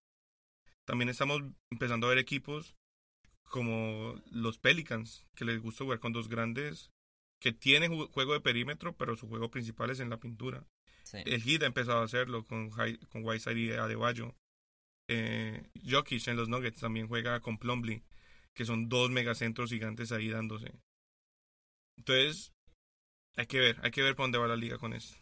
También 0.86 1.10
estamos 1.10 1.42
empezando 1.70 2.08
a 2.08 2.10
ver 2.12 2.18
equipos 2.18 2.76
como 3.44 4.16
los 4.32 4.58
Pelicans 4.58 5.26
que 5.36 5.46
les 5.46 5.62
gusta 5.62 5.84
jugar 5.84 6.00
con 6.00 6.14
dos 6.14 6.28
grandes 6.30 6.92
que 7.40 7.52
tienen 7.52 7.92
ju- 7.92 8.10
juego 8.12 8.34
de 8.34 8.42
perímetro, 8.42 8.96
pero 8.98 9.16
su 9.16 9.28
juego 9.28 9.52
principal 9.52 9.90
es 9.92 10.00
en 10.00 10.10
la 10.10 10.18
pintura. 10.20 10.66
Sí. 11.08 11.20
El 11.26 11.42
Heat 11.42 11.64
ha 11.64 11.68
empezado 11.68 12.00
a 12.02 12.04
hacerlo 12.06 12.46
con, 12.46 12.70
con 12.70 13.24
Whiteside 13.24 13.58
y 13.60 13.72
Adebayo. 13.72 14.36
Eh, 15.10 15.70
Jokic 15.90 16.28
en 16.28 16.36
los 16.36 16.50
Nuggets 16.50 16.82
también 16.82 17.08
juega 17.08 17.40
con 17.40 17.58
Plumlee, 17.58 18.04
que 18.54 18.66
son 18.66 18.90
dos 18.90 19.10
megacentros 19.10 19.70
gigantes 19.70 20.12
ahí 20.12 20.28
dándose. 20.30 20.74
Entonces, 21.98 22.52
hay 23.38 23.48
que 23.48 23.60
ver, 23.60 23.80
hay 23.84 23.92
que 23.92 24.02
ver 24.02 24.16
para 24.16 24.26
dónde 24.26 24.38
va 24.38 24.48
la 24.48 24.56
liga 24.58 24.78
con 24.78 24.94
esto. 24.94 25.16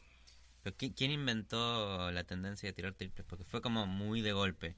Pero 0.64 0.76
¿qui- 0.76 0.94
¿quién 0.96 1.12
inventó 1.12 2.12
la 2.12 2.24
tendencia 2.24 2.68
de 2.68 2.74
tirar 2.74 2.94
triples? 2.96 3.28
Porque 3.28 3.44
fue 3.46 3.62
como 3.62 3.86
muy 3.86 4.22
de 4.22 4.34
golpe. 4.34 4.76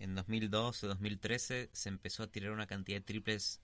En 0.00 0.16
2012, 0.16 0.88
2013 0.88 1.70
se 1.72 1.88
empezó 1.88 2.24
a 2.24 2.30
tirar 2.32 2.50
una 2.50 2.66
cantidad 2.66 2.98
de 2.98 3.04
triples 3.04 3.62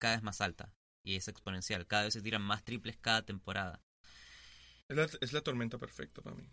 cada 0.00 0.14
vez 0.16 0.22
más 0.22 0.40
alta. 0.40 0.72
Y 1.04 1.16
es 1.16 1.28
exponencial. 1.28 1.86
Cada 1.86 2.04
vez 2.04 2.14
se 2.14 2.22
tiran 2.22 2.40
más 2.40 2.64
triples 2.64 2.96
cada 2.96 3.26
temporada. 3.26 3.82
Es 4.94 5.12
la, 5.12 5.18
es 5.20 5.32
la 5.32 5.40
tormenta 5.40 5.78
perfecta 5.78 6.22
para 6.22 6.36
mí. 6.36 6.48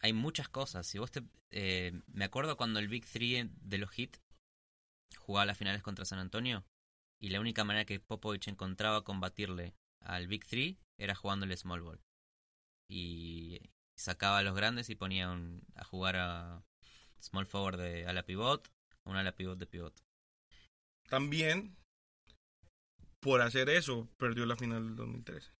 hay 0.00 0.12
muchas 0.12 0.48
cosas. 0.48 0.86
Si 0.86 0.98
vos 0.98 1.10
te, 1.10 1.22
eh, 1.50 1.92
me 2.06 2.24
acuerdo 2.24 2.56
cuando 2.56 2.78
el 2.78 2.88
Big 2.88 3.04
Three 3.06 3.50
de 3.62 3.78
los 3.78 3.90
Heat 3.90 4.18
jugaba 5.16 5.46
las 5.46 5.58
finales 5.58 5.82
contra 5.82 6.04
San 6.04 6.18
Antonio 6.18 6.64
y 7.20 7.30
la 7.30 7.40
única 7.40 7.64
manera 7.64 7.84
que 7.84 8.00
Popovich 8.00 8.48
encontraba 8.48 9.02
combatirle 9.02 9.74
al 10.00 10.26
Big 10.28 10.44
Three 10.46 10.78
era 10.98 11.14
jugándole 11.14 11.56
small 11.56 11.80
ball. 11.80 12.00
Y 12.88 13.60
sacaba 13.96 14.38
a 14.38 14.42
los 14.42 14.54
grandes 14.54 14.90
y 14.90 14.94
ponía 14.94 15.30
un- 15.30 15.62
a 15.74 15.84
jugar 15.84 16.16
a 16.16 16.62
small 17.20 17.46
forward 17.46 17.78
de 17.78 18.06
a 18.06 18.12
la 18.12 18.24
pivot, 18.24 18.70
una 19.04 19.20
a 19.20 19.22
la 19.24 19.34
pivot 19.34 19.58
de 19.58 19.66
pivot. 19.66 19.94
También, 21.08 21.76
por 23.20 23.40
hacer 23.40 23.68
eso, 23.70 24.08
perdió 24.18 24.44
la 24.46 24.56
final 24.56 24.84
del 24.86 24.96
2013. 24.96 25.53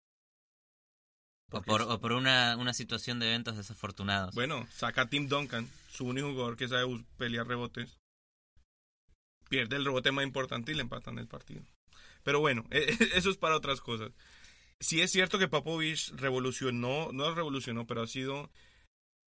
O 1.54 1.62
por, 1.62 1.82
o 1.82 2.00
por 2.00 2.12
una, 2.12 2.56
una 2.56 2.74
situación 2.74 3.18
de 3.18 3.28
eventos 3.28 3.56
desafortunados. 3.56 4.34
Bueno, 4.34 4.66
saca 4.72 5.02
a 5.02 5.08
Tim 5.08 5.28
Duncan, 5.28 5.68
su 5.90 6.04
único 6.04 6.30
jugador 6.30 6.56
que 6.56 6.68
sabe 6.68 6.84
pelear 7.16 7.46
rebotes. 7.46 7.96
Pierde 9.48 9.76
el 9.76 9.84
rebote 9.84 10.10
más 10.10 10.24
importante 10.24 10.72
y 10.72 10.74
le 10.74 10.82
empatan 10.82 11.18
el 11.18 11.28
partido. 11.28 11.62
Pero 12.24 12.40
bueno, 12.40 12.64
eso 12.70 13.30
es 13.30 13.36
para 13.36 13.56
otras 13.56 13.80
cosas. 13.80 14.10
Sí 14.80 15.00
es 15.00 15.12
cierto 15.12 15.38
que 15.38 15.48
Popovich 15.48 16.10
revolucionó, 16.16 17.12
no 17.12 17.34
revolucionó, 17.34 17.86
pero 17.86 18.02
ha 18.02 18.06
sido 18.06 18.50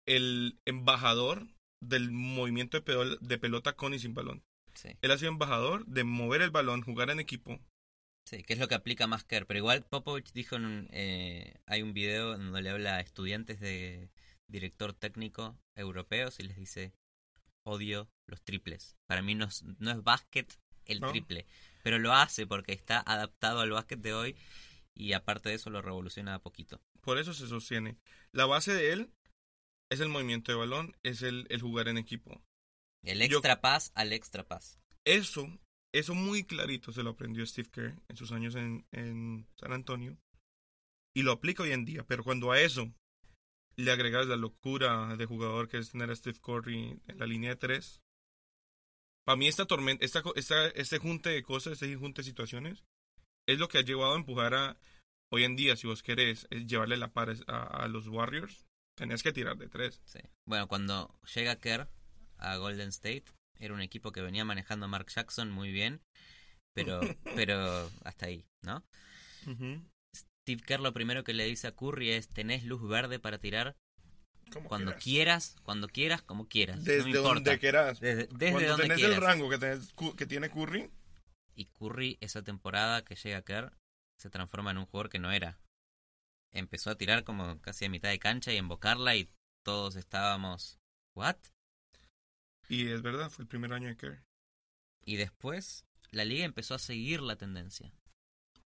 el 0.08 0.60
embajador 0.66 1.48
del 1.82 2.12
movimiento 2.12 2.80
de 2.80 3.38
pelota 3.38 3.74
con 3.74 3.94
y 3.94 4.00
sin 4.00 4.14
balón. 4.14 4.44
Sí. 4.74 4.90
Él 5.02 5.12
ha 5.12 5.18
sido 5.18 5.32
embajador 5.32 5.86
de 5.86 6.04
mover 6.04 6.42
el 6.42 6.50
balón, 6.50 6.82
jugar 6.82 7.10
en 7.10 7.20
equipo. 7.20 7.60
Sí, 8.26 8.44
que 8.44 8.54
es 8.54 8.60
lo 8.60 8.68
que 8.68 8.76
aplica 8.76 9.08
más 9.08 9.24
Kerr. 9.24 9.46
Pero 9.46 9.60
igual 9.60 9.84
Popovich 9.84 10.32
dijo 10.34 10.56
en 10.56 10.66
un, 10.66 10.88
eh, 10.92 11.60
hay 11.68 11.82
un 11.82 11.94
video 11.94 12.34
en 12.34 12.46
donde 12.46 12.62
le 12.64 12.70
habla 12.72 12.96
a 12.98 13.02
estudiantes 13.02 13.60
de 13.60 14.10
director 14.48 14.94
técnico 14.94 15.58
europeos 15.76 16.40
y 16.40 16.44
les 16.44 16.58
dice, 16.58 16.94
odio 17.64 18.10
los 18.28 18.42
triples. 18.42 18.98
Para 19.08 19.22
mí 19.22 19.36
no 19.36 19.46
es, 19.46 19.64
no 19.64 19.92
es 19.92 20.04
básquet 20.04 20.60
el 20.86 21.02
No. 21.02 21.10
triple, 21.12 21.46
pero 21.84 22.00
lo 22.00 22.14
hace 22.14 22.46
porque 22.48 22.74
está 22.74 23.00
adaptado 23.00 23.60
al 23.60 23.72
básquet 23.72 24.00
de 24.00 24.14
hoy 24.14 24.36
y 24.94 25.14
aparte 25.14 25.50
de 25.50 25.56
eso 25.56 25.70
lo 25.70 25.82
revoluciona 25.82 26.36
a 26.36 26.40
poquito. 26.40 26.82
Por 27.02 27.18
eso 27.18 27.34
se 27.34 27.48
sostiene. 27.48 27.98
La 28.32 28.46
base 28.46 28.74
de 28.74 28.92
él 28.94 29.12
es 29.92 30.00
el 30.00 30.10
movimiento 30.10 30.52
de 30.52 30.58
balón, 30.58 30.96
es 31.04 31.22
el, 31.22 31.46
el 31.50 31.62
jugar 31.62 31.88
en 31.88 31.98
equipo. 31.98 32.42
El 33.04 33.20
Yo- 33.20 33.38
extra 33.38 33.62
pass 33.62 33.92
al 33.94 34.14
extra 34.14 34.48
pass. 34.48 34.80
Eso, 35.04 35.48
eso 36.00 36.14
muy 36.14 36.44
clarito 36.44 36.92
se 36.92 37.04
lo 37.04 37.12
aprendió 37.12 37.46
Steve 37.46 37.70
Kerr 37.72 37.96
en 38.08 38.18
sus 38.18 38.32
años 38.32 38.56
en, 38.56 38.86
en 38.92 39.48
San 39.56 39.74
Antonio. 39.74 40.18
Y 41.14 41.24
lo 41.24 41.32
aplica 41.32 41.64
hoy 41.64 41.72
en 41.72 41.86
día. 41.86 42.04
Pero 42.06 42.24
cuando 42.24 42.52
a 42.52 42.60
eso 42.60 42.92
le 43.78 43.92
agregas 43.92 44.28
la 44.28 44.36
locura 44.36 45.16
de 45.18 45.26
jugador 45.26 45.68
que 45.68 45.78
es 45.78 45.92
tener 45.92 46.10
a 46.10 46.16
Steve 46.16 46.40
Curry 46.40 47.00
en 47.08 47.20
la 47.20 47.26
línea 47.26 47.52
de 47.52 47.56
tres. 47.56 48.02
Para 49.26 49.38
mí 49.38 49.48
esta 49.48 49.66
tormenta, 49.66 50.06
esta, 50.06 50.24
esta, 50.36 50.68
este 50.68 51.00
junte 51.00 51.30
de 51.30 51.44
cosas, 51.44 51.74
este 51.74 51.96
junte 51.96 52.22
de 52.22 52.28
situaciones, 52.28 52.84
es 53.48 53.60
lo 53.60 53.68
que 53.68 53.80
ha 53.80 53.82
llevado 53.82 54.14
a 54.14 54.18
empujar 54.18 54.54
a, 54.54 54.78
hoy 55.32 55.44
en 55.44 55.56
día, 55.56 55.76
si 55.76 55.88
vos 55.88 56.04
querés, 56.04 56.48
es 56.52 56.68
llevarle 56.68 56.98
la 56.98 57.12
par 57.12 57.36
a, 57.48 57.88
los 57.88 58.08
Warriors, 58.08 58.68
tenés 58.96 59.24
que 59.24 59.34
tirar 59.34 59.58
de 59.58 59.68
tres. 59.68 60.02
Sí. 60.06 60.20
Bueno, 60.46 60.68
cuando 60.68 61.20
llega 61.34 61.60
Kerr 61.60 61.90
a 62.38 62.58
Golden 62.58 62.90
State, 62.90 63.26
era 63.60 63.74
un 63.74 63.82
equipo 63.82 64.12
que 64.12 64.22
venía 64.22 64.46
manejando 64.46 64.86
a 64.86 64.90
Mark 64.90 65.08
Jackson 65.08 65.52
muy 65.52 65.72
bien, 65.72 66.02
pero, 66.74 67.00
pero 67.36 67.90
hasta 68.04 68.28
ahí, 68.28 68.46
¿no? 68.64 68.84
Steve 70.16 70.62
Kerr 70.62 70.80
lo 70.82 70.94
primero 70.94 71.24
que 71.24 71.34
le 71.34 71.46
dice 71.46 71.68
a 71.68 71.76
Curry 71.76 72.12
es, 72.12 72.28
tenés 72.30 72.64
luz 72.64 72.88
verde 72.88 73.20
para 73.20 73.38
tirar 73.40 73.76
cuando 74.68 74.92
quieras. 74.92 75.04
quieras, 75.04 75.56
cuando 75.64 75.88
quieras, 75.88 76.22
como 76.22 76.48
quieras. 76.48 76.84
Desde 76.84 77.10
no 77.12 77.22
donde 77.22 77.58
quieras. 77.60 78.00
Desde, 78.00 78.28
desde 78.28 78.52
Cuando 78.52 78.70
donde 78.70 78.84
tenés 78.84 78.98
quieras. 78.98 79.18
el 79.18 79.24
rango 79.24 79.50
que, 79.50 79.58
tenés 79.58 79.94
Cu- 79.94 80.16
que 80.16 80.26
tiene 80.26 80.50
Curry, 80.50 80.90
Y 81.56 81.66
Curry, 81.66 82.18
esa 82.22 82.44
temporada 82.44 83.04
que 83.04 83.16
llega 83.16 83.38
a 83.38 83.42
Kerr, 83.42 83.74
se 84.20 84.30
transforma 84.30 84.72
en 84.72 84.78
un 84.78 84.86
jugador 84.86 85.10
que 85.10 85.20
no 85.20 85.32
era. 85.32 85.60
Empezó 86.54 86.90
a 86.92 86.96
tirar 86.96 87.24
como 87.24 87.60
casi 87.62 87.86
a 87.86 87.90
mitad 87.90 88.10
de 88.10 88.20
cancha 88.20 88.54
y 88.54 88.58
embocarla 88.58 89.16
y 89.16 89.30
todos 89.64 89.96
estábamos... 89.96 90.80
¿What? 91.16 91.38
Y 92.70 92.88
es 92.88 93.02
verdad, 93.02 93.30
fue 93.30 93.44
el 93.44 93.50
primer 93.50 93.74
año 93.74 93.88
de 93.88 93.98
Kerr. 93.98 94.24
Y 95.06 95.18
después 95.18 95.86
la 96.12 96.26
liga 96.26 96.46
empezó 96.46 96.74
a 96.76 96.80
seguir 96.80 97.22
la 97.22 97.36
tendencia. 97.36 97.94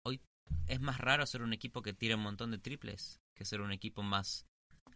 Hoy 0.03 0.21
es 0.67 0.79
más 0.79 0.99
raro 0.99 1.25
ser 1.25 1.41
un 1.41 1.53
equipo 1.53 1.81
que 1.81 1.93
tira 1.93 2.15
un 2.15 2.21
montón 2.21 2.51
de 2.51 2.57
triples 2.57 3.19
que 3.35 3.45
ser 3.45 3.61
un 3.61 3.71
equipo 3.71 4.03
más 4.03 4.45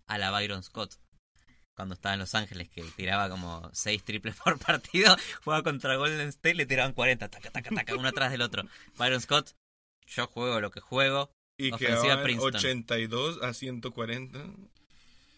a 0.07 0.17
la 0.17 0.31
Byron 0.31 0.63
Scott. 0.63 0.99
Cuando 1.75 1.95
estaba 1.95 2.13
en 2.13 2.19
Los 2.19 2.35
Ángeles, 2.35 2.69
que 2.69 2.83
tiraba 2.83 3.29
como 3.29 3.69
6 3.73 4.03
triples 4.03 4.35
por 4.43 4.59
partido, 4.59 5.15
jugaba 5.43 5.63
contra 5.63 5.95
Golden 5.95 6.27
State, 6.27 6.55
le 6.55 6.65
tiraban 6.65 6.93
40, 6.93 7.29
taca, 7.29 7.49
taca, 7.49 7.69
taca, 7.73 7.95
uno 7.95 8.09
atrás 8.09 8.31
del 8.31 8.41
otro. 8.41 8.63
Byron 8.97 9.21
Scott, 9.21 9.55
yo 10.07 10.27
juego 10.27 10.59
lo 10.59 10.71
que 10.71 10.81
juego, 10.81 11.31
Y 11.57 11.71
Ofensiva 11.71 12.21
Princeton. 12.23 12.55
82 12.55 13.41
a 13.41 13.53
140. 13.53 14.39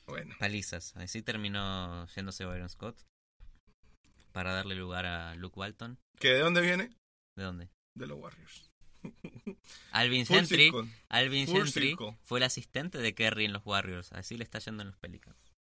Bueno, 0.08 0.36
palizas. 0.40 0.96
Así 0.98 1.22
terminó 1.22 2.08
yéndose 2.08 2.46
Byron 2.46 2.70
Scott 2.70 2.98
para 4.34 4.52
darle 4.52 4.76
lugar 4.76 5.06
a 5.06 5.36
Luke 5.36 5.58
Walton. 5.58 5.98
¿que 6.20 6.30
de 6.30 6.40
dónde 6.40 6.62
viene? 6.62 6.90
¿De 7.38 7.44
dónde? 7.44 7.70
De 7.96 8.08
los 8.08 8.20
Warriors. 8.20 8.72
Alvin 9.92 10.26
Full 10.26 10.36
Gentry. 10.38 10.72
circle. 10.72 10.90
Alvin 11.10 11.48
Full 11.48 11.64
Gentry 11.64 11.88
circle. 11.90 12.18
fue 12.24 12.40
el 12.40 12.44
asistente 12.44 12.98
de 12.98 13.16
Kerry 13.16 13.46
en 13.46 13.54
los 13.54 13.66
Warriors. 13.66 14.12
Así 14.12 14.38
le 14.38 14.44
está 14.44 14.60
yendo 14.60 14.82
en 14.82 14.90
los 14.90 14.98
Pelicans. 14.98 15.54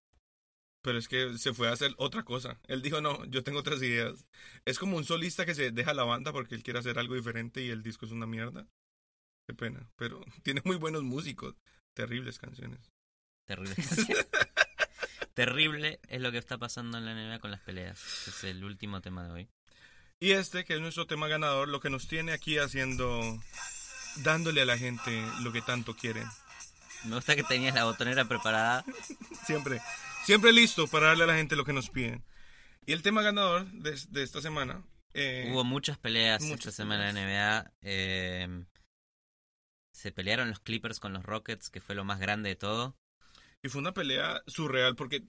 Pero 0.82 0.98
es 0.98 1.08
que 1.08 1.36
se 1.36 1.52
fue 1.52 1.68
a 1.68 1.72
hacer 1.72 1.94
otra 1.98 2.24
cosa. 2.24 2.58
Él 2.66 2.80
dijo, 2.80 3.00
no, 3.00 3.24
yo 3.26 3.42
tengo 3.44 3.58
otras 3.58 3.82
ideas. 3.82 4.26
Es 4.64 4.78
como 4.78 4.96
un 4.96 5.04
solista 5.04 5.44
que 5.44 5.54
se 5.54 5.72
deja 5.72 5.92
la 5.92 6.04
banda 6.04 6.32
porque 6.32 6.54
él 6.54 6.62
quiere 6.62 6.78
hacer 6.78 6.98
algo 6.98 7.14
diferente 7.14 7.62
y 7.62 7.68
el 7.68 7.82
disco 7.82 8.06
es 8.06 8.12
una 8.12 8.26
mierda. 8.26 8.66
Qué 9.46 9.54
pena. 9.54 9.90
Pero 9.96 10.24
tiene 10.42 10.62
muy 10.64 10.76
buenos 10.76 11.02
músicos. 11.02 11.56
Terribles 11.94 12.38
canciones. 12.38 12.90
Terrible. 13.46 13.74
Terrible 15.44 16.00
es 16.08 16.20
lo 16.20 16.30
que 16.30 16.38
está 16.38 16.58
pasando 16.58 16.98
en 16.98 17.06
la 17.06 17.14
NBA 17.14 17.38
con 17.38 17.50
las 17.50 17.60
peleas. 17.60 17.98
Es 18.28 18.44
el 18.44 18.62
último 18.62 19.00
tema 19.00 19.24
de 19.24 19.30
hoy. 19.32 19.48
Y 20.18 20.32
este, 20.32 20.66
que 20.66 20.74
es 20.74 20.80
nuestro 20.82 21.06
tema 21.06 21.28
ganador, 21.28 21.66
lo 21.68 21.80
que 21.80 21.88
nos 21.88 22.06
tiene 22.08 22.32
aquí 22.32 22.58
haciendo, 22.58 23.42
dándole 24.16 24.60
a 24.60 24.64
la 24.66 24.76
gente 24.76 25.24
lo 25.42 25.50
que 25.50 25.62
tanto 25.62 25.96
quieren. 25.96 26.26
Me 27.04 27.14
gusta 27.14 27.34
que 27.36 27.42
tenías 27.42 27.74
la 27.74 27.84
botonera 27.84 28.26
preparada. 28.26 28.84
Siempre, 29.46 29.80
siempre 30.26 30.52
listo 30.52 30.86
para 30.86 31.06
darle 31.06 31.24
a 31.24 31.28
la 31.28 31.36
gente 31.36 31.56
lo 31.56 31.64
que 31.64 31.72
nos 31.72 31.88
piden. 31.88 32.22
Y 32.84 32.92
el 32.92 33.00
tema 33.00 33.22
ganador 33.22 33.64
de, 33.72 33.98
de 34.10 34.22
esta 34.22 34.42
semana. 34.42 34.84
eh, 35.14 35.48
Hubo 35.50 35.64
muchas 35.64 35.96
peleas 35.96 36.42
muchas 36.42 36.66
esta 36.66 36.72
semana 36.82 37.08
en 37.08 37.14
la 37.14 37.22
NBA. 37.62 37.72
Eh, 37.80 38.64
se 39.92 40.12
pelearon 40.12 40.50
los 40.50 40.60
Clippers 40.60 41.00
con 41.00 41.14
los 41.14 41.22
Rockets, 41.24 41.70
que 41.70 41.80
fue 41.80 41.94
lo 41.94 42.04
más 42.04 42.20
grande 42.20 42.50
de 42.50 42.56
todo. 42.56 42.99
Y 43.64 43.68
fue 43.68 43.80
una 43.80 43.92
pelea 43.92 44.42
surreal 44.46 44.96
porque 44.96 45.22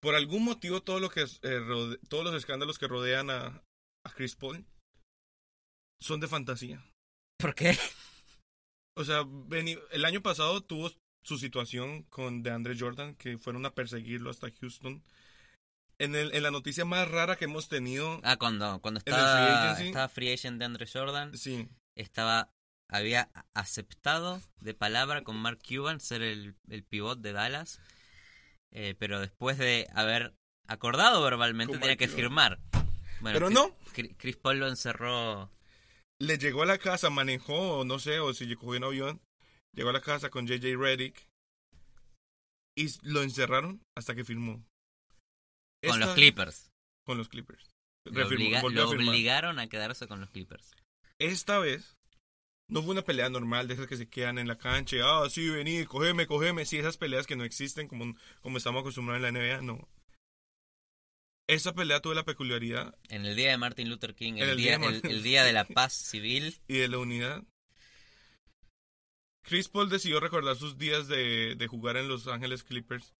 por 0.00 0.14
algún 0.14 0.44
motivo 0.44 0.82
todo 0.82 1.00
lo 1.00 1.10
que 1.10 1.22
eh, 1.22 1.26
rode- 1.60 1.98
todos 2.08 2.24
los 2.24 2.34
escándalos 2.34 2.78
que 2.78 2.88
rodean 2.88 3.30
a, 3.30 3.62
a 4.04 4.10
Chris 4.14 4.36
Paul 4.36 4.64
son 6.00 6.20
de 6.20 6.28
fantasía. 6.28 6.84
¿Por 7.38 7.54
qué? 7.54 7.76
O 8.96 9.04
sea, 9.04 9.24
el 9.92 10.04
año 10.04 10.22
pasado 10.22 10.60
tuvo 10.60 10.90
su 11.24 11.38
situación 11.38 12.02
con 12.04 12.42
DeAndre 12.42 12.76
Jordan 12.78 13.14
que 13.14 13.38
fueron 13.38 13.64
a 13.66 13.74
perseguirlo 13.74 14.30
hasta 14.30 14.50
Houston. 14.60 15.02
En, 15.98 16.14
el, 16.16 16.34
en 16.34 16.42
la 16.42 16.50
noticia 16.50 16.84
más 16.84 17.08
rara 17.08 17.36
que 17.36 17.44
hemos 17.44 17.68
tenido, 17.68 18.20
Ah, 18.24 18.36
cuando, 18.36 18.80
cuando 18.80 19.00
¿En 19.04 19.14
el 19.14 19.20
free 19.20 19.22
estaba, 19.24 19.62
agency? 19.70 19.86
estaba 19.88 20.08
free 20.08 20.32
agent 20.32 20.58
de 20.58 20.64
Andre 20.64 20.86
Jordan, 20.92 21.36
sí, 21.38 21.68
estaba 21.96 22.50
había 22.92 23.30
aceptado 23.54 24.40
de 24.60 24.74
palabra 24.74 25.22
con 25.24 25.36
Mark 25.36 25.58
Cuban 25.66 26.00
ser 26.00 26.22
el, 26.22 26.54
el 26.68 26.84
pivot 26.84 27.18
de 27.20 27.32
Dallas, 27.32 27.80
eh, 28.72 28.94
pero 28.98 29.18
después 29.20 29.58
de 29.58 29.88
haber 29.94 30.34
acordado 30.68 31.22
verbalmente 31.22 31.78
tenía 31.78 31.96
que 31.96 32.08
firmar. 32.08 32.58
Bueno, 33.20 33.34
pero 33.38 33.46
Chris- 33.46 33.54
no, 33.54 34.14
Chris- 34.18 34.36
Paul 34.36 34.58
lo 34.60 34.68
encerró. 34.68 35.50
le 36.20 36.38
llegó 36.38 36.62
a 36.62 36.66
la 36.66 36.78
casa, 36.78 37.08
manejó, 37.10 37.78
o 37.78 37.84
no 37.84 37.98
sé, 37.98 38.18
o 38.20 38.32
si 38.34 38.54
cogió 38.56 38.78
un 38.78 38.84
avión, 38.84 39.20
llegó 39.74 39.90
a 39.90 39.92
la 39.94 40.00
casa 40.00 40.28
con 40.30 40.46
JJ 40.46 40.76
Redick 40.76 41.26
y 42.76 42.88
lo 43.02 43.22
encerraron 43.22 43.82
hasta 43.96 44.14
que 44.14 44.24
firmó. 44.24 44.64
Con 45.86 46.00
los 46.00 46.14
Clippers. 46.14 46.70
Con 47.04 47.18
los 47.18 47.28
Clippers. 47.28 47.70
Lo, 48.06 48.12
Refirmó, 48.22 48.44
obliga- 48.44 48.62
volvió 48.62 48.82
a 48.82 48.84
lo 48.84 48.90
obligaron 49.10 49.58
a 49.58 49.68
quedarse 49.68 50.06
con 50.08 50.20
los 50.20 50.30
Clippers. 50.30 50.72
Esta 51.20 51.58
vez 51.58 51.96
no 52.72 52.82
fue 52.82 52.92
una 52.92 53.02
pelea 53.02 53.28
normal 53.28 53.68
de 53.68 53.74
esas 53.74 53.86
que 53.86 53.98
se 53.98 54.08
quedan 54.08 54.38
en 54.38 54.48
la 54.48 54.56
cancha. 54.56 54.96
y, 54.96 55.00
Ah, 55.02 55.28
sí, 55.28 55.46
vení, 55.50 55.84
cógeme, 55.84 56.26
cógeme. 56.26 56.64
Sí, 56.64 56.78
esas 56.78 56.96
peleas 56.96 57.26
que 57.26 57.36
no 57.36 57.44
existen 57.44 57.86
como, 57.86 58.16
como 58.40 58.56
estamos 58.56 58.80
acostumbrados 58.80 59.22
en 59.22 59.34
la 59.34 59.40
NBA, 59.40 59.60
no. 59.60 59.88
Esa 61.46 61.74
pelea 61.74 62.00
tuvo 62.00 62.14
la 62.14 62.24
peculiaridad 62.24 62.96
En 63.10 63.26
el 63.26 63.36
día 63.36 63.50
de 63.50 63.58
Martin 63.58 63.90
Luther 63.90 64.14
King, 64.14 64.34
el, 64.36 64.50
el 64.50 64.56
día, 64.56 64.76
el, 64.76 65.22
día 65.22 65.44
de 65.44 65.52
la 65.52 65.66
paz 65.66 65.92
civil, 65.92 66.56
y 66.68 66.78
de 66.78 66.88
la 66.88 66.98
unidad. 66.98 67.44
Chris 69.44 69.68
Paul 69.68 69.90
decidió 69.90 70.18
recordar 70.18 70.56
sus 70.56 70.78
días 70.78 71.08
de, 71.08 71.56
de 71.56 71.66
jugar 71.66 71.98
en 71.98 72.08
Los 72.08 72.26
Ángeles 72.26 72.62
Clippers 72.64 73.12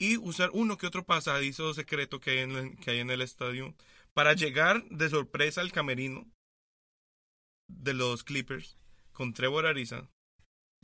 y 0.00 0.16
usar 0.16 0.48
uno 0.54 0.78
que 0.78 0.86
otro 0.86 1.04
pasadizo 1.04 1.74
secreto 1.74 2.18
que 2.18 2.30
hay, 2.30 2.38
en 2.38 2.76
que 2.76 2.92
hay 2.92 3.00
en 3.00 3.10
el 3.10 3.20
estadio 3.20 3.74
para 4.14 4.32
llegar 4.32 4.88
de 4.88 5.10
sorpresa 5.10 5.60
al 5.60 5.72
camerino 5.72 6.26
de 7.68 7.92
los 7.92 8.24
Clippers 8.24 8.78
con 9.16 9.32
Trevor 9.32 9.66
Ariza. 9.66 10.08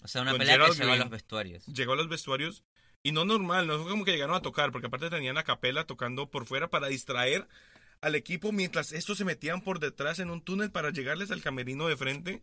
o 0.02 0.08
sea, 0.08 0.22
una 0.22 0.32
pelea 0.36 0.58
que 0.58 0.74
llegó 0.74 0.92
a 0.92 0.96
los 0.96 1.10
vestuarios. 1.10 1.66
Llegó 1.66 1.92
a 1.92 1.96
los 1.96 2.08
vestuarios 2.08 2.64
y 3.02 3.12
no 3.12 3.26
normal, 3.26 3.66
no 3.66 3.78
fue 3.82 3.90
como 3.90 4.04
que 4.04 4.12
llegaron 4.12 4.34
a 4.34 4.40
tocar, 4.40 4.72
porque 4.72 4.86
aparte 4.86 5.10
tenían 5.10 5.36
a 5.36 5.44
capela 5.44 5.86
tocando 5.86 6.30
por 6.30 6.46
fuera 6.46 6.70
para 6.70 6.88
distraer 6.88 7.46
al 8.00 8.14
equipo 8.14 8.50
mientras 8.50 8.92
estos 8.92 9.18
se 9.18 9.24
metían 9.24 9.60
por 9.60 9.80
detrás 9.80 10.18
en 10.18 10.30
un 10.30 10.40
túnel 10.40 10.72
para 10.72 10.90
llegarles 10.90 11.30
al 11.30 11.42
camerino 11.42 11.86
de 11.86 11.96
frente 11.96 12.42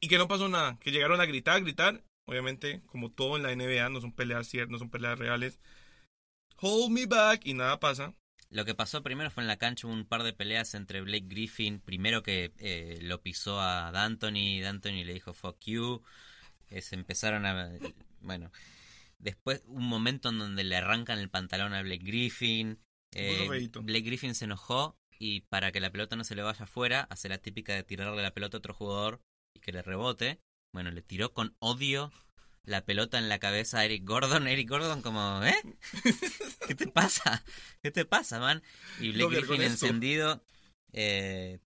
y 0.00 0.08
que 0.08 0.18
no 0.18 0.28
pasó 0.28 0.48
nada, 0.48 0.78
que 0.80 0.92
llegaron 0.92 1.20
a 1.20 1.26
gritar, 1.26 1.62
gritar, 1.62 2.04
obviamente 2.26 2.82
como 2.86 3.10
todo 3.10 3.36
en 3.36 3.42
la 3.42 3.56
NBA 3.56 3.88
no 3.88 4.00
son 4.00 4.12
peleas 4.12 4.48
ciertas, 4.48 4.70
no 4.70 4.78
son 4.78 4.90
peleas 4.90 5.18
reales. 5.18 5.60
Hold 6.58 6.92
me 6.92 7.06
back 7.06 7.40
y 7.46 7.54
nada 7.54 7.80
pasa. 7.80 8.14
Lo 8.52 8.66
que 8.66 8.74
pasó 8.74 9.02
primero 9.02 9.30
fue 9.30 9.42
en 9.42 9.48
la 9.48 9.56
cancha 9.56 9.86
hubo 9.86 9.94
un 9.94 10.04
par 10.04 10.22
de 10.22 10.34
peleas 10.34 10.74
entre 10.74 11.00
Blake 11.00 11.24
Griffin, 11.26 11.80
primero 11.80 12.22
que 12.22 12.52
eh, 12.58 12.98
lo 13.00 13.22
pisó 13.22 13.58
a 13.58 13.90
D'Antoni, 13.92 14.60
D'Antoni 14.60 15.04
le 15.04 15.14
dijo 15.14 15.32
fuck 15.32 15.58
you, 15.64 16.02
eh, 16.68 16.82
se 16.82 16.94
empezaron 16.94 17.46
a... 17.46 17.72
Bueno, 18.20 18.52
después 19.18 19.62
un 19.66 19.88
momento 19.88 20.28
en 20.28 20.38
donde 20.38 20.64
le 20.64 20.76
arrancan 20.76 21.18
el 21.18 21.30
pantalón 21.30 21.72
a 21.72 21.82
Blake 21.82 22.04
Griffin, 22.04 22.78
eh. 23.14 23.70
Blake 23.72 24.04
Griffin 24.04 24.34
se 24.34 24.44
enojó 24.44 24.98
y 25.18 25.40
para 25.40 25.72
que 25.72 25.80
la 25.80 25.90
pelota 25.90 26.16
no 26.16 26.24
se 26.24 26.34
le 26.34 26.42
vaya 26.42 26.64
afuera, 26.64 27.06
hace 27.08 27.30
la 27.30 27.38
típica 27.38 27.74
de 27.74 27.84
tirarle 27.84 28.22
la 28.22 28.34
pelota 28.34 28.58
a 28.58 28.58
otro 28.58 28.74
jugador 28.74 29.22
y 29.54 29.60
que 29.60 29.72
le 29.72 29.80
rebote. 29.80 30.40
Bueno, 30.74 30.90
le 30.90 31.00
tiró 31.00 31.32
con 31.32 31.56
odio 31.58 32.12
la 32.64 32.84
pelota 32.84 33.18
en 33.18 33.28
la 33.28 33.38
cabeza 33.38 33.78
a 33.78 33.84
Eric 33.84 34.04
Gordon. 34.04 34.46
Eric 34.46 34.68
Gordon 34.68 35.02
como, 35.02 35.42
¿eh? 35.44 35.54
¿Qué 36.66 36.74
te 36.74 36.86
pasa? 36.86 37.44
¿Qué 37.82 37.90
te 37.90 38.04
pasa, 38.04 38.38
man? 38.40 38.62
Y 38.96 39.10
Blake 39.12 39.22
Dogger, 39.24 39.46
con 39.46 39.60
Griffin 39.60 39.62
encendido. 39.62 40.44
eh, 40.92 41.58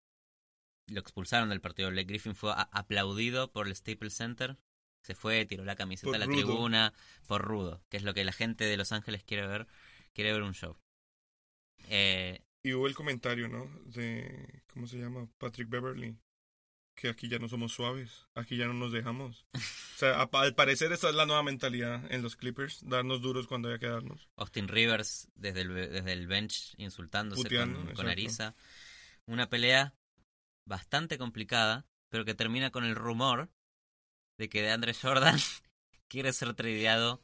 lo 0.88 1.00
expulsaron 1.00 1.48
del 1.48 1.60
partido. 1.60 1.90
Blake 1.90 2.06
Griffin 2.08 2.34
fue 2.34 2.52
aplaudido 2.56 3.52
por 3.52 3.66
el 3.66 3.74
Staples 3.76 4.14
Center. 4.14 4.56
Se 5.02 5.14
fue, 5.14 5.44
tiró 5.46 5.64
la 5.64 5.76
camiseta 5.76 6.06
Por 6.08 6.16
a 6.16 6.18
la 6.18 6.26
rudo. 6.26 6.36
tribuna 6.36 6.92
por 7.26 7.42
rudo, 7.42 7.82
que 7.88 7.96
es 7.96 8.02
lo 8.02 8.14
que 8.14 8.24
la 8.24 8.32
gente 8.32 8.64
de 8.64 8.76
Los 8.76 8.92
Ángeles 8.92 9.24
quiere 9.24 9.46
ver. 9.46 9.66
Quiere 10.14 10.32
ver 10.32 10.42
un 10.42 10.54
show. 10.54 10.76
Eh, 11.88 12.42
Y 12.62 12.72
hubo 12.72 12.86
el 12.86 12.94
comentario, 12.94 13.48
¿no? 13.48 13.66
De, 13.86 14.62
¿cómo 14.72 14.86
se 14.86 14.98
llama? 14.98 15.28
Patrick 15.38 15.68
Beverly. 15.68 16.16
Que 16.96 17.10
aquí 17.10 17.28
ya 17.28 17.38
no 17.38 17.46
somos 17.48 17.72
suaves, 17.72 18.26
aquí 18.34 18.56
ya 18.56 18.66
no 18.66 18.72
nos 18.74 18.90
dejamos. 18.90 19.44
O 19.54 19.58
sea, 19.98 20.22
a- 20.22 20.30
al 20.32 20.54
parecer 20.54 20.92
esa 20.92 21.10
es 21.10 21.14
la 21.14 21.26
nueva 21.26 21.42
mentalidad 21.42 22.10
en 22.10 22.22
los 22.22 22.36
Clippers, 22.36 22.80
darnos 22.88 23.20
duros 23.20 23.46
cuando 23.46 23.68
haya 23.68 23.78
que 23.78 23.86
darnos. 23.86 24.28
Austin 24.36 24.66
Rivers 24.66 25.28
desde 25.34 25.60
el, 25.60 25.74
desde 25.74 26.12
el 26.12 26.26
bench 26.26 26.74
insultándose 26.78 27.42
Puteando, 27.42 27.84
con, 27.84 27.94
con. 27.94 28.08
Ariza. 28.08 28.54
Una 29.26 29.50
pelea 29.50 29.94
bastante 30.66 31.18
complicada, 31.18 31.86
pero 32.08 32.24
que 32.24 32.34
termina 32.34 32.70
con 32.70 32.84
el 32.84 32.94
rumor 32.96 33.50
de 34.38 34.48
que 34.48 34.62
DeAndre 34.62 34.94
Jordan 34.94 35.38
quiere 36.08 36.32
ser 36.32 36.54
tradeado 36.54 37.22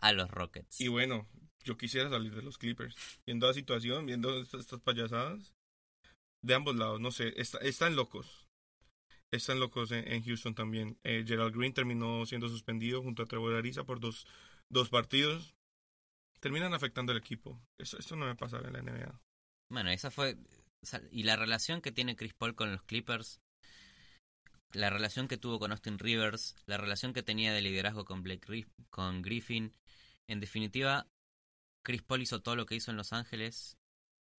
a 0.00 0.12
los 0.12 0.30
Rockets. 0.30 0.80
Y 0.82 0.88
bueno, 0.88 1.26
yo 1.64 1.78
quisiera 1.78 2.10
salir 2.10 2.34
de 2.34 2.42
los 2.42 2.58
Clippers. 2.58 2.94
Viendo 3.24 3.46
la 3.46 3.54
situación, 3.54 4.04
viendo 4.04 4.38
estas, 4.38 4.60
estas 4.60 4.80
payasadas. 4.80 5.54
De 6.42 6.54
ambos 6.54 6.76
lados, 6.76 7.00
no 7.00 7.10
sé, 7.10 7.32
está- 7.40 7.58
están 7.58 7.96
locos. 7.96 8.47
Están 9.30 9.60
locos 9.60 9.90
en, 9.92 10.22
Houston 10.22 10.54
también. 10.54 10.98
Eh, 11.04 11.24
Gerald 11.26 11.54
Green 11.54 11.74
terminó 11.74 12.24
siendo 12.26 12.48
suspendido 12.48 13.02
junto 13.02 13.22
a 13.22 13.26
Trevor 13.26 13.54
Ariza 13.54 13.84
por 13.84 14.00
dos, 14.00 14.26
dos 14.68 14.88
partidos. 14.88 15.54
Terminan 16.40 16.72
afectando 16.72 17.12
al 17.12 17.18
equipo. 17.18 17.60
Eso, 17.78 17.98
esto 17.98 18.16
no 18.16 18.26
me 18.26 18.36
pasa 18.36 18.58
en 18.58 18.72
la 18.72 18.82
NBA. 18.82 19.20
Bueno, 19.70 19.90
esa 19.90 20.10
fue. 20.10 20.36
y 21.10 21.24
la 21.24 21.36
relación 21.36 21.82
que 21.82 21.92
tiene 21.92 22.16
Chris 22.16 22.32
Paul 22.34 22.54
con 22.54 22.72
los 22.72 22.82
Clippers, 22.84 23.40
la 24.72 24.90
relación 24.90 25.28
que 25.28 25.36
tuvo 25.36 25.58
con 25.58 25.72
Austin 25.72 25.98
Rivers, 25.98 26.56
la 26.66 26.78
relación 26.78 27.12
que 27.12 27.22
tenía 27.22 27.52
de 27.52 27.60
liderazgo 27.60 28.04
con 28.04 28.22
Blake 28.22 28.66
con 28.90 29.22
Griffin. 29.22 29.74
En 30.26 30.40
definitiva, 30.40 31.06
Chris 31.84 32.02
Paul 32.02 32.22
hizo 32.22 32.40
todo 32.40 32.56
lo 32.56 32.66
que 32.66 32.76
hizo 32.76 32.90
en 32.90 32.96
Los 32.96 33.12
Ángeles, 33.12 33.78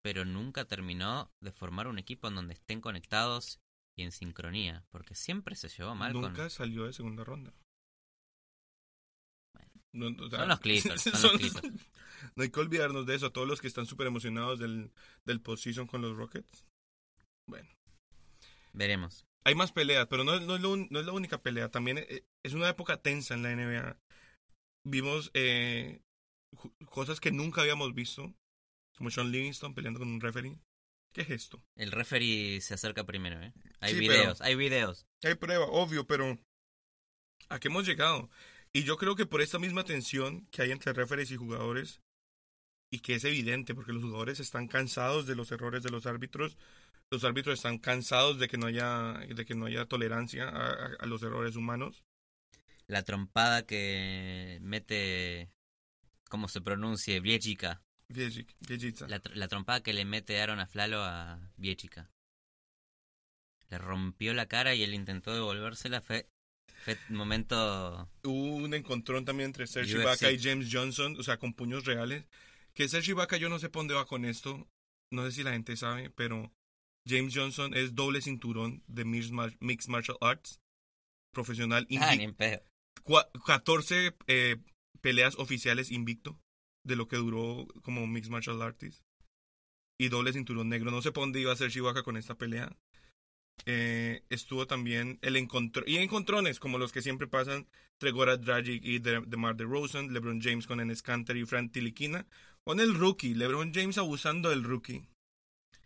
pero 0.01 0.25
nunca 0.25 0.65
terminó 0.65 1.31
de 1.41 1.51
formar 1.51 1.87
un 1.87 1.99
equipo 1.99 2.27
en 2.27 2.35
donde 2.35 2.53
estén 2.53 2.79
conectados 2.81 3.59
y 3.99 4.03
en 4.03 4.11
sincronía, 4.11 4.85
porque 4.91 5.13
siempre 5.15 5.55
se 5.55 5.67
llevó 5.69 5.93
mal 5.95 6.13
con. 6.13 6.21
Nunca 6.21 6.49
salió 6.49 6.85
de 6.85 6.93
segunda 6.93 7.23
ronda. 7.23 7.53
No, 9.91 10.07
o 10.23 10.29
sea, 10.29 10.39
Son 10.39 10.49
los 10.49 10.59
Clippers, 10.59 11.01
son 11.01 11.11
los 11.13 11.21
son- 11.21 11.37
Clippers. 11.37 11.73
No 12.35 12.43
hay 12.43 12.49
que 12.51 12.59
olvidarnos 12.59 13.05
de 13.05 13.15
eso. 13.15 13.31
Todos 13.31 13.47
los 13.47 13.61
que 13.61 13.67
están 13.67 13.85
súper 13.85 14.07
emocionados 14.07 14.59
del, 14.59 14.91
del 15.25 15.39
postseason 15.41 15.87
con 15.87 16.01
los 16.01 16.17
Rockets. 16.17 16.65
Bueno. 17.47 17.69
Veremos. 18.73 19.25
Hay 19.45 19.55
más 19.55 19.71
peleas, 19.71 20.05
pero 20.07 20.25
no, 20.25 20.33
es- 20.35 20.41
no, 20.41 20.55
es, 20.55 20.61
lo 20.61 20.75
no 20.75 20.99
es 20.99 21.05
la 21.05 21.13
única 21.13 21.41
pelea. 21.41 21.69
También 21.71 21.97
eh, 21.99 22.25
es 22.43 22.53
una 22.53 22.67
época 22.69 23.01
tensa 23.01 23.33
en 23.35 23.43
la 23.43 23.55
NBA. 23.55 23.97
Vimos 24.85 25.31
eh, 25.33 26.01
cosas 26.87 27.19
que 27.21 27.31
nunca 27.31 27.61
habíamos 27.61 27.93
visto. 27.95 28.33
Como 28.97 29.09
Sean 29.11 29.31
Livingston 29.31 29.73
peleando 29.73 29.99
con 29.99 30.09
un 30.09 30.19
referee. 30.19 30.57
¿Qué 31.19 31.23
es 31.23 31.41
esto? 31.41 31.61
El 31.75 31.91
referee 31.91 32.61
se 32.61 32.75
acerca 32.75 33.03
primero, 33.03 33.41
¿eh? 33.43 33.51
Hay 33.81 33.93
Sí, 33.93 33.99
videos, 33.99 34.39
hay 34.39 34.55
videos. 34.55 35.05
Hay 35.21 35.35
prueba, 35.35 35.65
obvio, 35.65 36.07
pero 36.07 36.39
¿a 37.49 37.59
qué 37.59 37.67
hemos 37.67 37.85
llegado? 37.85 38.29
Y 38.71 38.83
yo 38.83 38.95
creo 38.95 39.17
que 39.17 39.25
por 39.25 39.41
esta 39.41 39.59
misma 39.59 39.83
tensión 39.83 40.47
que 40.49 40.61
hay 40.61 40.71
entre 40.71 40.93
referees 40.93 41.29
y 41.31 41.35
jugadores, 41.35 41.99
y 42.89 42.99
que 42.99 43.15
es 43.15 43.25
evidente, 43.25 43.75
porque 43.75 43.91
los 43.91 44.01
jugadores 44.01 44.39
están 44.39 44.69
cansados 44.69 45.27
de 45.27 45.35
los 45.35 45.51
errores 45.51 45.83
de 45.83 45.89
los 45.89 46.05
árbitros, 46.05 46.57
los 47.11 47.25
árbitros 47.25 47.55
están 47.59 47.79
cansados 47.79 48.39
de 48.39 48.47
que 48.47 48.57
no 48.57 48.67
haya, 48.67 49.13
de 49.27 49.45
que 49.45 49.55
no 49.55 49.65
haya 49.65 49.85
tolerancia 49.87 50.47
a, 50.47 50.69
a- 50.69 50.95
a 51.01 51.05
los 51.05 51.21
errores 51.21 51.57
humanos. 51.57 52.01
La 52.87 53.03
trompada 53.03 53.65
que 53.65 54.57
mete. 54.61 55.51
¿Cómo 56.29 56.47
se 56.47 56.61
pronuncie? 56.61 57.19
Viechica. 57.19 57.81
Viejic- 58.11 58.55
Viejica. 58.67 59.07
La, 59.07 59.21
tr- 59.21 59.33
la 59.35 59.47
trompada 59.47 59.81
que 59.81 59.93
le 59.93 60.05
mete 60.05 60.39
Aaron 60.41 60.59
Aflalo 60.59 61.03
a 61.03 61.39
Viechica. 61.57 62.09
Le 63.69 63.77
rompió 63.77 64.33
la 64.33 64.47
cara 64.47 64.73
y 64.73 64.83
él 64.83 64.93
intentó 64.93 65.33
devolvérsela. 65.33 66.01
Fue, 66.01 66.27
fue 66.83 66.97
un 67.09 67.15
momento. 67.15 68.09
Hubo 68.23 68.55
un 68.55 68.73
encontrón 68.73 69.25
también 69.25 69.47
entre 69.49 69.67
Serge. 69.67 69.91
Ibaka 70.01 70.31
y 70.31 70.39
James 70.39 70.69
Johnson, 70.71 71.15
o 71.19 71.23
sea, 71.23 71.37
con 71.37 71.53
puños 71.53 71.85
reales. 71.85 72.25
Que 72.73 72.87
Serge 72.89 73.11
Ibaka 73.11 73.37
yo 73.37 73.49
no 73.49 73.59
sé 73.59 73.69
por 73.69 73.81
dónde 73.81 73.93
va 73.93 74.05
con 74.07 74.25
esto, 74.25 74.67
no 75.11 75.25
sé 75.25 75.31
si 75.31 75.43
la 75.43 75.51
gente 75.51 75.75
sabe, 75.75 76.09
pero 76.09 76.51
James 77.07 77.33
Johnson 77.35 77.73
es 77.75 77.93
doble 77.93 78.21
cinturón 78.21 78.83
de 78.87 79.05
Mixed, 79.05 79.31
Mar- 79.31 79.55
Mixed 79.59 79.89
Martial 79.89 80.17
Arts, 80.21 80.59
profesional, 81.33 81.87
Ah, 81.99 82.15
ni 82.15 82.23
en 82.23 82.33
pedo. 82.33 82.63
cua- 83.03 83.29
14 83.45 84.15
eh, 84.27 84.57
peleas 85.01 85.35
oficiales 85.37 85.91
invicto 85.91 86.39
de 86.85 86.95
lo 86.95 87.07
que 87.07 87.17
duró 87.17 87.67
como 87.83 88.05
Mixed 88.07 88.31
Martial 88.31 88.61
Artist. 88.61 89.01
Y 89.99 90.09
doble 90.09 90.31
cinturón 90.33 90.69
negro. 90.69 90.91
No 90.91 91.01
sé 91.01 91.11
por 91.11 91.23
dónde 91.23 91.41
iba 91.41 91.51
a 91.51 91.55
ser 91.57 91.69
Shibaka 91.69 92.03
con 92.03 92.15
esta 92.17 92.35
pelea. 92.35 92.75
Eh, 93.65 94.23
estuvo 94.29 94.65
también 94.67 95.19
el 95.21 95.35
encontro 95.35 95.83
y 95.85 95.97
encontrones 95.97 96.59
como 96.61 96.77
los 96.77 96.93
que 96.93 97.01
siempre 97.01 97.27
pasan 97.27 97.67
Tregora 97.97 98.37
Dragic 98.37 98.81
y 98.85 98.99
De- 98.99 99.21
DeMar 99.27 99.57
DeRozan, 99.57 100.13
LeBron 100.13 100.41
James 100.41 100.65
con 100.65 100.79
Enes 100.79 101.01
Kanter 101.01 101.35
y 101.35 101.45
Fran 101.45 101.69
Tiliquina 101.69 102.25
con 102.63 102.79
el 102.79 102.93
rookie, 102.95 103.33
LeBron 103.33 103.73
James 103.73 103.97
abusando 103.97 104.49
del 104.49 104.63
rookie. 104.63 105.05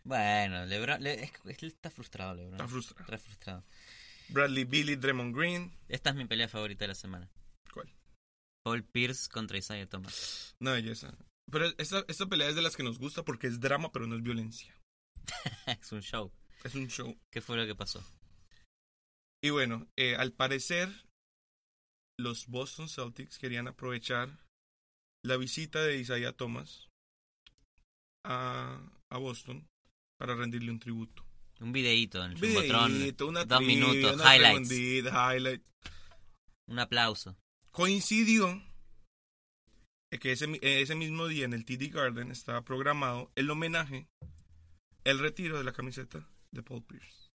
Bueno, 0.03 0.65
Lebron. 0.65 1.01
le- 1.01 1.23
es 1.23 1.31
es 1.45 1.63
está 1.63 1.89
frustrado, 1.89 2.35
Lebron. 2.35 2.53
Está 2.55 2.67
frustrado. 2.67 3.01
Está 3.05 3.17
frustrado. 3.17 3.63
Bradley 4.29 4.65
Billy, 4.65 4.95
Draymond 4.95 5.35
Green. 5.35 5.71
Esta 5.89 6.11
es 6.11 6.15
mi 6.15 6.25
pelea 6.25 6.47
favorita 6.47 6.83
de 6.83 6.89
la 6.89 6.95
semana. 6.95 7.29
¿Cuál? 7.73 7.89
Paul 8.63 8.83
Pierce 8.83 9.27
contra 9.29 9.57
Isaiah 9.57 9.87
Thomas. 9.87 10.55
Una 10.59 10.73
belleza. 10.73 11.15
Pero 11.51 11.65
esta, 11.77 12.03
esta 12.07 12.25
pelea 12.25 12.49
es 12.49 12.55
de 12.55 12.61
las 12.61 12.75
que 12.75 12.83
nos 12.83 12.97
gusta 12.97 13.23
porque 13.23 13.47
es 13.47 13.59
drama, 13.59 13.91
pero 13.91 14.07
no 14.07 14.15
es 14.15 14.23
violencia. 14.23 14.73
es 15.67 15.91
un 15.91 16.01
show. 16.01 16.31
Es 16.63 16.75
un 16.75 16.87
show. 16.87 17.17
¿Qué 17.31 17.41
fue 17.41 17.57
lo 17.57 17.65
que 17.65 17.75
pasó? 17.75 18.03
Y 19.43 19.49
bueno, 19.49 19.87
eh, 19.97 20.15
al 20.15 20.31
parecer, 20.31 20.89
los 22.17 22.47
Boston 22.47 22.87
Celtics 22.87 23.37
querían 23.37 23.67
aprovechar 23.67 24.29
la 25.25 25.35
visita 25.35 25.81
de 25.81 25.97
Isaiah 25.97 26.31
Thomas 26.31 26.89
a, 28.25 28.81
a 29.11 29.17
Boston 29.17 29.67
para 30.17 30.35
rendirle 30.35 30.71
un 30.71 30.79
tributo. 30.79 31.25
Un 31.59 31.71
videíto 31.71 32.23
en 32.23 32.31
el 32.31 32.37
Videíto, 32.37 32.77
Jumbotron. 32.79 33.29
una 33.29 33.45
dos 33.45 33.57
trivia, 33.59 33.75
minutos, 33.75 34.13
una 34.15 34.35
highlights. 34.35 34.71
highlight. 34.71 35.67
Un 36.67 36.79
aplauso. 36.79 37.37
Coincidió 37.73 38.61
que 40.21 40.31
ese, 40.31 40.45
mi- 40.45 40.59
ese 40.61 40.93
mismo 40.93 41.27
día 41.27 41.45
en 41.45 41.53
el 41.53 41.65
TD 41.65 41.89
Garden 41.91 42.29
estaba 42.29 42.61
programado 42.61 43.31
el 43.35 43.49
homenaje, 43.49 44.07
el 45.03 45.17
retiro 45.17 45.57
de 45.57 45.63
la 45.63 45.73
camiseta 45.73 46.29
de 46.51 46.61
Paul 46.61 46.83
Pierce. 46.83 47.31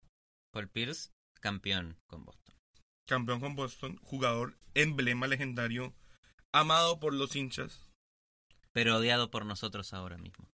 Paul 0.51 0.67
Pierce, 0.67 1.09
campeón 1.39 1.97
con 2.05 2.25
Boston. 2.25 2.53
campeón 3.07 3.39
con 3.39 3.55
Boston, 3.55 3.95
jugador 4.03 4.57
emblema 4.73 5.25
legendario, 5.27 5.95
amado 6.51 6.99
por 6.99 7.13
los 7.13 7.33
hinchas, 7.37 7.79
Pero 8.73 8.97
odiado 8.97 9.31
por 9.31 9.45
nosotros 9.45 9.93
ahora 9.93 10.17
mismo. 10.17 10.49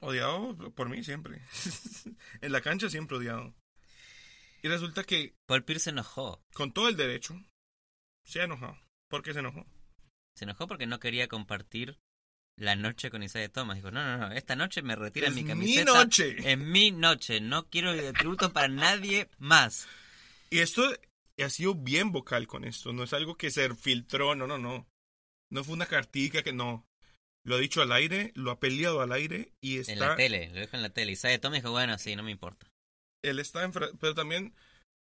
odiado 0.00 0.56
por 0.74 0.88
mí 0.88 1.04
siempre. 1.04 1.42
en 2.40 2.52
la 2.52 2.62
cancha 2.62 2.88
siempre 2.88 3.18
odiado. 3.18 3.54
Y 4.62 4.68
resulta 4.68 5.04
que, 5.04 5.34
Paul 5.46 5.62
Pierce 5.62 5.84
se 5.84 5.90
enojó. 5.90 6.42
con 6.54 6.72
todo 6.72 6.88
el 6.88 6.96
derecho, 6.96 7.34
se 8.24 8.40
ha 8.40 8.44
enojado. 8.44 8.78
¿Por 9.08 9.22
qué 9.22 9.32
se 9.32 9.40
enojó? 9.40 9.66
Se 10.34 10.44
enojó 10.44 10.66
porque 10.66 10.86
no 10.86 10.98
quería 11.00 11.28
compartir 11.28 11.98
la 12.58 12.74
noche 12.76 13.10
con 13.10 13.22
Isaiah 13.22 13.48
Thomas. 13.50 13.76
Dijo, 13.76 13.90
no, 13.90 14.02
no, 14.04 14.28
no, 14.28 14.34
esta 14.34 14.56
noche 14.56 14.82
me 14.82 14.96
retiran 14.96 15.34
mi 15.34 15.42
mi 15.42 15.48
camiseta. 15.48 15.84
noche. 15.92 16.36
Es 16.52 16.58
mi 16.58 16.90
noche. 16.90 17.40
No 17.40 17.68
quiero 17.68 17.94
tributo 18.14 18.52
para 18.52 18.68
nadie 18.68 19.28
más. 19.38 19.86
Y 20.50 20.58
esto 20.60 20.82
ha 21.38 21.50
sido 21.50 21.74
bien 21.74 22.12
vocal 22.12 22.46
con 22.46 22.64
esto. 22.64 22.92
No 22.92 23.04
es 23.04 23.12
algo 23.12 23.36
que 23.36 23.50
se 23.50 23.74
filtró, 23.74 24.34
no, 24.34 24.46
no, 24.46 24.58
no. 24.58 24.86
No 25.50 25.64
fue 25.64 25.74
una 25.74 25.86
cartica 25.86 26.42
que 26.42 26.52
no. 26.52 26.84
Lo 27.44 27.54
ha 27.54 27.58
dicho 27.58 27.80
al 27.80 27.92
aire, 27.92 28.32
lo 28.34 28.50
ha 28.50 28.58
peleado 28.58 29.00
al 29.00 29.12
aire 29.12 29.52
y 29.60 29.78
está... 29.78 29.92
En 29.92 30.00
la 30.00 30.16
tele, 30.16 30.50
lo 30.52 30.60
dijo 30.60 30.76
en 30.76 30.82
la 30.82 30.90
tele. 30.90 31.12
Isaiah 31.12 31.40
Thomas 31.40 31.60
dijo, 31.60 31.70
bueno, 31.70 31.96
sí, 31.98 32.16
no 32.16 32.24
me 32.24 32.32
importa. 32.32 32.66
él 33.22 33.38
está 33.38 33.62
en 33.62 33.70
pero 33.72 34.14
también 34.14 34.52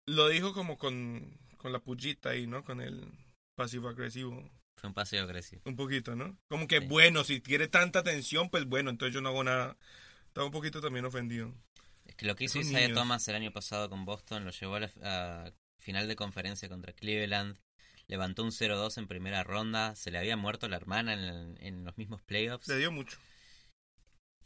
lo 0.06 0.28
dijo 0.28 0.54
como 0.54 0.78
con, 0.78 1.40
con 1.58 1.72
la 1.74 1.80
pullita 1.80 2.30
ahí, 2.30 2.46
¿no? 2.46 2.64
Con 2.64 2.82
el 2.82 3.12
pasivo 3.56 3.90
agresivo, 3.90 4.50
Fue 4.78 4.88
un 4.90 4.94
paseo 4.94 5.24
agresivo. 5.24 5.62
un 5.66 5.76
poquito, 5.76 6.16
¿no? 6.16 6.38
Como 6.50 6.68
que 6.68 6.80
Sí. 6.82 6.88
bueno, 6.88 7.24
si 7.24 7.42
quiere 7.42 7.68
tanta 7.68 8.00
atención, 8.00 8.50
pues 8.50 8.66
bueno, 8.66 8.90
entonces 8.90 9.14
yo 9.14 9.22
no 9.22 9.30
hago 9.30 9.44
nada. 9.44 9.78
Estaba 10.28 10.46
un 10.46 10.52
poquito 10.52 10.82
también 10.82 11.06
ofendido. 11.06 11.54
Es 12.06 12.16
que 12.16 12.26
lo 12.26 12.36
que 12.36 12.44
hizo 12.46 12.60
Esos 12.60 12.70
Isaiah 12.72 12.88
niños. 12.90 13.00
Thomas 13.02 13.28
el 13.28 13.36
año 13.36 13.52
pasado 13.52 13.90
con 13.90 14.06
Boston 14.06 14.46
lo 14.46 14.52
llevó 14.52 14.76
a 14.76 14.80
la 14.82 14.92
a 15.04 15.52
final 15.80 16.08
de 16.08 16.16
conferencia 16.16 16.68
contra 16.70 16.94
Cleveland. 16.94 17.58
Levantó 18.08 18.44
un 18.44 18.52
0-2 18.52 18.98
en 19.00 19.08
primera 19.08 19.44
ronda. 19.44 19.96
Se 19.96 20.12
le 20.12 20.18
había 20.20 20.38
muerto 20.38 20.68
la 20.68 20.76
hermana 20.78 21.14
en, 21.14 21.58
en 21.60 21.84
los 21.86 21.98
mismos 21.98 22.22
playoffs. 22.22 22.68
Le 22.68 22.78
dio 22.78 22.92
mucho. 22.92 23.18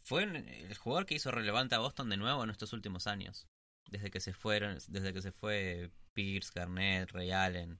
Fue 0.03 0.23
el 0.23 0.75
jugador 0.77 1.05
que 1.05 1.15
hizo 1.15 1.31
relevante 1.31 1.75
a 1.75 1.79
Boston 1.79 2.09
de 2.09 2.17
nuevo 2.17 2.43
en 2.43 2.49
estos 2.49 2.71
últimos 2.73 3.05
años. 3.07 3.47
Desde 3.89 4.09
que 4.11 4.19
se 4.19 4.33
fueron, 4.33 4.77
desde 4.87 5.13
que 5.13 5.21
se 5.21 5.31
fue 5.31 5.91
Pierce, 6.13 6.51
Garnett, 6.53 7.11
Ray 7.11 7.31
Allen 7.31 7.79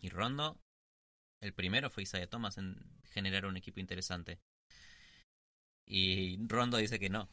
y 0.00 0.08
Rondo. 0.10 0.58
El 1.40 1.52
primero 1.54 1.90
fue 1.90 2.02
Isaiah 2.02 2.28
Thomas 2.28 2.58
en 2.58 2.76
generar 3.12 3.46
un 3.46 3.56
equipo 3.56 3.80
interesante. 3.80 4.40
Y 5.86 6.36
Rondo 6.46 6.76
dice 6.78 6.98
que 6.98 7.08
no. 7.08 7.28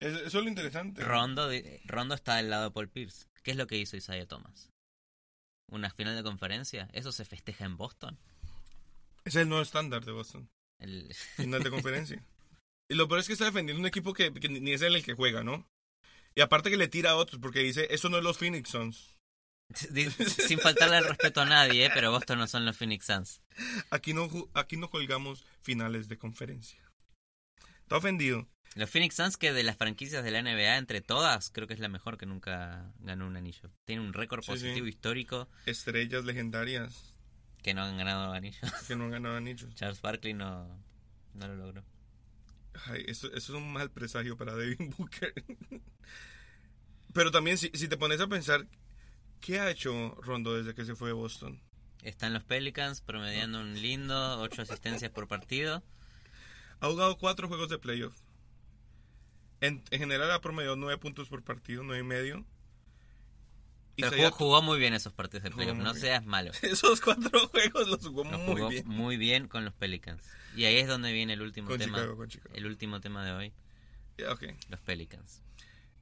Es- 0.00 0.14
Eso 0.22 0.38
es 0.38 0.44
lo 0.44 0.48
interesante. 0.48 1.02
Rondo, 1.02 1.48
Rondo 1.84 2.14
está 2.14 2.36
del 2.36 2.50
lado 2.50 2.64
de 2.64 2.70
Paul 2.70 2.88
Pierce. 2.88 3.26
¿Qué 3.42 3.52
es 3.52 3.56
lo 3.56 3.66
que 3.66 3.78
hizo 3.78 3.96
Isaiah 3.96 4.26
Thomas? 4.26 4.70
¿Una 5.70 5.90
final 5.90 6.16
de 6.16 6.22
conferencia? 6.22 6.88
¿Eso 6.92 7.12
se 7.12 7.24
festeja 7.24 7.64
en 7.64 7.76
Boston? 7.76 8.18
Es 9.24 9.36
el 9.36 9.48
nuevo 9.48 9.62
estándar 9.62 10.04
de 10.04 10.12
Boston. 10.12 10.48
El- 10.78 11.12
Final 11.36 11.62
de 11.62 11.70
conferencia. 11.70 12.24
y 12.90 12.94
lo 12.94 13.08
peor 13.08 13.20
es 13.20 13.26
que 13.26 13.32
está 13.34 13.44
defendiendo 13.46 13.80
un 13.80 13.86
equipo 13.86 14.12
que, 14.14 14.32
que 14.32 14.48
ni 14.48 14.72
es 14.72 14.82
él 14.82 14.94
el 14.96 15.04
que 15.04 15.14
juega, 15.14 15.42
¿no? 15.42 15.66
Y 16.34 16.40
aparte 16.40 16.70
que 16.70 16.76
le 16.76 16.88
tira 16.88 17.10
a 17.10 17.16
otros, 17.16 17.40
porque 17.40 17.60
dice, 17.60 17.88
eso 17.90 18.08
no 18.08 18.18
es 18.18 18.22
los 18.24 18.38
Phoenix 18.38 18.70
Suns. 18.70 19.17
Sin 19.74 20.58
faltarle 20.58 20.98
el 20.98 21.04
respeto 21.04 21.40
a 21.42 21.44
nadie, 21.44 21.86
¿eh? 21.86 21.90
pero 21.92 22.10
Boston 22.10 22.38
no 22.38 22.46
son 22.46 22.64
los 22.64 22.76
Phoenix 22.76 23.04
Suns. 23.06 23.42
Aquí 23.90 24.14
no, 24.14 24.28
aquí 24.54 24.76
no 24.76 24.88
colgamos 24.90 25.44
finales 25.62 26.08
de 26.08 26.16
conferencia. 26.18 26.80
Está 27.80 27.96
ofendido. 27.96 28.48
Los 28.74 28.90
Phoenix 28.90 29.14
Suns, 29.16 29.36
que 29.36 29.52
de 29.52 29.62
las 29.62 29.76
franquicias 29.76 30.22
de 30.24 30.30
la 30.30 30.42
NBA, 30.42 30.76
entre 30.76 31.00
todas, 31.00 31.50
creo 31.50 31.66
que 31.66 31.74
es 31.74 31.80
la 31.80 31.88
mejor 31.88 32.16
que 32.16 32.26
nunca 32.26 32.92
ganó 33.00 33.26
un 33.26 33.36
anillo. 33.36 33.70
Tiene 33.84 34.02
un 34.02 34.12
récord 34.12 34.42
Sí, 34.42 34.52
positivo 34.52 34.86
sí. 34.86 34.90
histórico 34.90 35.48
Estrellas 35.66 36.24
legendarias 36.24 37.14
que 37.62 37.74
no 37.74 37.82
han 37.82 37.96
ganado 37.96 38.32
anillos. 38.32 38.60
que 38.88 38.96
no 38.96 39.04
han 39.04 39.10
ganado 39.10 39.36
anillos. 39.36 39.74
Charles 39.74 40.00
Barkley 40.00 40.32
no, 40.32 40.66
no 41.34 41.48
lo 41.48 41.56
logró. 41.56 41.84
Ay, 42.86 43.04
eso, 43.08 43.26
eso 43.28 43.36
es 43.36 43.50
un 43.50 43.72
mal 43.72 43.90
presagio 43.90 44.36
para 44.36 44.54
Devin 44.54 44.94
Booker. 44.96 45.34
Pero 47.12 47.30
también, 47.30 47.58
si, 47.58 47.70
si 47.74 47.88
te 47.88 47.96
pones 47.96 48.20
a 48.20 48.28
pensar, 48.28 48.66
¿qué 49.40 49.60
ha 49.60 49.70
hecho 49.70 50.14
Rondo 50.22 50.54
desde 50.54 50.74
que 50.74 50.84
se 50.84 50.94
fue 50.94 51.08
de 51.08 51.14
Boston? 51.14 51.60
Están 52.02 52.32
los 52.32 52.44
Pelicans 52.44 53.00
promediando 53.00 53.60
un 53.60 53.74
lindo 53.80 54.40
8 54.40 54.62
asistencias 54.62 55.10
por 55.10 55.26
partido. 55.28 55.82
Ha 56.80 56.86
jugado 56.88 57.18
cuatro 57.18 57.48
juegos 57.48 57.68
de 57.68 57.78
playoff. 57.78 58.14
En, 59.60 59.82
en 59.90 59.98
general 59.98 60.30
ha 60.30 60.40
promediado 60.40 60.76
nueve 60.76 60.96
puntos 60.98 61.28
por 61.28 61.42
partido, 61.42 61.82
nueve 61.82 62.02
y 62.02 62.06
medio. 62.06 62.44
Pero 63.96 64.12
jugó, 64.12 64.30
jugó 64.30 64.62
muy 64.62 64.78
bien 64.78 64.94
esos 64.94 65.12
partidos 65.12 65.42
de 65.42 65.50
playoff, 65.50 65.76
no 65.76 65.90
bien. 65.90 66.00
seas 66.00 66.24
malo. 66.24 66.52
Esos 66.62 67.00
cuatro 67.00 67.48
juegos 67.48 67.88
los 67.88 68.06
jugó 68.06 68.22
muy 68.22 68.38
jugó 68.54 68.68
bien. 68.68 68.86
muy 68.86 69.16
bien 69.16 69.48
con 69.48 69.64
los 69.64 69.74
Pelicans. 69.74 70.22
Y 70.54 70.66
ahí 70.66 70.76
es 70.76 70.86
donde 70.86 71.12
viene 71.12 71.32
el 71.32 71.42
último 71.42 71.66
Con 71.66 71.78
tema. 71.78 71.98
Chicago, 71.98 72.16
con 72.16 72.28
Chicago. 72.28 72.54
El 72.54 72.66
último 72.66 73.00
tema 73.00 73.24
de 73.26 73.32
hoy, 73.32 73.52
Ya, 74.16 74.32
ok. 74.32 74.44
los 74.68 74.78
Pelicans. 74.80 75.42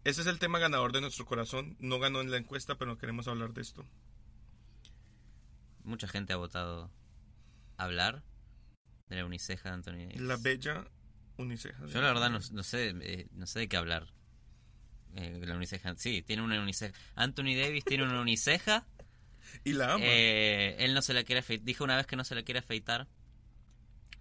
Ese 0.06 0.20
es 0.20 0.28
el 0.28 0.38
tema 0.38 0.60
ganador 0.60 0.92
de 0.92 1.00
nuestro 1.00 1.26
corazón. 1.26 1.74
No 1.80 1.98
ganó 1.98 2.20
en 2.20 2.30
la 2.30 2.36
encuesta, 2.36 2.78
pero 2.78 2.96
queremos 2.96 3.26
hablar 3.26 3.52
de 3.52 3.62
esto. 3.62 3.84
Mucha 5.82 6.06
gente 6.06 6.32
ha 6.32 6.36
votado 6.36 6.92
hablar 7.76 8.22
de 9.08 9.16
la 9.16 9.24
uniceja 9.24 9.68
de 9.68 9.74
Anthony 9.74 10.06
Davis. 10.06 10.20
La 10.20 10.36
bella 10.36 10.86
uniceja. 11.38 11.84
Yo 11.86 12.00
la 12.00 12.12
verdad 12.12 12.30
no, 12.30 12.38
no 12.52 12.62
sé 12.62 12.94
eh, 13.00 13.26
no 13.32 13.48
sé 13.48 13.58
de 13.58 13.68
qué 13.68 13.76
hablar. 13.76 14.06
Eh, 15.16 15.40
la 15.44 15.56
uniceja, 15.56 15.96
sí, 15.96 16.22
tiene 16.22 16.42
una 16.42 16.60
uniceja. 16.60 16.96
Anthony 17.16 17.56
Davis 17.56 17.84
tiene 17.84 18.04
una 18.04 18.20
uniceja. 18.20 18.86
Y 19.64 19.72
la 19.72 19.94
ama. 19.94 20.04
Eh, 20.04 20.76
él 20.84 20.94
no 20.94 21.02
se 21.02 21.14
la 21.14 21.24
quiere 21.24 21.40
afeitar. 21.40 21.64
Dijo 21.64 21.82
una 21.82 21.96
vez 21.96 22.06
que 22.06 22.14
no 22.14 22.22
se 22.22 22.36
la 22.36 22.44
quiere 22.44 22.60
afeitar 22.60 23.08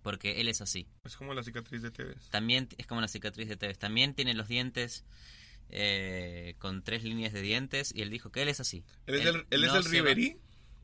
porque 0.01 0.41
él 0.41 0.47
es 0.47 0.61
así. 0.61 0.87
Es 1.03 1.15
como 1.15 1.35
la 1.35 1.43
cicatriz 1.43 1.83
de 1.83 1.91
Tevez. 1.91 2.29
También 2.29 2.69
es 2.77 2.87
como 2.87 3.01
la 3.01 3.07
cicatriz 3.07 3.49
de 3.49 3.57
Tevez. 3.57 3.77
También 3.77 4.15
tiene 4.15 4.33
los 4.33 4.47
dientes 4.47 5.03
eh, 5.77 6.55
con 6.59 6.83
tres 6.83 7.03
líneas 7.03 7.33
de 7.33 7.41
dientes 7.41 7.91
y 7.93 8.01
él 8.01 8.09
dijo 8.09 8.31
que 8.31 8.41
él 8.41 8.47
es 8.49 8.59
así. 8.61 8.85
Él 9.07 9.15
es 9.15 9.25
el, 9.25 9.45
él 9.49 9.63
es 9.65 9.71
no 9.71 9.77
el 9.77 9.83
Riverí. 9.85 10.37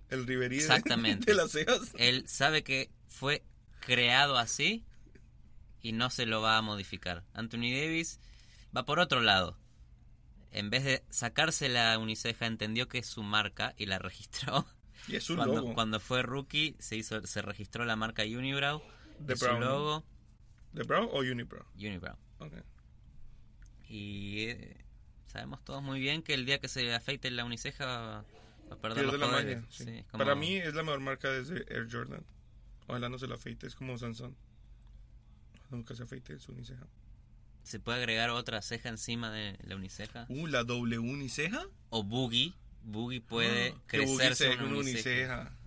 El 0.10 0.28
Riverí 0.28 0.58
de- 0.58 0.62
Exactamente. 0.64 1.26
de 1.32 1.36
las 1.36 1.52
cejas. 1.52 1.94
Él 1.98 2.28
sabe 2.28 2.64
que 2.64 2.90
fue 3.08 3.44
creado 3.80 4.38
así 4.38 4.84
y 5.82 5.94
no 5.94 6.10
se 6.10 6.26
lo 6.26 6.42
va 6.42 6.58
a 6.58 6.62
modificar. 6.62 7.24
Anthony 7.34 7.72
Davis 7.72 8.20
va 8.76 8.86
por 8.86 9.00
otro 9.00 9.22
lado. 9.22 9.58
En 10.52 10.70
vez 10.70 10.84
de 10.84 11.04
sacarse 11.10 11.70
la 11.70 11.98
uniceja, 11.98 12.46
entendió 12.46 12.90
que 12.90 12.98
es 12.98 13.08
su 13.08 13.24
marca 13.24 13.74
y 13.78 13.86
la 13.86 13.98
registró. 14.00 14.66
Y 15.08 15.16
es 15.16 15.24
su 15.24 15.36
Cuando, 15.38 15.56
logo. 15.56 15.74
cuando 15.74 16.00
fue 16.02 16.22
rookie, 16.22 16.76
se 16.80 16.98
hizo, 16.98 17.26
se 17.26 17.42
registró 17.42 17.86
la 17.86 17.96
marca 17.96 18.24
Unibrow. 18.24 18.84
De 19.20 19.36
su 19.38 19.48
logo, 19.48 20.04
¿De 20.74 20.84
Brow 20.84 21.10
o 21.12 21.20
Unibrow? 21.20 21.66
Unibrow. 21.76 22.16
Ok. 22.40 22.54
Y 23.94 24.46
eh, 24.50 24.78
sabemos 25.28 25.62
todos 25.66 25.84
muy 25.84 26.00
bien 26.00 26.24
que 26.24 26.34
el 26.34 26.46
día 26.46 26.60
que 26.60 26.70
se 26.70 26.94
afeite 26.94 27.30
la 27.30 27.44
uniceja 27.44 27.86
va 27.86 28.26
a 28.72 28.76
perder 28.78 29.06
los 29.06 29.20
la 29.20 29.28
poderes. 29.28 29.58
magia. 29.58 29.68
sí. 29.72 29.84
Sí, 29.84 29.90
es 29.98 30.06
como- 30.08 30.24
Para 30.24 30.36
mí 30.36 30.56
es 30.56 30.74
la 30.74 30.84
mejor 30.84 31.02
marca 31.02 31.30
desde 31.30 31.66
Air 31.74 31.88
Jordan. 31.92 32.24
Ojalá 32.88 33.10
no 33.10 33.20
se 33.20 33.28
la 33.28 33.36
afeite. 33.36 33.68
Es 33.68 33.76
como 33.76 33.98
Sansón. 33.98 34.36
Nunca 35.70 35.94
se 35.96 36.04
afeite 36.04 36.40
su 36.40 36.52
uniceja. 36.54 36.88
¿Se 37.64 37.80
puede 37.80 38.00
agregar 38.00 38.30
otra 38.30 38.62
ceja 38.62 38.90
encima 38.90 39.30
de 39.32 39.58
la 39.64 39.76
uniceja? 39.76 40.26
Uh, 40.30 40.48
la 40.48 40.64
doble 40.64 40.98
uniceja. 40.98 41.66
O 41.90 42.04
Boogie. 42.04 42.54
Boogie 42.84 43.22
puede 43.22 43.72
Boogie 43.72 43.84
crecerse 43.88 44.50
una 44.56 44.64
uniceja. 44.80 44.80
uniceja. 44.80 45.58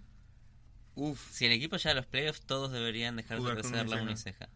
Uf. 0.96 1.30
Si 1.30 1.46
el 1.46 1.52
equipo 1.52 1.76
llega 1.76 1.90
a 1.90 1.94
los 1.94 2.06
playoffs, 2.06 2.40
todos 2.40 2.72
deberían 2.72 3.16
dejar 3.16 3.36
de 3.36 3.42
Jugar 3.42 3.58
crecer 3.60 3.88
la 3.88 4.02
uniceja. 4.02 4.48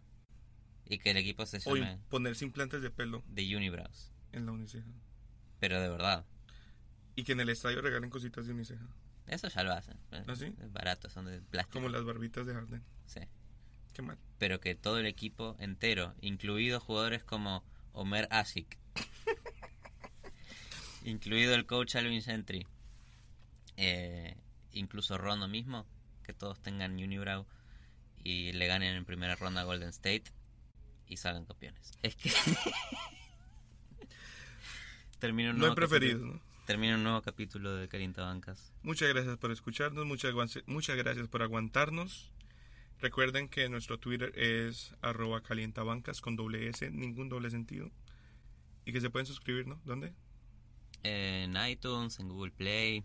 Y 0.88 0.98
que 0.98 1.10
el 1.10 1.16
equipo 1.18 1.44
se 1.46 1.58
O 1.66 1.76
llame 1.76 1.98
ponerse 2.08 2.44
implantes 2.44 2.82
de 2.82 2.90
pelo 2.90 3.22
The 3.34 3.56
Unibrows. 3.56 4.12
en 4.32 4.46
la 4.46 4.52
uniceja. 4.52 4.88
Pero 5.60 5.80
de 5.80 5.88
verdad. 5.88 6.24
Y 7.16 7.24
que 7.24 7.32
en 7.32 7.40
el 7.40 7.48
estadio 7.48 7.80
regalen 7.82 8.10
cositas 8.10 8.46
de 8.46 8.52
uniceja. 8.52 8.86
Eso 9.26 9.48
ya 9.48 9.62
lo 9.62 9.72
hacen. 9.72 9.98
¿Ah, 10.12 10.22
sí? 10.36 10.54
Es 10.62 10.72
barato, 10.72 11.10
son 11.10 11.26
de 11.26 11.40
plástico. 11.42 11.80
Como 11.80 11.88
las 11.90 12.04
barbitas 12.04 12.46
de 12.46 12.54
Harden. 12.54 12.82
Sí. 13.06 13.20
Qué 13.92 14.02
mal. 14.02 14.18
Pero 14.38 14.60
que 14.60 14.74
todo 14.74 14.98
el 14.98 15.06
equipo 15.06 15.56
entero, 15.58 16.14
incluidos 16.20 16.82
jugadores 16.82 17.24
como 17.24 17.64
Omer 17.92 18.28
Ashik, 18.30 18.78
incluido 21.04 21.54
el 21.54 21.66
coach 21.66 21.96
Alvin 21.96 22.22
Gentry, 22.22 22.66
eh, 23.76 24.36
incluso 24.72 25.18
Rondo 25.18 25.48
mismo, 25.48 25.86
que 26.22 26.32
todos 26.32 26.60
tengan 26.60 26.92
Unibrow 26.94 27.46
y 28.22 28.52
le 28.52 28.66
ganen 28.66 28.94
en 28.94 29.04
primera 29.04 29.36
ronda 29.36 29.62
a 29.62 29.64
Golden 29.64 29.88
State 29.88 30.24
y 31.08 31.16
salgan 31.16 31.44
campeones. 31.44 31.92
Es 32.02 32.16
que 32.16 32.30
termina 35.18 35.50
un 35.50 35.56
No 35.58 35.64
hay 35.64 35.68
nuevo 35.70 35.74
preferidos, 35.74 36.20
capítulo- 36.20 36.34
¿no? 36.34 36.48
termina 36.66 36.94
un 36.96 37.02
nuevo 37.02 37.22
capítulo 37.22 37.74
de 37.76 37.88
Calienta 37.88 38.22
Bancas. 38.24 38.72
Muchas 38.82 39.08
gracias 39.08 39.36
por 39.38 39.50
escucharnos, 39.50 40.04
muchas, 40.06 40.34
muchas 40.66 40.96
gracias 40.96 41.26
por 41.28 41.42
aguantarnos. 41.42 42.30
Recuerden 43.00 43.48
que 43.48 43.68
nuestro 43.68 43.98
Twitter 43.98 44.32
es 44.38 44.92
arroba 45.02 45.40
calientabancas 45.42 46.20
con 46.20 46.36
doble 46.36 46.68
S, 46.68 46.90
ningún 46.90 47.28
doble 47.28 47.48
sentido. 47.50 47.90
Y 48.84 48.92
que 48.92 49.00
se 49.00 49.08
pueden 49.08 49.26
suscribir, 49.26 49.66
¿no? 49.66 49.80
¿Dónde? 49.84 50.12
En 51.04 51.56
iTunes, 51.68 52.18
en 52.18 52.28
Google 52.28 52.50
Play, 52.50 53.04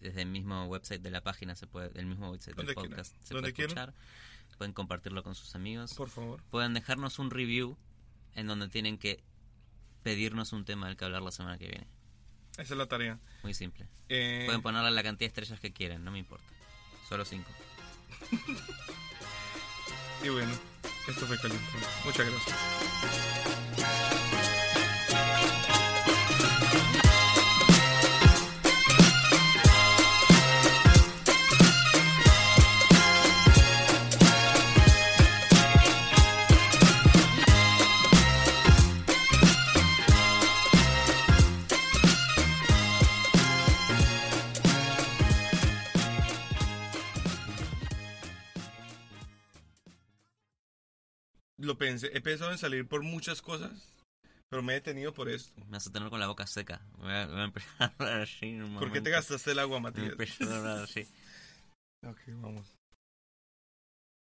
desde 0.00 0.22
el 0.22 0.28
mismo 0.28 0.66
website 0.66 1.02
de 1.02 1.10
la 1.10 1.22
página 1.22 1.54
se 1.56 1.66
puede, 1.66 1.90
el 1.98 2.06
mismo 2.06 2.30
website 2.30 2.56
del 2.56 2.74
podcast 2.74 3.14
se 3.24 3.34
puede 3.34 3.48
escuchar. 3.48 3.94
Pueden 4.56 4.72
compartirlo 4.72 5.22
con 5.22 5.34
sus 5.34 5.54
amigos. 5.54 5.94
Por 5.94 6.10
favor. 6.10 6.42
Pueden 6.50 6.74
dejarnos 6.74 7.18
un 7.18 7.30
review 7.30 7.76
en 8.34 8.46
donde 8.46 8.68
tienen 8.68 8.98
que 8.98 9.22
pedirnos 10.02 10.52
un 10.52 10.64
tema 10.64 10.86
del 10.86 10.96
que 10.96 11.04
hablar 11.04 11.22
la 11.22 11.32
semana 11.32 11.58
que 11.58 11.68
viene. 11.68 11.86
Esa 12.52 12.74
es 12.74 12.78
la 12.78 12.86
tarea. 12.86 13.18
Muy 13.42 13.54
simple. 13.54 13.88
Eh, 14.08 14.42
Pueden 14.46 14.62
ponerle 14.62 14.90
la 14.90 15.02
cantidad 15.02 15.26
de 15.26 15.40
estrellas 15.40 15.60
que 15.60 15.72
quieran, 15.72 16.04
no 16.04 16.10
me 16.10 16.18
importa. 16.18 16.44
Solo 17.08 17.24
cinco. 17.24 17.50
y 20.24 20.28
bueno, 20.28 20.52
esto 21.08 21.26
fue 21.26 21.36
Caliente. 21.38 21.66
Muchas 22.04 22.26
gracias. 22.30 24.03
He 52.12 52.20
pensado 52.20 52.52
en 52.52 52.58
salir 52.58 52.86
por 52.86 53.02
muchas 53.02 53.40
cosas, 53.42 53.72
pero 54.48 54.62
me 54.62 54.72
he 54.72 54.76
detenido 54.76 55.12
por 55.14 55.28
esto. 55.28 55.52
Me 55.66 55.72
vas 55.72 55.86
a 55.86 55.92
tener 55.92 56.10
con 56.10 56.20
la 56.20 56.26
boca 56.28 56.46
seca. 56.46 56.80
Voy 56.98 57.12
a, 57.12 57.26
voy 57.26 57.40
a 57.40 57.44
empezar 57.44 57.74
a 57.78 57.84
hablar 57.98 58.20
así 58.22 58.58
¿Por 58.78 58.92
qué 58.92 59.00
te 59.00 59.10
gastaste 59.10 59.52
el 59.52 59.58
agua, 59.58 59.78
Voy 59.78 59.88
a 59.88 59.90
Matías? 59.92 60.12
empezar 60.12 60.48
a 60.52 60.56
hablar 60.58 60.78
así. 60.84 61.06
Ok, 62.06 62.20
vamos. 62.26 62.66